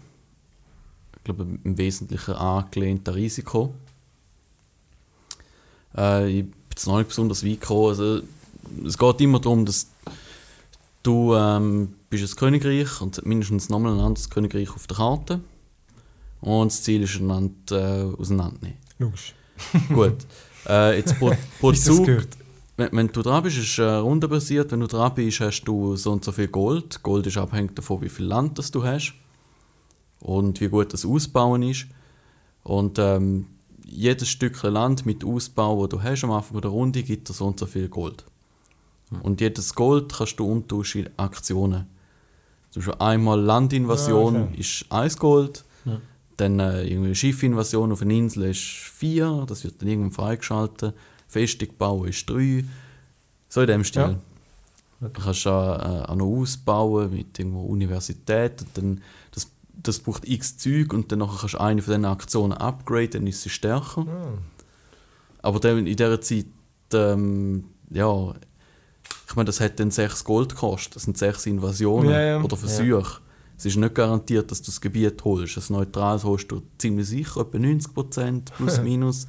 Ich 1.21 1.25
glaube, 1.25 1.45
im 1.63 1.77
Wesentlichen 1.77 2.33
angelehnt 2.33 3.07
an 3.07 3.13
Risiko. 3.13 3.75
Äh, 5.95 6.29
ich 6.29 6.45
bin 6.45 6.53
jetzt 6.71 6.87
noch 6.87 6.97
nicht 6.97 7.09
besonders 7.09 7.45
weit 7.45 7.61
gekommen. 7.61 7.89
Also, 7.89 8.21
es 8.87 8.97
geht 8.97 9.21
immer 9.21 9.39
darum, 9.39 9.63
dass 9.63 9.87
du 11.03 11.35
ähm, 11.35 11.93
bist 12.09 12.33
ein 12.33 12.35
Königreich 12.37 13.01
und 13.01 13.23
mindestens 13.23 13.69
nochmal 13.69 13.93
ein 13.93 13.99
anderes 13.99 14.31
Königreich 14.31 14.71
auf 14.71 14.87
der 14.87 14.97
Karte. 14.97 15.41
Und 16.39 16.71
das 16.71 16.81
Ziel 16.81 17.03
ist, 17.03 17.17
einander 17.17 17.53
äh, 17.69 18.19
auseinandernehmen. 18.19 18.79
Logisch. 18.97 19.35
Gut. 19.89 20.25
Äh, 20.67 20.97
jetzt 20.97 21.19
pro, 21.19 21.33
pro 21.59 21.71
Zug, 21.73 22.07
wenn, 22.77 22.89
wenn 22.93 23.07
du 23.09 23.21
dran 23.21 23.43
bist, 23.43 23.59
ist 23.59 23.77
äh, 23.77 23.83
rundenbasiert. 23.83 24.71
Wenn 24.71 24.79
du 24.79 24.87
dran 24.87 25.13
bist, 25.13 25.39
hast 25.39 25.65
du 25.65 25.95
so 25.95 26.13
und 26.13 26.25
so 26.25 26.31
viel 26.31 26.47
Gold. 26.47 27.03
Gold 27.03 27.27
ist 27.27 27.37
abhängig 27.37 27.75
davon, 27.75 28.01
wie 28.01 28.09
viel 28.09 28.25
Land 28.25 28.57
das 28.57 28.71
du 28.71 28.83
hast 28.83 29.13
und 30.21 30.61
wie 30.61 30.69
gut 30.69 30.93
das 30.93 31.05
Ausbauen 31.05 31.63
ist. 31.63 31.87
Und 32.63 32.99
ähm, 32.99 33.47
jedes 33.85 34.29
Stück 34.29 34.61
Land 34.63 35.05
mit 35.05 35.23
Ausbau, 35.25 35.85
das 35.87 35.89
du 35.89 36.03
hast 36.03 36.23
am 36.23 36.31
Anfang 36.31 36.61
der 36.61 36.71
Runde, 36.71 37.03
gibt 37.03 37.29
dir 37.29 37.33
so 37.33 37.45
und 37.47 37.59
so 37.59 37.65
viel 37.65 37.89
Gold. 37.89 38.23
Und 39.23 39.41
jedes 39.41 39.75
Gold 39.75 40.13
kannst 40.13 40.39
du 40.39 40.49
umtauschen 40.49 41.05
in 41.05 41.09
Aktionen. 41.17 41.87
Zum 42.69 42.81
Beispiel 42.81 43.05
einmal 43.05 43.39
Landinvasion 43.41 44.35
Ah, 44.37 44.43
okay. 44.43 44.59
ist 44.61 44.85
1 44.89 45.17
Gold, 45.17 45.65
dann 46.37 46.59
äh, 46.59 46.87
irgendwie 46.87 47.13
Schiffinvasion 47.13 47.91
auf 47.91 48.01
eine 48.01 48.15
Insel 48.15 48.45
ist 48.45 48.61
4, 48.61 49.45
das 49.47 49.63
wird 49.65 49.81
dann 49.81 49.89
irgendwann 49.89 50.11
freigeschaltet. 50.11 50.95
Festung 51.27 51.69
bauen 51.77 52.07
ist 52.07 52.29
3. 52.29 52.63
So 53.49 53.61
in 53.61 53.67
dem 53.67 53.83
Stil. 53.83 54.01
Ja. 54.01 54.19
Du 55.01 55.09
kannst 55.09 55.45
auch, 55.47 55.77
äh, 55.79 56.03
auch 56.05 56.15
noch 56.15 56.25
ausbauen 56.25 57.11
mit 57.11 57.37
irgendwo 57.37 57.63
Universität 57.63 58.61
und 58.61 58.77
dann, 58.77 59.01
das, 59.31 59.49
das 59.83 59.99
braucht 59.99 60.27
x 60.27 60.57
Zeug 60.57 60.93
und 60.93 61.11
dann 61.11 61.19
kannst 61.19 61.53
du 61.53 61.59
eine 61.59 61.81
von 61.81 61.93
diesen 61.93 62.05
Aktionen 62.05 62.53
upgraden, 62.53 63.11
dann 63.11 63.27
ist 63.27 63.41
sie 63.41 63.49
stärker. 63.49 64.05
Ah. 64.07 64.37
Aber 65.41 65.59
dann 65.59 65.85
in 65.85 65.95
dieser 65.95 66.21
Zeit, 66.21 66.45
ähm, 66.93 67.65
ja, 67.89 68.33
ich 69.27 69.35
meine, 69.35 69.45
das 69.45 69.59
hat 69.59 69.79
dann 69.79 69.91
6 69.91 70.23
Gold 70.23 70.49
gekostet, 70.49 70.95
das 70.95 71.03
sind 71.03 71.17
6 71.17 71.45
Invasionen 71.47 72.11
Ja, 72.11 72.21
ja. 72.21 72.41
oder 72.41 72.57
Versuche. 72.57 73.21
Es 73.57 73.65
ist 73.65 73.77
nicht 73.77 73.95
garantiert, 73.95 74.49
dass 74.49 74.61
du 74.61 74.67
das 74.67 74.81
Gebiet 74.81 75.23
holst. 75.23 75.57
Ein 75.57 75.75
neutrales 75.75 76.23
holst 76.23 76.51
du 76.51 76.63
ziemlich 76.77 77.07
sicher, 77.07 77.41
etwa 77.41 77.57
90% 77.57 78.51
plus 78.57 78.81
minus. 78.81 79.27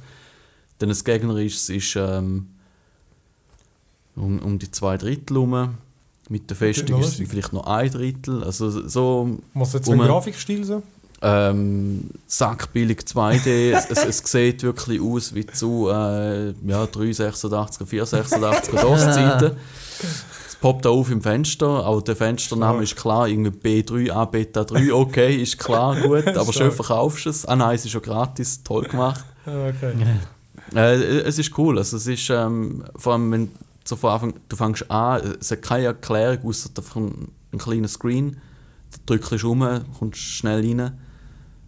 Dann 0.79 0.89
das 0.89 1.03
Gegner 1.03 1.37
ist, 1.37 1.69
ist 1.69 1.95
ähm, 1.95 2.47
um, 4.15 4.39
um 4.39 4.59
die 4.59 4.71
zwei 4.71 4.97
Drittel 4.97 5.37
herum. 5.37 5.75
Mit 6.33 6.49
der 6.49 6.57
Festung 6.57 6.99
ist 6.99 7.19
es 7.19 7.29
vielleicht 7.29 7.53
noch 7.53 7.67
ein 7.67 7.91
Drittel. 7.91 8.43
Also 8.43 8.87
so 8.87 9.37
Was 9.53 9.73
jetzt 9.73 9.87
ein 9.87 9.99
Um- 9.99 10.05
Grafikstil 10.07 10.63
so? 10.63 10.81
ähm, 11.21 12.09
sackbillig 12.25 13.01
2D. 13.01 13.71
es, 13.71 13.85
es, 13.91 14.03
es 14.03 14.31
sieht 14.31 14.63
wirklich 14.63 14.99
aus 14.99 15.35
wie 15.35 15.45
zu 15.45 15.89
äh, 15.89 16.47
ja, 16.65 16.83
386er, 16.85 17.85
486er 17.85 18.81
DOS-Zeiten. 18.81 19.51
Es 20.47 20.55
poppt 20.59 20.87
auf 20.87 21.11
im 21.11 21.21
Fenster, 21.21 21.67
aber 21.85 22.01
der 22.01 22.15
Fenstername 22.15 22.81
ist 22.81 22.95
klar, 22.95 23.27
irgendwie 23.27 23.51
B3, 23.83 24.11
A, 24.11 24.25
Beta 24.25 24.63
3, 24.63 24.91
okay, 24.91 25.35
ist 25.39 25.59
klar, 25.59 25.95
gut, 26.01 26.27
aber 26.35 26.51
schön 26.51 26.71
verkaufst 26.71 27.25
du 27.25 27.29
es. 27.29 27.45
Ah 27.45 27.55
nein, 27.55 27.75
es 27.75 27.85
ist 27.85 27.91
schon 27.91 28.01
gratis, 28.01 28.63
toll 28.63 28.85
gemacht. 28.85 29.23
Ah, 29.45 29.67
okay. 29.69 29.93
Äh, 30.75 31.19
es 31.21 31.37
ist 31.37 31.55
cool, 31.59 31.77
also 31.77 31.95
es 31.97 32.07
ist 32.07 32.27
ähm, 32.31 32.83
vor 32.95 33.13
allem, 33.13 33.31
wenn 33.31 33.51
so 33.83 33.95
von 33.95 34.11
Anfang, 34.11 34.33
du 34.47 34.55
fängst 34.55 34.89
an, 34.89 35.35
es 35.39 35.51
hat 35.51 35.61
keine 35.61 35.85
Erklärung, 35.85 36.47
außer 36.47 36.69
einfach 36.77 36.95
ein, 36.95 37.29
ein 37.51 37.59
kleiner 37.59 37.87
Screen, 37.87 38.37
du 38.91 39.17
drückst 39.17 39.43
um, 39.43 39.67
kommst 39.97 40.19
schnell 40.19 40.61
rein. 40.61 40.99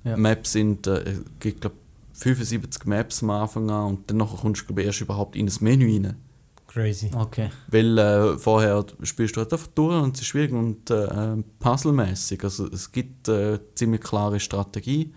Ja. 0.03 0.17
Maps 0.17 0.51
sind, 0.51 0.87
äh, 0.87 1.01
es 1.01 1.21
gibt 1.39 1.61
glaub, 1.61 1.73
75 2.13 2.85
Maps 2.85 3.23
am 3.23 3.31
Anfang 3.31 3.69
an 3.69 3.85
und 3.87 4.09
dann 4.09 4.17
nachher 4.17 4.37
kommst 4.37 4.61
du 4.61 4.67
glaub, 4.67 4.79
erst 4.85 5.01
überhaupt 5.01 5.35
in 5.35 5.47
das 5.47 5.61
Menü 5.61 5.91
rein. 5.91 6.15
Crazy. 6.67 7.09
Okay. 7.15 7.49
Weil 7.69 7.97
äh, 7.97 8.37
vorher 8.37 8.85
spielst 9.03 9.35
du 9.35 9.41
halt 9.41 9.53
einfach 9.53 9.67
durch 9.67 9.95
und 10.03 10.15
es 10.15 10.21
ist 10.21 10.27
schwierig 10.27 10.51
und 10.51 10.89
äh, 10.89 11.37
puzzlemäßig. 11.59 12.43
Also 12.43 12.67
es 12.67 12.91
gibt 12.91 13.29
äh, 13.29 13.59
ziemlich 13.75 14.01
klare 14.01 14.39
Strategie, 14.41 15.13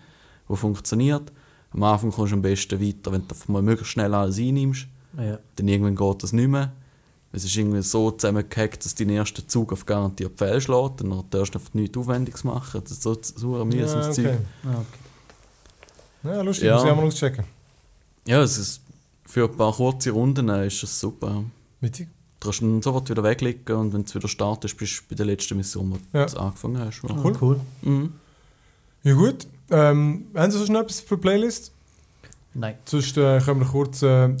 die 0.49 0.55
funktioniert. 0.55 1.33
Am 1.71 1.83
Anfang 1.83 2.11
kommst 2.11 2.31
du 2.31 2.37
am 2.37 2.41
besten 2.41 2.81
weiter, 2.81 3.11
wenn 3.11 3.27
du 3.27 3.35
einfach 3.35 3.47
mal 3.49 3.61
möglichst 3.61 3.91
schnell 3.91 4.13
alles 4.13 4.39
einnimmst. 4.39 4.87
Ja. 5.17 5.37
Dann 5.57 5.67
irgendwann 5.67 5.97
geht 5.97 6.23
das 6.23 6.31
nicht 6.31 6.47
mehr. 6.47 6.71
Es 7.31 7.43
ist 7.43 7.55
irgendwie 7.55 7.81
so 7.83 8.09
zusammengehackt, 8.11 8.83
dass 8.83 8.95
dein 8.95 9.09
erster 9.09 9.47
Zug 9.47 9.71
auf 9.71 9.85
garantiert 9.85 10.37
fehlschlägt. 10.37 11.01
Dann 11.01 11.23
darfst 11.29 11.53
du 11.53 11.59
einfach 11.59 11.73
nichts 11.75 11.95
Aufwendiges 11.97 12.43
machen. 12.43 12.81
Das 12.81 12.91
ist 12.91 13.03
so, 13.03 13.15
so 13.21 13.61
ein 13.61 13.71
Ja, 13.71 13.77
mühsames 13.81 14.07
okay. 14.17 14.23
Zeug. 14.23 14.37
Ah, 14.65 14.81
okay. 16.23 16.35
ja, 16.35 16.41
lustig, 16.41 16.65
Ja. 16.65 16.73
muss 16.75 16.83
ich 16.85 16.91
auch 16.91 16.95
mal 16.95 17.05
auschecken. 17.05 17.45
Ja, 18.25 18.41
es 18.41 18.57
ist, 18.57 18.81
für 19.25 19.45
ein 19.47 19.55
paar 19.55 19.73
kurze 19.73 20.09
Runden 20.11 20.49
ist 20.49 20.81
das 20.81 20.99
super. 20.99 21.43
Witzig. 21.81 22.07
Du 22.39 22.47
kannst 22.47 22.61
ihn 22.61 22.81
sofort 22.81 23.09
wieder 23.09 23.23
weglegen 23.23 23.75
und 23.75 23.93
wenn 23.93 24.05
du 24.05 24.13
wieder 24.15 24.27
startest, 24.27 24.77
bist 24.77 24.99
du 24.99 25.03
bei 25.09 25.15
der 25.15 25.25
letzten 25.27 25.57
Mission, 25.57 25.91
wo 25.91 26.17
Ja. 26.17 26.25
du 26.25 26.37
angefangen 26.39 26.79
hast. 26.79 27.01
Ja. 27.07 27.15
Cool. 27.23 27.37
Cool. 27.39 27.59
Mhm. 27.81 28.13
Ja 29.03 29.13
gut. 29.13 29.45
Ähm, 29.69 30.25
haben 30.35 30.51
Sie 30.51 30.57
sonst 30.57 30.69
noch 30.69 30.81
etwas 30.81 30.99
für 31.01 31.15
die 31.15 31.21
Playlist? 31.21 31.71
Nein. 32.55 32.75
Sonst 32.85 33.15
äh, 33.17 33.39
können 33.39 33.59
wir 33.59 33.67
kurz... 33.67 34.01
Äh, 34.01 34.35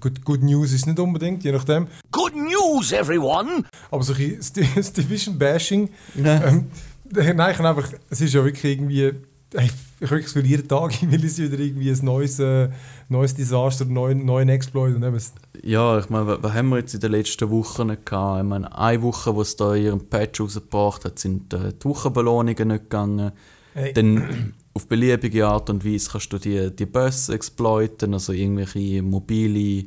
good, 0.00 0.24
good 0.24 0.42
News 0.42 0.72
ist 0.72 0.86
nicht 0.86 0.98
unbedingt, 0.98 1.44
je 1.44 1.52
nachdem. 1.52 1.86
Good 2.10 2.34
news, 2.34 2.92
everyone! 2.92 3.64
Aber 3.90 4.02
so 4.02 4.12
ein 4.12 4.38
bisschen 4.38 4.66
das 4.74 4.92
Division-Bashing... 4.94 5.90
Ähm, 6.16 6.66
nein, 7.10 7.50
ich 7.50 7.56
kann 7.56 7.66
einfach... 7.66 7.90
Es 8.10 8.20
ist 8.20 8.34
ja 8.34 8.44
wirklich 8.44 8.64
irgendwie... 8.64 9.12
Ich 9.54 9.72
wirklich 10.00 10.28
für 10.28 10.40
jeden 10.40 10.68
Tag 10.68 10.92
will 11.10 11.24
es 11.24 11.38
wieder 11.38 11.58
irgendwie 11.58 11.90
ein 11.90 12.04
neues, 12.04 12.38
äh, 12.38 12.68
neues 13.08 13.34
Desaster, 13.34 13.84
einen 13.84 13.94
neuen, 13.94 14.24
neuen 14.24 14.48
Exploit 14.48 14.94
und 14.94 15.02
eben... 15.02 15.20
Ja, 15.62 15.98
ich 15.98 16.08
meine, 16.08 16.26
was 16.26 16.42
was 16.42 16.54
haben 16.54 16.68
wir 16.68 16.78
jetzt 16.78 16.94
in 16.94 17.00
den 17.00 17.12
letzten 17.12 17.50
Wochen 17.50 17.88
nicht 17.88 18.06
gehabt? 18.06 18.42
Ich 18.42 18.48
meine, 18.48 18.76
eine 18.76 19.02
Woche, 19.02 19.34
wo 19.34 19.42
es 19.42 19.56
da 19.56 19.74
ihren 19.74 20.08
Patch 20.08 20.40
rausgebracht 20.40 21.04
hat, 21.04 21.18
sind 21.18 21.52
äh, 21.52 21.72
die 21.72 21.84
Wochenbelohnungen 21.84 22.68
nicht 22.68 22.84
gegangen. 22.84 23.32
Hey, 23.74 23.92
Dann 23.92 24.54
auf 24.78 24.86
beliebige 24.88 25.46
Art 25.46 25.68
und 25.70 25.84
Weise 25.84 26.08
kannst 26.10 26.32
du 26.32 26.38
die, 26.38 26.74
die 26.74 26.86
Bus 26.86 27.28
exploiten, 27.28 28.14
also 28.14 28.32
irgendwelche 28.32 29.02
mobile 29.02 29.84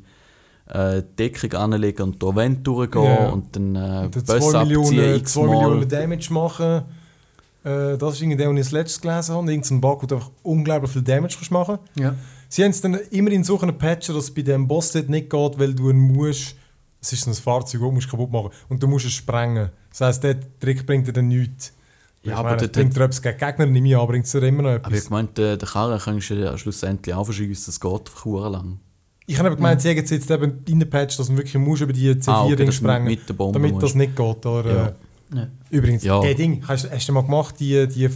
äh, 0.67 1.01
Deckung 1.17 1.53
anlegen 1.53 2.03
und 2.03 2.21
durch 2.21 2.35
Wände 2.35 2.61
durchgehen 2.61 3.03
Ja. 3.03 3.29
und 3.29 3.55
dann 3.55 3.75
äh, 3.75 3.79
Und 4.05 4.15
dann 4.15 4.23
Bus 4.23 4.23
2 4.25 4.35
abziehen 4.35 4.67
Millionen, 4.67 4.89
2 4.97 5.15
x-mal. 5.15 5.47
Millionen 5.49 5.89
Damage 5.89 6.33
machen. 6.33 6.81
Äh, 7.63 7.97
das 7.97 8.13
ist 8.15 8.21
irgendwie 8.21 8.37
der, 8.37 8.47
den 8.47 8.57
ich 8.57 8.63
das 8.65 8.71
letztes 8.71 9.01
gelesen 9.01 9.35
habe. 9.35 9.51
Irgendein 9.51 9.81
Bug, 9.81 10.03
wo 10.03 10.07
du 10.07 10.15
einfach 10.15 10.31
unglaublich 10.43 10.91
viel 10.91 11.01
Damage 11.01 11.35
kannst 11.35 11.51
machen 11.51 11.77
Ja. 11.97 12.15
Sie 12.49 12.63
haben 12.63 12.71
es 12.71 12.81
dann 12.81 12.95
immer 13.11 13.31
in 13.31 13.43
so 13.45 13.57
einem 13.61 13.77
Patcher, 13.77 14.13
dass 14.13 14.25
es 14.25 14.33
bei 14.33 14.41
dem 14.41 14.67
Boss 14.67 14.93
nicht 14.93 15.29
geht, 15.29 15.59
weil 15.59 15.73
du 15.73 15.89
ihn 15.89 15.99
musst. 15.99 16.55
Es 17.01 17.13
ist 17.13 17.25
ein 17.25 17.33
Fahrzeug, 17.33 17.79
das 17.79 17.89
du 17.89 17.91
musst 17.91 18.09
kaputt 18.09 18.31
machen 18.31 18.49
und 18.69 18.83
du 18.83 18.87
musst 18.87 19.05
es 19.05 19.13
sprengen. 19.13 19.69
Das 19.89 20.01
heisst, 20.01 20.23
der 20.23 20.37
Trick 20.59 20.85
bringt 20.85 21.07
dir 21.07 21.13
dann 21.13 21.29
nichts. 21.29 21.73
Ja, 22.23 22.33
ich 22.33 22.37
aber 22.37 22.49
meine, 22.49 22.61
das 22.61 22.71
bringt 22.71 22.95
dir 22.95 23.01
etwas 23.01 23.21
gegen 23.21 23.37
Gegner 23.37 23.65
nicht 23.65 23.81
mehr, 23.81 23.97
aber 23.97 24.07
bringt 24.07 24.25
es 24.25 24.33
immer 24.35 24.61
noch 24.63 24.69
Aber 24.69 24.87
ich 24.89 24.93
etwas. 24.97 25.05
gemeint, 25.05 25.37
den, 25.37 25.57
den 25.57 25.67
Karren 25.67 25.99
kannst 25.99 26.29
du 26.29 26.33
ja 26.35 26.57
schlussendlich 26.57 27.15
auch 27.15 27.25
verschiessen, 27.25 27.71
es 27.71 27.79
geht 27.79 28.09
verdammt 28.09 28.51
lang. 28.53 28.79
Ich 29.27 29.37
habe 29.39 29.47
eben 29.47 29.55
gemeint, 29.55 29.81
sie 29.81 29.89
haben 29.89 29.97
jetzt 29.97 30.11
eben 30.29 30.63
in 30.67 30.79
den 30.79 30.89
Patch, 30.89 31.17
dass 31.17 31.27
du 31.27 31.37
wirklich 31.37 31.55
musst 31.55 31.81
über 31.81 31.93
die 31.93 32.11
C4 32.13 32.29
Ah, 32.29 32.43
okay, 32.45 32.71
sprengen 32.71 33.05
mit 33.05 33.37
Bombe 33.37 33.53
damit 33.59 33.71
musst. 33.73 33.83
das 33.83 33.95
nicht 33.95 34.15
geht. 34.15 34.45
Oder, 34.45 34.95
Ja. 35.33 35.41
äh. 35.43 35.47
Übrigens, 35.69 36.03
Ja. 36.03 36.19
der 36.21 36.35
Ding, 36.35 36.63
hast, 36.67 36.91
hast 36.91 37.07
du 37.07 37.13
mal 37.13 37.21
gemacht, 37.21 37.55
die, 37.59 37.87
die 37.87 38.09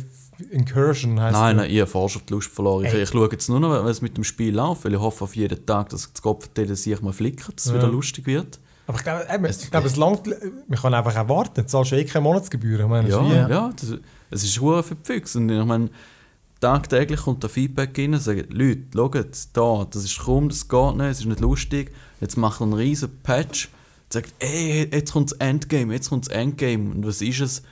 Incursion 0.51 1.19
heisst 1.19 1.33
Nein, 1.37 1.55
nein, 1.55 1.71
ich 1.71 1.79
habe 1.79 1.89
vorher 1.89 2.09
schon 2.09 2.21
die 2.27 2.33
Lust 2.33 2.51
verloren. 2.51 2.85
Ich, 2.85 2.93
ich 2.93 3.09
schaue 3.09 3.29
jetzt 3.31 3.47
nur 3.49 3.59
noch, 3.59 3.71
wenn 3.83 3.89
es 3.89 4.01
mit 4.01 4.17
dem 4.17 4.23
Spiel 4.23 4.53
läuft, 4.53 4.83
weil 4.85 4.93
ich 4.93 4.99
hoffe 4.99 5.23
auf 5.23 5.35
jeden 5.35 5.65
Tag, 5.65 5.89
dass 5.89 6.11
das 6.11 6.21
Kopfteil 6.21 6.75
sich 6.75 7.01
mal 7.01 7.13
flickert, 7.13 7.55
dass 7.57 7.65
es 7.67 7.71
Ja. 7.71 7.77
wieder 7.77 7.87
lustig 7.87 8.25
wird. 8.27 8.59
Aber 8.87 8.97
ich 8.97 9.03
glaube, 9.03 9.25
eben, 9.33 9.45
ich 9.45 9.71
glaube, 9.71 9.87
es 9.87 9.95
langt, 9.95 10.27
man 10.67 10.79
kann 10.79 10.93
einfach 10.93 11.15
auch 11.15 11.27
warten. 11.29 11.61
Du 11.61 11.65
zahlst 11.65 11.91
ja 11.91 11.97
eh 11.97 12.05
keine 12.05 12.23
Monatsgebühren. 12.23 12.85
Ich 12.85 12.89
meine, 12.89 13.09
Ja, 13.09 13.19
das 13.21 13.31
ja, 13.33 13.49
Ja. 13.49 13.73
das, 13.75 13.93
es 14.31 14.43
ist 14.43 14.59
hure 14.61 14.83
für 14.83 14.95
die 14.95 15.03
Füchse. 15.03 15.39
Und 15.39 15.49
ich 15.49 15.65
meine, 15.65 15.89
tagtäglich 16.61 17.19
kommt 17.21 17.43
da 17.43 17.47
Feedback 17.47 17.97
rein 17.97 18.13
und 18.13 18.19
sagt, 18.19 18.53
Leute, 18.53 18.81
schaut, 18.93 19.15
da, 19.53 19.87
das 19.89 20.03
ist 20.03 20.19
krumm, 20.19 20.49
das 20.49 20.67
geht 20.67 20.95
nicht, 20.95 21.05
es 21.07 21.19
ist 21.21 21.25
nicht 21.25 21.39
lustig. 21.39 21.91
Jetzt 22.21 22.37
macht 22.37 22.61
er 22.61 22.65
einen 22.65 22.73
riesen 22.73 23.09
Patch 23.23 23.69
und 24.05 24.13
sagt, 24.13 24.33
ey, 24.39 24.87
jetzt 24.91 25.13
kommt 25.13 25.31
das 25.31 25.37
Endgame, 25.39 25.93
jetzt 25.93 26.09
kommt 26.09 26.27
das 26.27 26.33
Endgame. 26.35 26.91
Und 26.91 27.05
was 27.07 27.21
ist 27.21 27.39
es? 27.41 27.63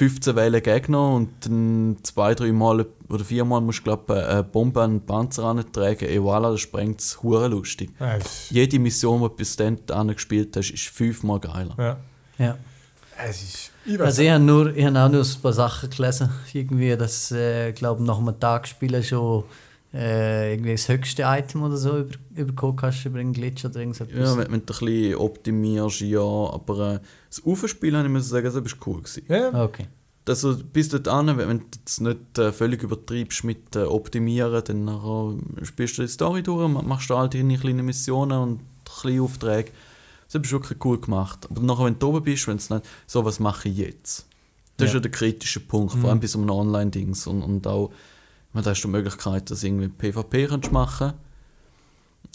15 0.00 0.34
Wellen 0.34 0.62
Gegner 0.62 1.12
und 1.12 1.28
dann 1.44 1.98
zwei, 2.04 2.34
drei 2.34 2.52
Mal 2.52 2.86
oder 3.10 3.22
viermal 3.22 3.60
musst 3.60 3.80
du, 3.80 3.82
glaube 3.82 4.26
eine 4.26 4.42
Bombe 4.42 4.80
an 4.80 4.92
den 4.92 5.00
Panzer 5.04 5.44
antragen. 5.44 6.08
Ey, 6.08 6.18
voilà, 6.18 6.52
das 6.52 6.60
sprengt 6.60 7.00
es 7.00 7.22
hure 7.22 7.48
lustig. 7.48 7.90
Ja, 8.00 8.16
Jede 8.48 8.78
Mission, 8.78 9.20
die 9.20 9.28
du 9.28 9.34
bis 9.34 9.56
dann 9.56 9.76
gespielt 10.08 10.56
hast, 10.56 10.70
ist 10.70 10.88
fünfmal 10.88 11.38
geiler. 11.38 11.74
ja. 11.78 11.96
Ja. 12.38 12.56
Es 13.22 13.42
ist, 13.42 13.70
ich 13.84 14.00
Also 14.00 14.22
ich 14.22 14.30
habe 14.30 14.42
nur, 14.42 14.74
ich 14.74 14.86
habe 14.86 14.98
auch 14.98 15.10
nur 15.10 15.22
ein 15.22 15.42
paar 15.42 15.52
Sachen 15.52 15.90
gelesen, 15.90 16.30
irgendwie, 16.54 16.96
dass, 16.96 17.30
äh, 17.32 17.72
glaube 17.72 18.02
nach 18.02 18.16
einem 18.16 18.40
Tag 18.40 18.66
spielen 18.66 19.04
schon 19.04 19.44
äh, 19.92 20.52
irgendwie 20.54 20.72
das 20.72 20.88
höchste 20.88 21.22
Item 21.26 21.62
oder 21.62 21.76
so 21.76 21.98
über, 21.98 22.14
überkommen 22.36 22.76
kannst 22.76 23.04
über 23.04 23.18
einen 23.18 23.32
Glitch 23.32 23.64
oder 23.64 23.80
irgendetwas. 23.80 24.08
Ja, 24.12 24.36
wenn, 24.38 24.52
wenn 24.52 24.66
du 24.66 24.72
ein 24.74 24.84
bisschen 24.86 25.14
optimierst, 25.16 26.00
ja, 26.02 26.20
aber 26.20 26.94
äh, 26.94 26.98
das 27.28 27.44
Aufspielen, 27.44 27.96
habe 27.96 28.06
ich 28.08 28.12
muss 28.12 28.28
sagen, 28.28 28.44
das 28.44 28.54
war 28.54 28.62
cool. 28.86 29.02
Gewesen. 29.02 29.24
ja. 29.28 29.64
Okay. 29.64 29.86
Also 30.28 30.56
bis 30.56 30.88
dorthin, 30.90 31.26
wenn 31.38 31.48
wenn 31.48 31.58
du 31.58 31.64
jetzt 31.76 32.00
nicht 32.02 32.38
äh, 32.38 32.52
völlig 32.52 32.82
übertreibst 32.84 33.42
mit 33.42 33.74
äh, 33.74 33.80
Optimieren, 33.80 34.62
dann 34.64 34.84
nachher 34.84 35.34
spielst 35.64 35.98
du 35.98 36.02
die 36.02 36.08
Story 36.08 36.42
durch, 36.44 36.68
ma- 36.68 36.82
machst 36.82 37.10
du 37.10 37.16
all 37.16 37.28
deine 37.28 37.58
kleinen 37.58 37.84
Missionen 37.84 38.38
und 38.38 38.60
kleine 38.84 39.22
Aufträge. 39.22 39.72
Das 40.30 40.40
ist 40.40 40.52
wirklich 40.52 40.84
cool 40.84 41.00
gemacht. 41.00 41.48
Aber 41.50 41.60
nachher, 41.62 41.86
wenn 41.86 41.98
du 41.98 42.06
oben 42.10 42.22
bist, 42.22 42.46
wenn 42.46 42.58
es 42.58 42.70
nicht 42.70 42.84
so, 43.08 43.24
was 43.24 43.40
mache 43.40 43.70
ich 43.70 43.78
jetzt? 43.78 44.26
Das 44.76 44.88
ist 44.88 44.92
Ja. 44.92 44.98
ja 44.98 45.00
der 45.00 45.10
kritische 45.10 45.58
Punkt, 45.58 45.94
vor 45.94 46.10
allem 46.10 46.20
bei 46.20 46.28
so 46.28 46.38
einem 46.38 46.50
Online-Dings. 46.50 47.26
Und, 47.26 47.42
und 47.42 47.66
auch, 47.66 47.90
meine, 48.52 48.64
da 48.64 48.70
hast 48.70 48.82
du 48.82 48.88
die 48.88 48.92
Möglichkeit, 48.92 49.50
dass 49.50 49.60
du 49.60 49.66
irgendwie 49.66 49.88
PvP 49.88 50.46
kannst 50.48 50.72
machen 50.72 51.12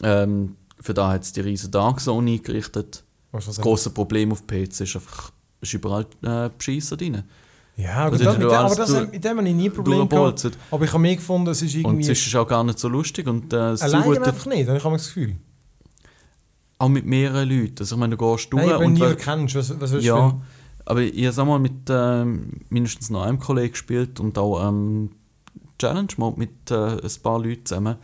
Ähm, 0.04 0.56
für 0.80 0.94
da 0.94 1.10
hat 1.12 1.24
es 1.24 1.32
die 1.34 1.42
riesen 1.42 1.72
Dark 1.72 2.00
Zone 2.02 2.32
eingerichtet. 2.32 3.04
Was 3.32 3.46
Das 3.46 3.60
große 3.60 3.90
Problem 3.92 4.32
auf 4.32 4.46
PC 4.46 4.82
ist 4.82 4.96
einfach, 4.96 5.32
ist 5.62 5.74
überall 5.74 6.06
äh, 6.24 6.50
Bescheisser 6.58 6.98
drin. 6.98 7.24
Ja, 7.78 8.06
Also 8.06 8.18
gut, 8.18 8.26
das, 8.26 8.34
du 8.36 8.40
mit 8.42 8.52
dem, 8.52 8.58
aber 8.58 8.76
das, 8.76 8.90
durch- 8.90 9.12
mit 9.12 9.24
dem 9.24 9.38
habe 9.38 9.48
ich 9.50 9.56
nie 9.56 9.66
ein 9.70 9.74
Problem 9.74 10.08
gehabt. 10.08 10.52
Aber 10.72 10.86
ich 10.86 10.92
habe 10.94 11.02
mir 11.02 11.16
gefunden, 11.16 11.50
es 11.50 11.62
ist 11.62 11.76
Und 11.76 11.82
irgendwie... 11.82 12.12
es 12.12 12.26
ist 12.26 12.36
auch 12.36 12.48
gar 12.48 12.64
nicht 12.64 12.80
so 12.80 12.88
lustig. 12.88 13.28
Und 13.28 13.52
äh, 13.52 13.56
alleine 13.58 14.26
einfach 14.26 14.46
nicht, 14.46 14.68
habe 14.70 14.78
ich 14.78 14.84
das 14.84 15.08
Gefühl. 15.08 15.36
auch 16.78 16.88
mit 16.90 17.06
mehreren 17.06 17.50
Leuten. 17.50 17.76
Also 17.80 17.96
ich 17.96 18.00
meine, 18.00 18.16
du 18.16 18.26
gehst 18.32 18.52
durch 18.54 18.66
Nein, 18.66 18.70
wenn 18.72 18.80
du 18.80 18.86
und 18.86 18.94
niemanden 18.94 19.18
we- 19.20 19.22
kennst, 19.24 19.56
was, 19.56 19.70
was 19.82 19.92
willst 19.92 20.06
du 20.06 20.10
ja, 20.10 20.42
aber 20.86 21.02
ich 21.02 21.26
habe 21.28 21.46
mal 21.46 21.60
mit 21.60 21.74
ähm, 21.90 22.62
mindestens 22.70 23.10
noch 23.10 23.24
einem 23.24 23.40
Kollegen 23.40 23.72
gespielt 23.72 24.20
und 24.22 24.38
auch 24.38 24.68
ähm, 24.70 25.12
Challenge 25.80 26.14
Mode 26.18 26.40
mit 26.40 26.72
äh, 26.72 27.02
ein 27.02 27.22
paar 27.22 27.40
Leuten 27.40 27.66
zusammen, 27.66 27.98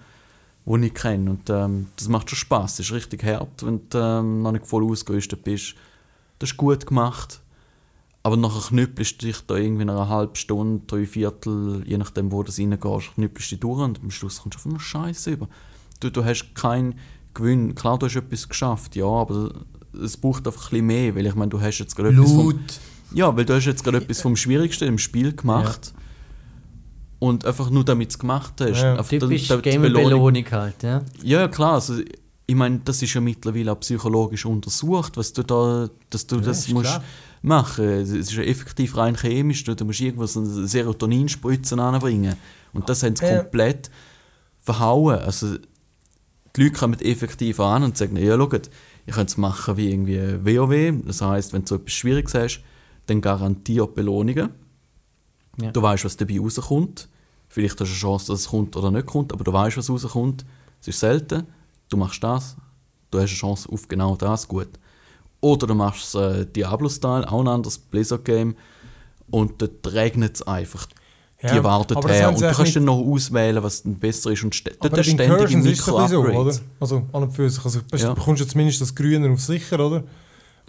die 0.66 0.86
ich 0.86 0.94
kenne. 0.94 1.32
Und 1.32 1.50
ähm, 1.50 1.88
das 1.96 2.08
macht 2.08 2.30
schon 2.30 2.38
Spaß. 2.38 2.78
Das 2.78 2.86
ist 2.86 2.92
richtig 2.92 3.24
hart, 3.24 3.66
wenn 3.66 3.82
du 3.90 3.98
ähm, 3.98 4.42
noch 4.42 4.52
nicht 4.52 4.68
voll 4.68 4.84
ausgerüstet 4.84 5.44
bist. 5.44 5.76
Das 6.40 6.52
ist 6.52 6.58
gut 6.58 6.86
gemacht. 6.86 7.42
Aber 8.24 8.38
nachher 8.38 8.70
knüppelst 8.70 9.22
du 9.22 9.26
dich 9.28 9.42
da 9.48 9.56
irgendwie 9.56 9.82
in 9.82 9.90
einer 9.90 10.08
halben 10.08 10.36
Stunde, 10.36 10.84
drei 10.86 11.08
Viertel, 11.08 11.84
je 11.88 11.98
nachdem, 11.98 12.32
wo 12.32 12.44
du 12.44 12.52
reingehst, 12.52 13.16
knüppelst 13.16 13.52
du 13.54 13.58
durch 13.58 13.82
und 13.82 14.00
am 14.00 14.12
Schluss 14.12 14.42
kommst 14.42 14.58
du 14.58 14.60
auf 14.60 14.66
eine 14.68 14.80
Scheiße 14.80 15.32
über. 15.32 15.48
Du, 16.00 16.12
du 16.12 16.24
hast 16.24 16.54
keinen 16.54 16.96
Gewinn. 17.34 17.74
Klar, 17.74 17.98
du 17.98 18.06
hast 18.06 18.16
etwas 18.16 18.48
geschafft, 18.48 18.96
ja, 18.96 19.06
aber 19.06 19.52
es 20.04 20.18
braucht 20.18 20.46
einfach 20.46 20.68
ein 20.68 20.70
bisschen 20.70 20.86
mehr, 20.86 21.16
weil 21.16 21.26
ich 21.26 21.36
meine, 21.36 21.50
du 21.50 21.60
hast 21.60 21.80
jetzt 21.80 21.96
gerade 21.96 22.10
etwas 22.10 22.32
vom, 22.32 22.60
ja, 23.14 23.36
weil 23.36 23.46
du 23.46 23.56
hast 23.56 23.66
jetzt 23.66 23.84
gerade 23.84 23.98
etwas 23.98 24.22
vom 24.22 24.36
Schwierigsten 24.36 24.88
im 24.88 25.00
Spiel 25.00 25.34
gemacht 25.36 25.94
und 27.22 27.46
einfach 27.46 27.70
nur 27.70 27.86
damit 27.86 28.10
es 28.10 28.18
gemacht 28.18 28.54
hast. 28.60 28.82
Ja. 28.82 29.02
Typisch 29.04 29.48
da- 29.48 29.58
da- 29.58 29.62
die 29.62 29.78
Belohnung- 29.78 30.52
halt, 30.52 30.82
ja. 30.82 31.04
ja, 31.22 31.48
klar. 31.48 31.74
Also, 31.74 32.00
ich 32.48 32.56
meine, 32.56 32.80
das 32.84 33.02
ist 33.04 33.14
ja 33.14 33.22
mittlerweile 33.22 33.72
auch 33.72 33.80
psychologisch 33.80 34.44
untersucht, 34.46 35.16
was 35.18 35.32
du 35.32 35.44
da, 35.44 35.88
dass 36.10 36.26
du 36.26 36.40
das 36.40 36.66
ist 36.68 36.74
musst 36.74 36.88
klar. 36.90 37.04
machen. 37.44 37.86
Es 37.86 38.10
ist 38.10 38.34
ja 38.34 38.42
effektiv 38.42 38.98
rein 38.98 39.16
chemisch. 39.16 39.64
Du, 39.64 39.76
du 39.76 39.86
musst 39.86 40.02
irgendwo 40.02 40.26
so 40.26 40.40
eine 40.42 40.68
Serotoninspritzen 40.68 41.80
anbringen. 41.80 42.36
Und 42.74 42.90
das 42.90 43.04
haben 43.04 43.16
sie 43.16 43.26
Ja. 43.26 43.44
komplett 43.44 43.92
verhauen. 44.60 45.20
Also, 45.20 45.58
die 46.56 46.64
Leute 46.64 46.74
kommen 46.74 47.00
effektiv 47.02 47.60
an 47.60 47.84
und 47.84 47.98
sagen, 47.98 48.18
ja, 48.18 48.36
schaut, 48.36 48.72
ich 49.06 49.14
könnte 49.14 49.32
es 49.32 49.38
machen 49.38 49.78
wie 49.78 49.92
irgendwie 49.92 50.18
WoW. 50.44 51.04
Das 51.06 51.22
heißt, 51.22 51.54
wenn 51.54 51.62
du 51.62 51.68
so 51.68 51.76
etwas 51.76 51.94
Schwieriges 51.94 52.34
hast, 52.34 52.62
dann 53.06 53.22
garantiert 53.22 53.94
Belohnungen. 53.94 54.50
Ja. 55.62 55.72
Du 55.72 55.82
weißt, 55.82 56.04
was 56.06 56.18
dabei 56.18 56.40
rauskommt. 56.40 57.08
Vielleicht 57.54 57.74
hast 57.82 57.90
du 57.90 57.94
eine 57.94 58.00
Chance, 58.00 58.32
dass 58.32 58.40
es 58.42 58.48
kommt 58.48 58.78
oder 58.78 58.92
nicht 58.92 59.06
kommt, 59.06 59.34
aber 59.34 59.44
du 59.44 59.52
weißt, 59.52 59.76
was 59.76 59.90
rauskommt. 59.90 60.46
Es 60.80 60.88
ist 60.88 61.02
selten. 61.02 61.46
Du 61.90 61.98
machst 61.98 62.24
das, 62.24 62.56
du 63.12 63.20
hast 63.20 63.30
eine 63.30 63.38
Chance 63.38 63.68
auf 63.70 63.90
genau 63.90 64.16
das, 64.16 64.48
gut. 64.48 64.70
Oder 65.42 65.68
du 65.68 65.76
machst 65.76 66.16
äh, 66.16 66.46
Diablo-Style, 66.46 67.30
auch 67.30 67.42
ein 67.42 67.50
anderes 67.50 67.78
Blizzard-Game, 67.78 68.56
und 69.30 69.62
dort 69.62 69.94
regnet 69.94 70.36
es 70.36 70.42
einfach. 70.44 70.88
Ja, 71.42 71.54
die 71.54 71.64
warten 71.64 71.98
her. 72.08 72.30
Und 72.30 72.40
du 72.40 72.46
kannst 72.46 72.60
nicht- 72.60 72.76
dann 72.78 72.86
noch 72.86 73.00
auswählen, 73.00 73.62
was 73.64 73.84
dann 73.84 73.96
besser 73.96 74.32
ist. 74.32 74.44
Und 74.44 74.56
ste 74.56 74.72
Aber 74.80 74.90
dort 74.90 75.06
du 75.06 75.12
ein 75.12 75.18
bisschen 75.64 75.64
so, 75.84 75.98
oder? 76.24 76.56
Also 76.80 76.96
an 77.12 77.24
und 77.24 77.32
für 77.36 77.50
sich. 77.50 77.66
Also, 77.66 77.80
Ja. 77.94 78.10
Du 78.10 78.16
bekommst 78.16 78.42
ja 78.44 78.48
zumindest 78.48 78.80
das 78.80 78.96
Grüne 78.96 79.30
auf 79.30 79.42
sicher, 79.42 79.86
oder? 79.86 80.04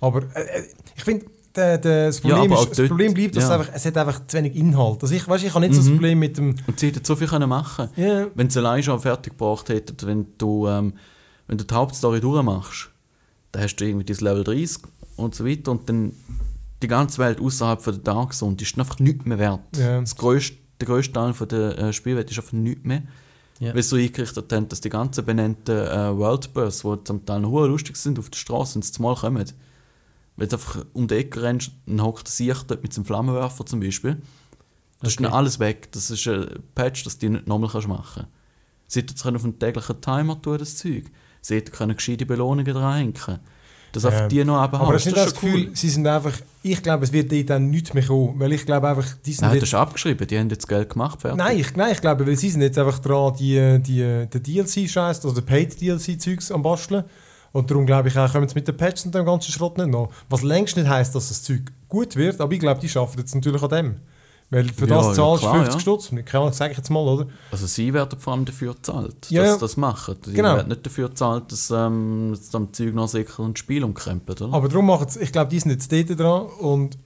Aber 0.01 0.23
äh, 0.35 0.41
äh, 0.61 0.65
ich 0.97 1.05
finde, 1.05 1.27
der, 1.57 1.79
der, 1.79 2.07
das, 2.07 2.23
Ja, 2.23 2.31
Problem 2.37 2.53
auch 2.53 2.63
ist, 2.63 2.71
das 2.71 2.77
dort- 2.79 2.89
Problem 2.89 3.15
bleibt, 3.15 3.37
dass 3.37 3.45
ja. 3.45 3.49
es, 3.55 3.61
einfach, 3.61 3.75
es 3.75 3.85
hat 3.87 3.97
einfach 3.99 4.27
zu 4.27 4.37
wenig 4.39 4.57
Inhalt. 4.57 5.03
Also 5.03 5.15
ich, 5.15 5.27
weißt, 5.29 5.45
ich 5.45 5.55
habe 5.55 5.61
nicht 5.67 5.75
so 5.75 5.81
das 5.81 5.89
Mhm. 5.89 5.95
Problem 5.97 6.19
mit 6.19 6.39
dem... 6.39 6.55
Und 6.67 6.81
sie 6.81 6.87
hätten 6.89 7.05
so 7.05 7.15
viel 7.17 7.29
können 7.29 7.49
machen 7.49 7.89
Ja. 7.97 8.27
Wenn 8.35 8.49
sie 8.51 8.59
allein 8.59 8.83
schon 8.83 8.99
fertig 9.01 9.33
gebracht 9.37 9.69
hätten, 9.69 9.97
wenn 10.07 10.27
du, 10.39 10.67
ähm, 10.69 10.95
wenn 11.47 11.59
du 11.59 11.65
die 11.65 11.75
Hauptstory 11.75 12.21
durchmachst, 12.21 12.89
dann 13.53 13.63
hast 13.63 13.77
du 13.77 13.85
irgendwie 13.87 14.05
das 14.07 14.21
Level 14.21 14.45
30 14.45 14.79
und 15.17 15.35
so 15.35 15.45
weiter 15.47 15.71
und 15.73 15.89
dann 15.89 16.13
die 16.83 16.89
ganze 16.89 17.19
Welt 17.19 17.41
außerhalb 17.41 17.81
von 17.83 17.93
der 17.95 18.03
Dark 18.03 18.33
Zone, 18.35 18.57
die 18.57 18.65
ist 18.65 18.77
einfach 18.79 18.99
nichts 18.99 19.25
mehr 19.25 19.39
wert. 19.39 19.61
Ja. 19.77 20.01
Das 20.01 20.17
grösste, 20.17 20.57
der 20.81 20.87
grösste 20.89 21.13
Teil 21.13 21.33
von 21.35 21.47
der 21.49 21.79
äh, 21.79 21.93
Spielwelt 21.93 22.31
ist 22.31 22.39
einfach 22.39 22.53
nichts 22.53 22.85
mehr. 22.85 23.03
Ja. 23.61 23.73
Weil 23.75 23.83
sie 23.83 23.89
so 23.91 23.97
eingerichtet 23.97 24.53
haben, 24.53 24.69
dass 24.69 24.81
die 24.81 24.89
ganzen 24.89 25.25
benannten 25.25 25.71
äh, 25.77 26.17
Worldbus, 26.17 26.81
die 26.81 27.05
zum 27.05 27.25
Teil 27.25 27.39
noch 27.41 27.67
lustig 27.67 27.97
sind 27.97 28.19
auf 28.19 28.31
der 28.31 28.39
Straße, 28.39 28.81
sie 28.83 28.91
zumal 28.91 29.15
kommen, 29.15 29.45
wenn 30.37 30.49
du 30.49 30.57
einfach 30.57 30.85
um 30.93 31.07
die 31.09 31.15
Ecke 31.17 31.43
rennst, 31.43 31.73
dann 31.87 32.03
hockt 32.03 32.27
der 32.27 32.33
Sicht 32.33 32.71
dort 32.71 32.83
mit 32.83 32.93
seinem 32.93 33.05
Flammenwerfer 33.05 33.67
zum 33.67 33.81
Beispiel. 33.81 34.17
Das 35.01 35.11
ist 35.13 35.19
Okay. 35.19 35.25
dann 35.25 35.33
alles 35.33 35.59
weg. 35.59 35.91
Das 35.93 36.11
ist 36.11 36.27
ein 36.29 36.47
Patch, 36.75 37.05
das 37.05 37.19
du 37.19 37.29
nicht 37.29 37.47
nochmal 37.47 37.71
kannst 37.71 37.89
machen 37.89 38.23
kannst. 38.23 38.29
Sie 38.87 39.01
hätten 39.01 39.15
es 39.17 39.23
können 39.23 39.37
auf 39.37 39.45
einen 39.45 39.59
täglichen 39.59 40.01
Timer 40.01 40.41
tun, 40.41 40.59
das 40.59 40.77
Zeug. 40.77 41.05
Sie 41.41 41.57
hätten 41.57 41.73
können 41.73 41.97
gescheite 41.97 42.25
Belohnungen 42.27 42.65
dranhängen 42.73 43.15
Dass 43.93 44.05
einfach 44.05 44.21
Ja. 44.21 44.29
die 44.29 44.45
noch 44.45 44.65
eben 44.65 44.77
Aber 44.77 44.95
hast. 44.95 44.95
das 44.95 45.07
ist 45.07 45.13
nicht 45.17 45.27
das 45.27 45.35
Gefühl, 45.35 45.71
sie 45.77 45.89
sind 45.91 46.07
einfach... 46.07 46.33
Ich 46.63 46.83
glaube, 46.83 47.05
es 47.05 47.13
wird 47.13 47.33
dort 47.33 47.51
dann 47.51 47.69
nichts 47.71 47.93
mehr 47.95 48.05
kommen. 48.07 48.39
Weil 48.39 48.53
ich 48.53 48.65
glaube 48.65 48.89
einfach, 48.89 49.07
die 49.27 49.33
sind 49.33 49.43
Nein, 49.43 49.55
jetzt 49.55 49.63
das 49.63 49.69
ist 49.71 49.75
abgeschrieben. 49.75 50.27
Die 50.29 50.39
haben 50.39 50.49
jetzt 50.51 50.69
Geld 50.69 50.91
gemacht. 50.91 51.21
Fertig. 51.21 51.37
Nein, 51.39 51.59
ich, 51.59 51.75
nein, 51.75 51.93
ich 51.93 52.01
glaube, 52.01 52.25
weil 52.27 52.37
sie 52.37 52.49
sind 52.51 52.63
jetzt 52.63 52.79
einfach 52.79 53.01
dran, 53.01 53.35
die, 53.39 53.81
die, 53.83 54.27
den 54.33 54.43
DLC-Scheiß, 54.43 55.25
also 55.25 55.33
den 55.35 55.45
Paid-DLC-Zeugs 55.45 56.53
am 56.53 56.63
Basteln. 56.63 57.05
Und 57.53 57.71
darum 57.71 57.85
glaube 57.87 58.09
ich 58.09 58.19
auch, 58.19 58.33
kommen 58.33 58.49
sie 58.49 58.55
mit 58.55 58.67
den 58.67 58.77
Patches 58.77 59.05
und 59.07 59.15
dem 59.15 59.27
ganzen 59.27 59.53
Schrott 59.53 59.77
nicht 59.79 59.89
noch. 59.91 60.11
Was 60.31 60.43
längst 60.43 60.77
nicht 60.77 60.89
heisst, 60.89 61.15
dass 61.15 61.29
das 61.29 61.43
Zeug 61.43 61.61
gut 61.89 62.17
wird, 62.17 62.41
aber 62.41 62.53
ich 62.53 62.61
glaube, 62.61 62.81
die 62.81 62.97
arbeiten 62.99 63.19
jetzt 63.21 63.35
natürlich 63.35 63.63
an 63.63 63.69
dem. 63.69 63.95
Weil 64.51 64.65
für 64.69 64.87
Ja, 64.87 64.97
das 64.97 65.07
ja, 65.09 65.15
zahlst 65.15 65.45
du 65.45 65.47
klar, 65.49 65.55
50 65.65 65.75
ja. 65.75 65.81
Stutz. 65.81 66.11
Keine 66.11 66.43
Ahnung, 66.45 66.53
sage 66.53 66.73
ich 66.73 66.77
jetzt 66.79 66.91
mal, 66.91 67.01
oder? 67.01 67.27
Also 67.51 67.67
sie 67.67 67.93
werden 67.95 68.19
vor 68.21 68.35
allem 68.35 68.45
dafür 68.45 68.75
gezahlt, 68.75 69.17
Ja, 69.31 69.41
dass 69.43 69.49
ja. 69.51 69.55
sie 69.55 69.61
das 69.61 69.77
machen. 69.79 70.17
Sie 70.27 70.33
Genau. 70.35 70.57
werden 70.57 70.69
nicht 70.69 70.85
dafür 70.85 71.09
gezahlt, 71.09 71.51
dass 71.53 71.71
ähm, 71.71 72.35
dass 72.37 72.55
am 72.55 72.71
Zeug 72.73 72.93
noch 72.95 73.09
sicher 73.09 73.43
ein 73.45 73.57
Spiel 73.57 73.83
umkrempelt, 73.83 74.43
oder? 74.43 74.53
Aber 74.55 74.69
darum 74.69 74.87
machen 74.87 75.09
sie, 75.09 75.21
ich 75.21 75.33
glaube, 75.33 75.51
die 75.51 75.59
sind 75.59 75.71
jetzt 75.71 75.91
dort 75.91 76.19
dran 76.21 76.47
und 76.61 76.99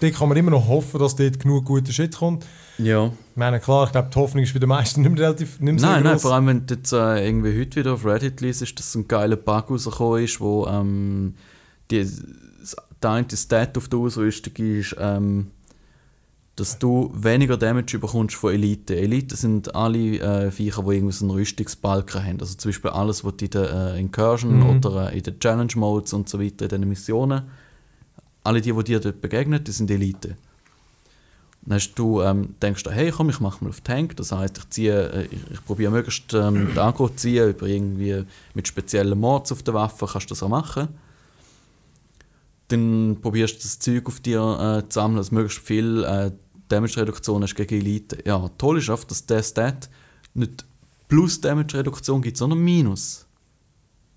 dort 0.00 0.14
kann 0.14 0.28
man 0.28 0.36
immer 0.36 0.50
noch 0.50 0.66
hoffen, 0.66 0.98
dass 0.98 1.14
dort 1.14 1.38
genug 1.38 1.64
guter 1.64 1.92
Shit 1.92 2.16
kommt. 2.16 2.44
ja. 2.78 3.12
Ich 3.38 3.40
meine, 3.40 3.60
klar, 3.60 3.86
ich 3.86 3.92
glaube, 3.92 4.08
die 4.12 4.18
Hoffnung 4.18 4.42
ist 4.42 4.52
bei 4.52 4.58
den 4.58 4.68
meisten 4.68 5.00
nicht 5.02 5.12
mehr 5.12 5.26
relativ 5.26 5.60
nicht 5.60 5.74
mehr 5.74 5.78
so 5.78 5.86
Nein, 5.86 6.02
nein, 6.02 6.18
vor 6.18 6.34
allem 6.34 6.48
wenn 6.48 6.66
du 6.66 6.74
jetzt 6.74 6.92
äh, 6.92 7.24
irgendwie 7.24 7.60
heute 7.60 7.76
wieder 7.76 7.92
auf 7.92 8.04
Reddit 8.04 8.40
liest, 8.40 8.76
dass 8.76 8.96
ein 8.96 9.06
geiler 9.06 9.36
Bug 9.36 9.70
rausgekommen 9.70 10.24
ist, 10.24 10.40
wo 10.40 10.66
ähm, 10.66 11.34
die, 11.88 12.04
der 13.00 13.10
eine 13.10 13.26
Stat 13.32 13.78
auf 13.78 13.86
der 13.86 14.00
Ausrüstung 14.00 14.54
ist, 14.56 14.96
ähm, 14.98 15.52
dass 16.56 16.80
du 16.80 17.12
weniger 17.14 17.56
Damage 17.56 18.00
bekommst 18.00 18.34
von 18.34 18.52
Elite. 18.52 18.96
Elite 18.96 19.36
sind 19.36 19.72
alle 19.72 20.18
äh, 20.18 20.50
Viecher, 20.50 20.82
die 20.82 20.96
irgendwie 20.96 21.12
so 21.12 21.24
einen 21.24 21.30
Rüstungsbalken 21.30 22.24
haben. 22.24 22.40
Also 22.40 22.56
zum 22.56 22.70
Beispiel 22.70 22.90
alles, 22.90 23.22
was 23.22 23.36
du 23.36 23.44
in 23.44 23.50
der 23.52 23.94
äh, 23.94 24.00
Incursion 24.00 24.58
Mhm. 24.58 24.66
oder 24.68 25.12
äh, 25.12 25.16
in 25.16 25.22
den 25.22 25.38
Challenge 25.38 25.74
Modes 25.76 26.12
und 26.12 26.28
so 26.28 26.40
weiter, 26.40 26.64
in 26.64 26.80
den 26.80 26.88
Missionen, 26.88 27.42
alle 28.42 28.60
die, 28.60 28.72
die 28.72 28.82
dir 28.82 28.98
dort 28.98 29.20
begegnen, 29.20 29.62
die 29.62 29.70
sind 29.70 29.92
Elite. 29.92 30.36
Dann 31.68 31.76
hast 31.76 31.92
du, 31.96 32.22
ähm, 32.22 32.54
denkst 32.62 32.82
du, 32.84 32.90
hey 32.90 33.10
komm, 33.10 33.28
ich 33.28 33.40
mache 33.40 33.62
mal 33.62 33.68
auf 33.68 33.82
Tank. 33.82 34.16
Das 34.16 34.32
heißt, 34.32 34.56
ich 34.56 34.70
ziehe, 34.70 35.12
äh, 35.12 35.24
ich, 35.26 35.50
ich 35.50 35.64
probiere 35.66 35.90
möglichst 35.90 36.32
ähm, 36.32 36.68
den 36.68 36.78
Aggro 36.78 37.10
zu 37.10 37.16
ziehen, 37.16 37.50
über 37.50 37.66
irgendwie 37.66 38.24
mit 38.54 38.66
speziellen 38.66 39.20
Mods 39.20 39.52
auf 39.52 39.62
der 39.62 39.74
Waffe 39.74 40.06
kannst 40.06 40.30
du 40.30 40.34
das 40.34 40.42
auch 40.42 40.48
machen. 40.48 40.88
Dann 42.68 43.18
probierst 43.20 43.56
du 43.56 43.62
das 43.64 43.78
Zeug 43.80 44.06
auf 44.06 44.20
dir 44.20 44.40
äh, 44.40 44.88
zu 44.88 44.94
sammeln, 44.94 45.18
dass 45.18 45.30
möglichst 45.30 45.58
viel 45.58 46.04
äh, 46.04 46.30
Damage-Reduktion 46.68 47.42
hast 47.42 47.54
gegen 47.54 47.74
Elite. 47.74 48.16
Ja, 48.24 48.48
toll 48.56 48.78
ist 48.78 48.88
einfach, 48.88 49.04
dass 49.04 49.26
der 49.26 49.42
Stat 49.42 49.90
nicht 50.32 50.64
plus 51.06 51.38
Damage-Reduktion 51.38 52.22
gibt, 52.22 52.38
sondern 52.38 52.60
minus. 52.60 53.26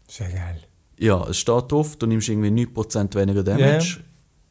Sehr 0.07 0.29
geil. 0.29 0.61
Ja, 0.97 1.27
es 1.27 1.37
steht 1.37 1.69
drauf, 1.69 1.97
du 1.97 2.05
nimmst 2.05 2.29
irgendwie 2.29 2.65
9% 2.65 3.13
weniger 3.13 3.43
Damage. 3.43 3.99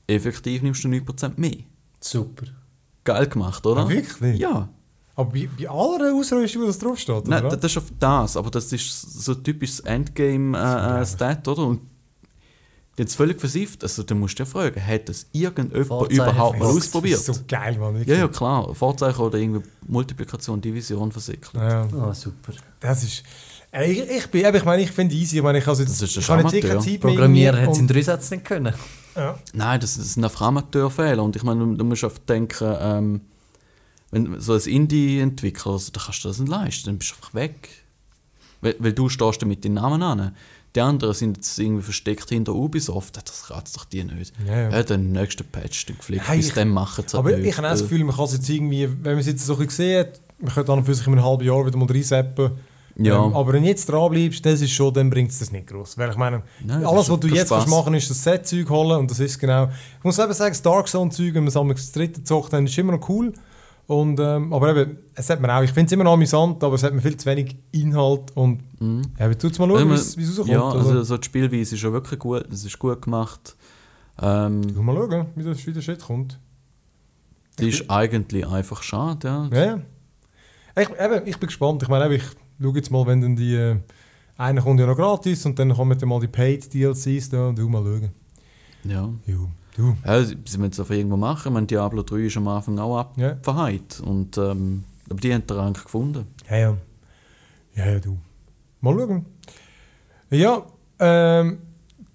Effektiv 0.07 0.61
nimmst 0.61 0.85
du 0.85 0.89
9% 0.89 1.33
mehr. 1.37 1.61
Super. 1.99 2.60
Geil 3.05 3.27
gemacht, 3.27 3.65
oder? 3.67 3.83
Ah, 3.83 3.89
wirklich? 3.89 4.39
Ja. 4.39 4.69
Aber 5.17 5.31
bei, 5.33 5.49
bei 5.59 5.69
aller 5.69 6.15
Ausrüstung, 6.15 6.63
wo 6.63 6.67
das 6.67 6.79
draufsteht, 6.79 7.29
Nein, 7.29 7.45
oder? 7.45 7.57
das 7.57 7.61
das 7.61 7.73
ist 7.73 7.79
auf 7.79 7.93
das, 7.99 8.37
aber 8.37 8.51
das 8.51 8.73
ist 8.73 9.23
so 9.25 9.35
typisches 9.35 9.81
Endgame-Stat, 9.81 11.47
oder? 11.49 11.67
Und 11.67 11.81
jetzt 12.97 13.17
völlig 13.17 13.39
versifft. 13.41 13.83
Also, 13.83 14.03
du 14.03 14.15
musst 14.15 14.39
dich 14.39 14.47
ja 14.47 14.51
fragen, 14.51 14.85
hat 14.87 15.09
das 15.09 15.27
irgendjemand 15.33 16.11
überhaupt 16.13 16.59
mal 16.59 16.67
ausprobiert? 16.69 17.19
Das 17.19 17.29
ist 17.29 17.35
so 17.37 17.43
geil, 17.49 17.77
Mann. 17.79 17.95
Wirklich. 17.95 18.09
Ja, 18.09 18.25
ja, 18.25 18.29
klar. 18.29 18.75
Vorzeichen 18.75 19.21
oder 19.21 19.39
irgendwie 19.39 19.67
Multiplikation, 19.87 20.61
Division 20.61 21.11
versickert. 21.13 21.55
Ja, 21.55 21.87
Oh, 21.93 22.13
super. 22.13 22.53
das 22.81 23.03
ist... 23.03 23.23
Äh, 23.73 23.91
Ich, 23.93 24.01
ich, 24.11 24.27
bin, 24.31 24.55
ich 24.55 24.65
meine, 24.65 24.83
ich 24.83 24.91
finde 24.91 25.15
easy. 25.15 25.37
Ich 25.39 25.43
meine, 25.43 25.59
ich, 25.59 25.67
also, 25.67 25.83
Das 25.85 26.01
ist 26.03 26.31
ein 26.31 26.43
Programmierer 27.01 27.01
irgendwie 27.03 27.47
hat 27.47 27.71
es 27.73 27.79
in 27.79 27.87
drei 27.89 28.03
Sätzen 28.03 28.35
nicht 28.35 28.47
können. 28.47 28.75
Ja. 29.17 29.39
Nein, 29.53 29.81
das, 29.81 29.97
das 29.97 30.15
sind 30.15 30.25
einfach 30.25 30.43
Amateurfehler. 30.43 31.23
Und 31.23 31.37
ich 31.37 31.43
meine, 31.43 31.77
du, 31.77 31.85
musst 31.85 32.05
einfach 32.05 32.19
denken, 32.19 32.77
ähm, 32.81 33.21
wenn 34.11 34.41
so 34.41 34.53
als 34.55 34.67
Indie-Entwickler, 34.67 35.73
also, 35.73 35.93
da 35.93 36.01
kannst 36.05 36.25
du 36.25 36.29
das 36.29 36.39
nicht 36.39 36.49
leisten, 36.49 36.87
dann 36.87 36.99
bist 36.99 37.11
du 37.13 37.15
einfach 37.17 37.35
weg. 37.35 37.69
Weil, 38.61 38.77
weil 38.79 38.93
du 38.93 39.09
stehst 39.09 39.45
mit 39.45 39.65
deinem 39.65 39.75
Namen 39.75 40.03
an. 40.03 40.35
Die 40.77 40.81
anderen 40.81 41.15
sind 41.15 41.37
jetzt 41.37 41.59
irgendwie 41.59 41.83
versteckt 41.83 42.29
hinter 42.29 42.55
Ubisoft. 42.55 43.17
Das 43.17 43.43
kratzt 43.45 43.77
doch 43.77 43.85
die 43.85 44.05
nicht. 44.05 44.33
Ja, 44.47 44.61
ja. 44.63 44.71
Ja, 44.71 44.83
den 44.83 45.13
nächsten 45.13 45.45
Patch, 45.45 45.87
den 45.87 45.97
Flick, 45.97 46.23
Nein, 46.29 46.37
bis 46.39 46.49
ich- 46.49 46.55
dann 46.55 46.69
machen 46.69 47.05
sie 47.07 47.17
Aber 47.19 47.31
halt 47.33 47.45
ich 47.45 47.57
habe 47.57 47.67
auch 47.67 47.73
das 47.73 47.83
Gefühl, 47.83 48.05
man 48.05 48.15
kann 48.15 48.27
es 48.27 48.33
jetzt 48.35 48.49
irgendwie, 48.49 48.89
wenn 48.89 49.13
man 49.13 49.19
es 49.19 49.27
jetzt 49.27 49.45
so 49.45 49.55
ein 49.57 49.67
bisschen 49.67 50.05
sieht, 50.05 50.21
man 50.39 50.55
könnte 50.55 50.73
dann 50.73 50.85
für 50.85 50.95
sich 50.95 51.07
in 51.07 51.15
einem 51.15 51.25
halben 51.25 51.45
Jahr 51.45 51.67
wieder 51.67 51.77
mal 51.77 51.87
reinseppen 51.87 52.53
Ja. 52.97 53.25
Ähm, 53.25 53.35
aber 53.35 53.53
wenn 53.53 53.63
du 53.63 53.69
jetzt 53.69 53.87
dran 53.87 54.11
bleibst, 54.11 54.45
das 54.45 54.61
ist 54.61 54.73
schon, 54.73 54.93
dann 54.93 55.11
bringt 55.11 55.31
es 55.31 55.39
das 55.39 55.53
nicht 55.53 55.69
groß. 55.69 55.97
Weil 55.97 56.11
ich 56.11 56.17
meine, 56.17 56.43
Nein, 56.65 56.85
alles, 56.85 57.09
was 57.09 57.21
du 57.21 57.29
jetzt 57.29 57.47
Spaß. 57.47 57.61
kannst 57.61 57.69
machen 57.69 57.95
ist 57.95 58.11
das 58.11 58.23
Set-Zeug 58.23 58.69
holen 58.69 58.99
und 58.99 59.11
das 59.11 59.21
ist 59.21 59.39
genau. 59.39 59.69
Ich 59.99 60.05
muss 60.05 60.19
eben 60.19 60.33
sagen, 60.33 60.51
das 60.51 60.63
Dark 60.63 60.89
Zone-Zeug, 60.89 61.35
wenn 61.35 61.45
man 61.45 61.49
es 61.49 61.57
einmal 61.57 61.75
das 61.75 61.93
dritte 61.93 62.23
zockt, 62.25 62.53
dann 62.53 62.67
ist 62.67 62.77
immer 62.77 62.93
noch 62.93 63.09
cool. 63.09 63.33
Und, 63.87 64.21
ähm, 64.21 64.53
aber 64.53 64.77
eben, 64.77 64.99
es 65.15 65.29
hat 65.31 65.41
man 65.41 65.51
auch, 65.51 65.63
ich 65.63 65.73
finde 65.73 65.87
es 65.87 65.93
immer 65.93 66.05
noch 66.05 66.13
amüsant, 66.13 66.63
aber 66.63 66.77
es 66.77 66.83
hat 66.85 66.95
mir 66.95 67.01
viel 67.01 67.17
zu 67.17 67.27
wenig 67.27 67.57
Inhalt 67.73 68.31
und 68.37 68.61
ja, 68.81 69.25
aber 69.27 69.37
tut's 69.37 69.59
mal 69.59 69.69
schauen, 69.69 69.91
wie 69.91 69.95
es 69.95 70.17
es 70.17 70.39
rauskommt. 70.39 70.47
Mhm. 70.47 70.53
ja, 70.53 70.63
also, 70.63 70.91
also 70.91 71.03
so 71.03 71.17
die 71.17 71.25
Spielweise 71.27 71.75
ist 71.75 71.83
ja 71.83 71.93
wirklich 71.93 72.21
gut, 72.21 72.47
es 72.53 72.65
ist 72.65 72.79
gut 72.79 73.03
gemacht. 73.03 73.57
Ähm, 74.23 74.63
tu 74.75 74.81
mal 74.83 74.95
schauen, 74.95 75.27
wie 75.35 75.43
das 75.43 75.67
wie 75.67 75.73
der 75.73 75.81
Shit 75.81 76.01
kommt. 76.05 76.39
die 77.59 77.69
ist 77.71 77.91
eigentlich 77.91 78.47
einfach 78.47 78.83
schade, 78.85 79.27
ja. 79.27 79.49
Ja. 79.53 79.81
Ich, 80.81 80.89
eben, 80.89 81.27
ich 81.27 81.39
bin 81.39 81.47
gespannt. 81.49 81.83
Ich 81.83 81.89
meine, 81.89 82.15
ich 82.15 82.23
schaue 82.63 82.77
jetzt 82.77 82.91
mal, 82.91 83.07
wenn 83.07 83.21
dann 83.21 83.37
die. 83.37 83.55
Äh, 83.55 83.77
einer 84.37 84.63
kommt 84.63 84.81
ja 84.81 84.87
noch 84.87 84.97
gratis 84.97 85.45
und 85.45 85.59
dann 85.59 85.75
kommen 85.75 85.99
dann 85.99 86.09
mal 86.09 86.19
die 86.21 86.27
Paid 86.29 86.73
DLCs 86.73 87.29
da 87.29 87.49
und 87.49 87.59
du 87.59 87.69
mal 87.69 87.83
schauen. 87.85 88.11
ja. 88.85 89.09
Jo, 89.27 89.49
du. 89.77 89.97
Ja, 90.07 90.25
sie 90.25 90.35
müssen 90.37 90.65
es 90.65 90.81
einfach 90.81 90.95
irgendwo 90.95 91.19
machen. 91.19 91.49
Ich 91.49 91.53
meine, 91.53 91.67
Diablo 91.67 92.03
3 92.03 92.17
ist 92.21 92.37
am 92.39 92.49
Anfang 92.49 92.79
auch 92.79 93.07
Ja. 93.17 93.33
abverheit. 93.33 94.01
Und, 94.01 94.39
ähm, 94.39 94.85
aber 95.11 95.21
die 95.21 95.35
haben 95.35 95.47
den 95.47 95.57
Rang 95.57 95.73
gefunden. 95.75 96.27
Ja, 96.49 96.57
ja. 96.57 96.77
Ja, 97.77 97.87
ja, 97.91 97.99
du. 98.01 98.17
Mal 98.81 98.95
schauen. 98.99 99.27
Ja, 100.31 100.65
ähm, 100.99 101.59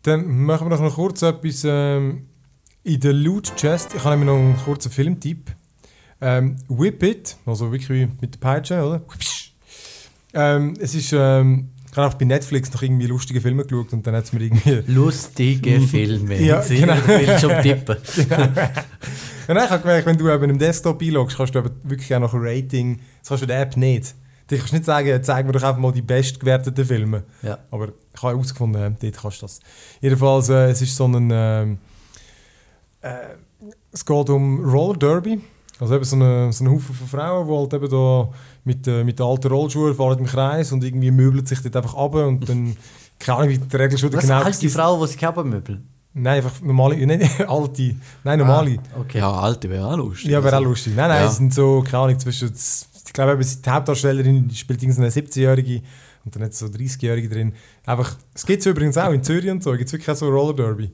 dann 0.01 0.27
machen 0.45 0.69
wir 0.69 0.77
noch 0.79 0.95
kurz 0.95 1.21
etwas 1.21 1.63
ähm, 1.65 2.25
in 2.83 2.99
der 2.99 3.13
Loot 3.13 3.55
Chest. 3.55 3.93
Ich 3.95 4.03
habe 4.03 4.17
nämlich 4.17 4.27
noch 4.35 4.39
einen 4.41 4.57
kurzen 4.57 4.91
Filmtipp. 4.91 5.51
Ähm, 6.21 6.55
Whip 6.69 7.03
It, 7.03 7.37
also 7.45 7.71
wirklich 7.71 7.89
wie 7.89 8.07
mit 8.21 8.33
der 8.33 8.39
Peitsche, 8.39 8.83
oder? 8.83 9.01
Ähm, 10.35 10.73
es 10.79 10.93
ist, 10.93 11.13
ähm, 11.13 11.69
ich 11.89 11.97
habe 11.97 12.07
auch 12.13 12.17
bei 12.17 12.25
Netflix 12.25 12.71
noch 12.73 12.81
irgendwie 12.81 13.07
lustige 13.07 13.39
Filme 13.39 13.63
geschaut 13.63 13.93
und 13.93 14.05
dann 14.05 14.15
hat 14.15 14.25
es 14.25 14.33
mir 14.33 14.41
irgendwie 14.41 14.83
Lustige 14.87 15.79
Filme. 15.87 16.39
Ja, 16.41 16.61
Sie 16.61 16.77
genau. 16.77 16.95
schon 17.39 17.61
tippen. 17.61 17.97
Ja, 19.47 19.53
nein, 19.53 19.65
ich 19.65 19.69
habe 19.69 19.81
gemerkt, 19.83 20.07
wenn 20.07 20.17
du 20.17 20.27
eben 20.27 20.49
im 20.49 20.57
Desktop 20.57 20.99
einloggst, 21.03 21.37
kannst 21.37 21.53
du 21.53 21.59
eben 21.59 21.69
wirklich 21.83 22.15
auch 22.15 22.19
noch 22.19 22.33
ein 22.33 22.39
Rating, 22.41 22.99
das 23.19 23.29
kannst 23.29 23.41
du 23.41 23.45
in 23.45 23.49
der 23.49 23.61
App 23.61 23.77
nicht. 23.77 24.15
Du 24.47 24.57
kannst 24.57 24.73
nicht 24.73 24.85
sagen, 24.85 25.23
zeig 25.23 25.45
mir 25.45 25.51
doch 25.51 25.61
einfach 25.61 25.79
mal 25.79 25.91
die 25.91 26.01
bestgewerteten 26.01 26.83
Filme. 26.83 27.23
Ja. 27.43 27.59
Aber 27.69 27.89
ich 27.89 28.23
habe 28.23 28.33
herausgefunden, 28.33 28.81
äh, 28.81 28.95
dort 28.99 29.21
kannst 29.21 29.41
du 29.41 29.45
das. 29.45 29.59
Jedenfalls, 30.01 30.49
äh, 30.49 30.71
es 30.71 30.81
ist 30.81 30.95
so 30.95 31.05
ein, 31.05 31.29
ähm, 31.31 31.77
äh, 33.01 33.35
es 33.91 34.03
geht 34.03 34.29
um 34.29 34.65
Roller 34.65 34.97
Derby. 34.97 35.39
Also 35.79 35.95
eben 35.95 36.05
so 36.05 36.15
eine, 36.15 36.53
so 36.53 36.63
ein 36.63 36.71
Haufen 36.71 36.95
von 36.95 37.07
Frauen, 37.07 37.47
die 37.47 37.53
halt 37.53 37.73
eben 37.73 37.89
da 37.91 38.29
mit, 38.63 38.87
äh, 38.87 39.03
mit 39.03 39.19
den 39.19 39.25
alten 39.25 39.47
Rollschuhen 39.47 39.93
fahren 39.93 40.19
im 40.19 40.25
Kreis 40.25 40.71
und 40.71 40.83
irgendwie 40.83 41.11
möbeln 41.11 41.45
sich 41.45 41.61
dort 41.61 41.75
einfach 41.75 41.95
ab 41.95 42.15
und 42.15 42.47
dann, 42.47 42.75
keine 43.19 43.37
Ahnung, 43.39 43.49
wie 43.49 43.57
die 43.57 43.75
Regeln 43.75 43.97
schon 43.97 44.13
Was 44.13 44.21
genau 44.21 44.43
heißt 44.43 44.61
die 44.61 44.69
Frau, 44.69 45.01
die 45.05 45.11
sich 45.11 45.25
abmöbeln? 45.25 45.87
Nein, 46.13 46.37
einfach 46.37 46.61
normale, 46.61 46.95
nicht 47.05 47.41
alte, 47.49 47.95
nein, 48.23 48.39
normale. 48.39 48.77
Ah, 48.95 49.01
okay. 49.01 49.17
Ja, 49.17 49.31
alte 49.33 49.69
wäre 49.69 49.85
auch 49.85 49.97
lustig. 49.97 50.31
Ja, 50.31 50.41
wäre 50.41 50.55
auch 50.55 50.59
Also, 50.59 50.69
lustig. 50.69 50.93
Nein, 50.95 51.09
nein, 51.09 51.23
Ja. 51.23 51.27
es 51.27 51.35
sind 51.35 51.53
so, 51.53 51.83
keine 51.85 52.03
Ahnung, 52.03 52.19
zwischen, 52.19 52.53
ich 53.05 53.11
glaube, 53.13 53.33
eben, 53.33 53.41
die 53.65 53.69
Hauptdarstellerin 53.69 54.47
die 54.47 54.55
spielt 54.55 54.81
irgendeine 54.81 55.09
17-Jährige 55.09 55.81
und 56.23 56.33
dann 56.33 56.43
hat 56.43 56.53
so 56.53 56.67
30-Jährige 56.67 57.27
drin. 57.27 57.51
Einfach, 57.85 58.15
es 58.33 58.45
gibt 58.45 58.61
es 58.61 58.65
übrigens 58.65 58.97
auch 58.97 59.11
in 59.11 59.23
Zürich 59.23 59.51
und 59.51 59.61
so, 59.61 59.71
gibt 59.73 59.87
es 59.87 59.91
wirklich 59.91 60.09
auch 60.09 60.15
so 60.15 60.29
Roller 60.29 60.53
Derby. 60.55 60.89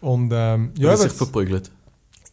Und 0.00 0.30
ähm, 0.32 0.70
ja, 0.78 0.96
sich 0.96 1.12
verprügelt. 1.12 1.70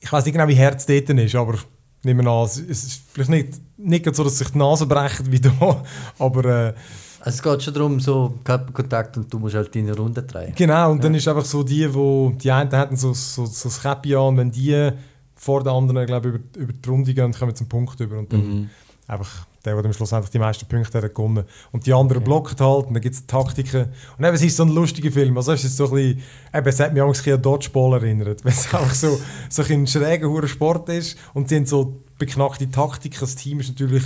Ich 0.05 0.11
weiß 0.13 0.23
nicht 0.25 0.33
genau, 0.33 0.47
wie 0.47 0.53
es 0.59 0.85
dort 0.85 1.09
ist, 1.09 1.35
aber 1.35 1.57
nehmen 2.03 2.23
wir 2.25 2.31
an, 2.31 2.45
es 2.45 2.57
ist 2.59 3.01
vielleicht 3.11 3.29
nicht, 3.31 3.49
nicht 3.77 4.15
so, 4.15 4.23
dass 4.23 4.37
sich 4.37 4.49
die 4.49 4.57
Nase 4.59 4.85
brecht 4.85 5.31
wie 5.31 5.39
da, 5.41 5.83
aber 6.19 6.45
äh, 6.45 6.73
Also 7.21 7.37
es 7.37 7.41
geht 7.41 7.63
schon 7.63 7.73
darum, 7.73 7.99
so 7.99 8.35
Körperkontakt 8.43 9.17
und 9.17 9.33
du 9.33 9.39
musst 9.39 9.55
halt 9.55 9.73
deine 9.73 9.95
Runde 9.95 10.21
drehen. 10.21 10.53
Genau, 10.55 10.91
und 10.91 11.03
dann 11.03 11.15
ist 11.15 11.27
einfach 11.27 11.45
so 11.45 11.63
die, 11.63 11.91
wo 11.91 12.31
die 12.35 12.51
einen 12.51 12.71
hatten 12.71 12.95
so, 12.95 13.13
so, 13.13 13.47
so 13.47 13.67
das 13.69 13.81
Käppi 13.81 14.15
an, 14.15 14.21
und 14.27 14.37
wenn 14.37 14.51
die 14.51 14.91
vor 15.33 15.63
den 15.63 15.73
anderen, 15.73 16.05
glaube 16.05 16.29
über, 16.29 16.39
über 16.57 16.73
die 16.73 16.89
Runde 16.89 17.13
gehen, 17.13 17.33
kommen 17.33 17.55
zum 17.55 17.67
Punkt 17.67 17.99
über 17.99 18.19
und 18.19 18.31
dann 18.31 18.41
Mhm. 18.47 18.69
einfach 19.07 19.47
der, 19.65 19.75
der 19.75 19.85
am 19.85 19.93
Schluss 19.93 20.13
einfach 20.13 20.29
die 20.29 20.39
meisten 20.39 20.67
Punkte 20.67 21.01
hat, 21.01 21.15
gewonnen. 21.15 21.45
Und 21.71 21.85
die 21.85 21.93
anderen 21.93 22.23
blocken 22.23 22.57
halt 22.59 22.87
und 22.87 22.93
dann 22.93 23.01
gibt 23.01 23.15
es 23.15 23.25
Taktiken. 23.25 23.87
Und 24.17 24.25
eben, 24.25 24.35
es 24.35 24.41
ist 24.41 24.57
so 24.57 24.63
ein 24.63 24.69
lustiger 24.69 25.11
Film. 25.11 25.35
Also 25.37 25.53
es 25.53 25.63
ist 25.63 25.77
so 25.77 25.85
ein 25.85 25.93
bisschen, 25.93 26.23
eben, 26.53 26.67
es 26.67 26.79
hat 26.79 26.93
mich 26.93 27.03
manchmal 27.03 27.35
an 27.35 27.41
Dodgeball 27.41 27.93
erinnert, 27.93 28.43
weil 28.45 28.51
es 28.51 28.73
einfach 28.73 28.93
so, 28.93 29.19
so 29.49 29.63
ein 29.63 29.87
schräger 29.87 30.29
hoher 30.29 30.47
Sport 30.47 30.89
ist 30.89 31.17
und 31.33 31.49
sie 31.49 31.55
haben 31.55 31.65
so 31.65 32.01
beknackte 32.17 32.69
Taktiken. 32.69 33.19
Das 33.19 33.35
Team 33.35 33.59
ist 33.59 33.69
natürlich 33.69 34.03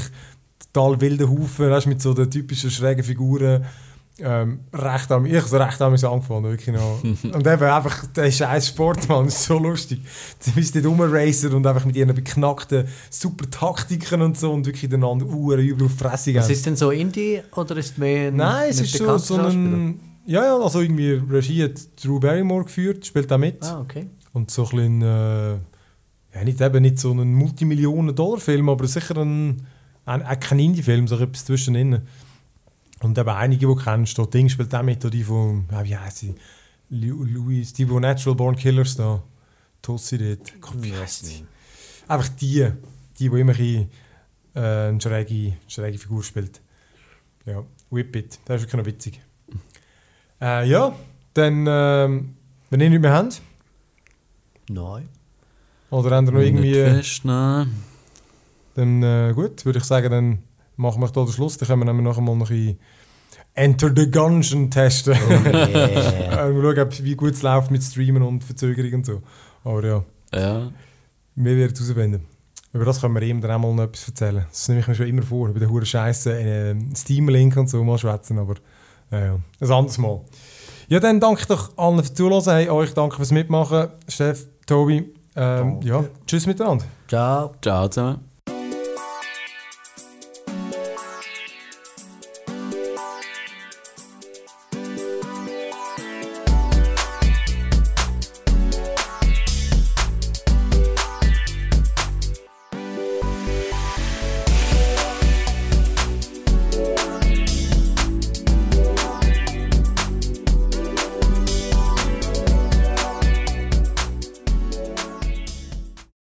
total 0.74 1.02
wilde 1.02 1.30
Haufen, 1.30 1.70
weißt, 1.70 1.88
mit 1.88 2.02
so 2.02 2.14
den 2.14 2.30
typischen 2.30 2.72
schrägen 2.72 3.04
Figuren. 3.04 3.66
Ähm, 4.22 4.60
recht 4.74 5.12
am, 5.12 5.26
ich 5.26 5.36
habe 5.36 5.46
es 5.46 5.54
recht 5.54 5.82
amüsant 5.82 6.22
gefunden, 6.22 6.50
wirklich 6.50 6.76
noch. 6.76 7.04
und 7.04 7.48
eben 7.48 7.64
einfach, 7.64 8.06
der 8.08 8.32
scheiß 8.32 8.70
Sport, 8.70 9.08
Mann, 9.08 9.26
ist 9.28 9.44
so 9.44 9.58
lustig. 9.58 10.02
Sie 10.40 10.52
müssen 10.56 10.82
dort 10.82 10.86
rumracen 10.86 11.54
und 11.54 11.66
einfach 11.66 11.86
mit 11.86 11.96
ihren 11.96 12.14
beknackten 12.14 12.88
super 13.10 13.50
Taktiken 13.50 14.22
und 14.22 14.38
so 14.38 14.52
und 14.52 14.66
wirklich 14.66 14.90
den 14.90 15.04
anderen 15.04 15.34
Uhren 15.34 15.60
übel 15.60 15.88
auf 15.88 15.96
Fresse 15.96 16.34
gehen. 16.34 16.44
Ist 16.50 16.66
denn 16.66 16.76
so 16.76 16.92
Indie 16.92 17.42
oder 17.56 17.78
ist 17.78 17.98
mehr 17.98 18.28
ein 18.28 18.36
Nein, 18.36 18.70
es 18.70 18.82
ist 18.82 18.98
bekannter 19.00 19.20
so 19.20 19.36
ein... 19.36 20.00
Ja, 20.26 20.44
ja, 20.44 20.58
also 20.60 20.82
irgendwie 20.82 21.14
Regie 21.14 21.64
hat 21.64 21.80
Drew 22.04 22.20
Barrymore 22.20 22.66
geführt, 22.66 23.06
spielt 23.06 23.32
auch 23.34 23.40
mit. 23.40 23.64
Ah, 23.64 23.82
okay. 23.82 24.08
Und 24.34 24.52
so 24.52 24.64
ein 24.64 24.70
bisschen, 24.70 25.02
äh, 25.02 25.54
ja 25.54 26.44
nicht 26.44 26.62
eben 26.62 26.82
nicht 26.84 27.00
so 27.00 27.12
ein 27.12 27.34
Multimillionen-Dollar-Film, 27.34 28.70
aber 28.70 28.86
sicher 28.86 29.18
ein, 29.18 29.66
ein 30.06 30.40
kein 30.40 30.60
Indie-Film, 30.60 31.08
so 31.08 31.18
etwas 31.18 31.46
zwischendrin. 31.46 32.02
Und 33.02 33.18
eben 33.18 33.30
einige, 33.30 33.68
die 33.68 33.84
kennst, 33.84 34.18
da 34.18 34.26
Ding 34.26 34.50
spielt 34.50 34.74
auch 34.76 34.84
mit, 34.84 35.04
die 35.14 35.24
von, 35.24 35.66
ja, 35.72 35.84
wie 35.84 35.98
heisst 35.98 36.18
sie? 36.18 36.36
Louis, 36.90 37.72
die 37.74 37.86
von 37.86 38.02
Natural 38.02 38.36
Born 38.36 38.56
Killers 38.56 38.96
da. 38.96 39.24
Tossi 39.82 40.18
dort. 40.18 40.62
Gott, 40.62 40.84
wie 40.84 40.94
heisst 40.94 41.26
sie? 41.26 41.46
Einfach 42.08 42.28
die, 42.30 42.68
die, 43.18 43.30
die 43.30 43.40
immer 43.40 43.54
ein 43.54 43.90
äh, 44.56 44.90
eine 44.90 45.02
schräge, 45.02 45.58
schräge 45.68 45.98
Figur 45.98 46.24
spielt. 46.24 46.62
Ja, 47.46 47.64
Whip 47.90 48.16
It, 48.16 48.40
das 48.46 48.58
ist 48.58 48.68
wirklich 48.68 48.78
noch 48.78 48.86
witzig. 48.86 49.22
Äh, 50.42 50.70
ja, 50.70 50.94
dann, 51.34 51.66
ähm, 51.68 52.36
wenn 52.70 52.82
ihr 52.82 52.90
nichts 52.90 53.02
mehr 53.02 53.14
habt, 53.14 53.42
Nein. 54.70 55.10
oder 55.90 56.16
habt 56.16 56.28
ihr 56.28 56.32
noch 56.32 56.40
irgendwie... 56.40 56.72
Nicht 56.72 57.08
fest, 57.08 57.26
nein. 57.26 57.84
Dann 58.76 59.04
äh, 59.04 59.34
gut, 59.34 59.66
würde 59.66 59.80
ich 59.80 59.86
sagen, 59.86 60.12
dann 60.12 60.44
machen 60.80 61.02
wir 61.02 61.08
hier 61.12 61.26
den 61.26 61.32
Schluss. 61.34 61.58
Dann 61.58 61.68
können 61.68 61.82
wir 61.82 61.86
nämlich 61.86 62.04
noch 62.06 62.18
einmal 62.18 62.36
noch 62.36 62.50
ein 62.50 62.78
Enter 63.54 63.92
the 63.96 64.10
Gungeon 64.10 64.72
testen. 64.72 65.16
Oh 65.28 65.32
yeah. 65.32 66.48
äh, 66.48 66.52
mal 66.52 66.76
schauen, 66.76 67.06
wie 67.06 67.16
gut 67.16 67.34
es 67.34 67.42
läuft 67.42 67.72
mit 67.72 67.84
Streamen 67.84 68.24
und 68.24 68.44
Verzögerung 68.44 68.94
und 68.94 69.06
so. 69.06 69.22
Aber 69.64 69.86
ja, 69.86 70.04
Ja. 70.34 70.72
wir 71.36 71.58
werden 71.58 71.74
es 71.74 71.80
herausfinden. 71.80 72.26
Über 72.72 72.86
das 72.86 73.02
können 73.02 73.16
wir 73.16 73.22
ihm 73.24 73.42
dann 73.42 73.52
auch 73.52 73.60
mal 73.60 73.74
noch 73.74 73.84
etwas 73.84 74.08
erzählen. 74.08 74.46
Das 74.50 74.68
nehme 74.68 74.82
ich 74.82 74.88
mir 74.88 74.96
schon 74.96 75.08
immer 75.08 75.24
vor, 75.24 75.50
über 75.50 75.60
den 75.60 75.70
huren 75.70 75.86
Scheiße 75.86 76.40
äh, 76.40 76.76
Steam-Link 76.96 77.58
und 77.58 77.70
so 77.70 77.84
mal 77.84 77.98
schwätzen, 77.98 78.38
aber 78.38 78.56
äh, 79.12 79.26
ja, 79.28 79.40
ein 79.60 79.72
anderes 79.72 79.98
Mal. 79.98 80.22
Ja, 80.88 81.00
dann 81.00 81.20
danke 81.20 81.42
ich 81.42 81.48
doch 81.48 81.76
allen 81.78 81.98
fürs 81.98 82.14
Zuhören. 82.14 82.44
Hey, 82.46 82.70
euch 82.70 82.94
danke 82.94 83.16
fürs 83.16 83.32
Mitmachen. 83.32 83.90
Chef, 84.08 84.46
Tobi. 84.66 85.14
Ähm, 85.36 85.80
ja, 85.82 86.04
tschüss 86.28 86.46
miteinander. 86.46 86.86
Ciao. 87.08 87.54
Ciao 87.62 87.88
zusammen. 87.88 88.29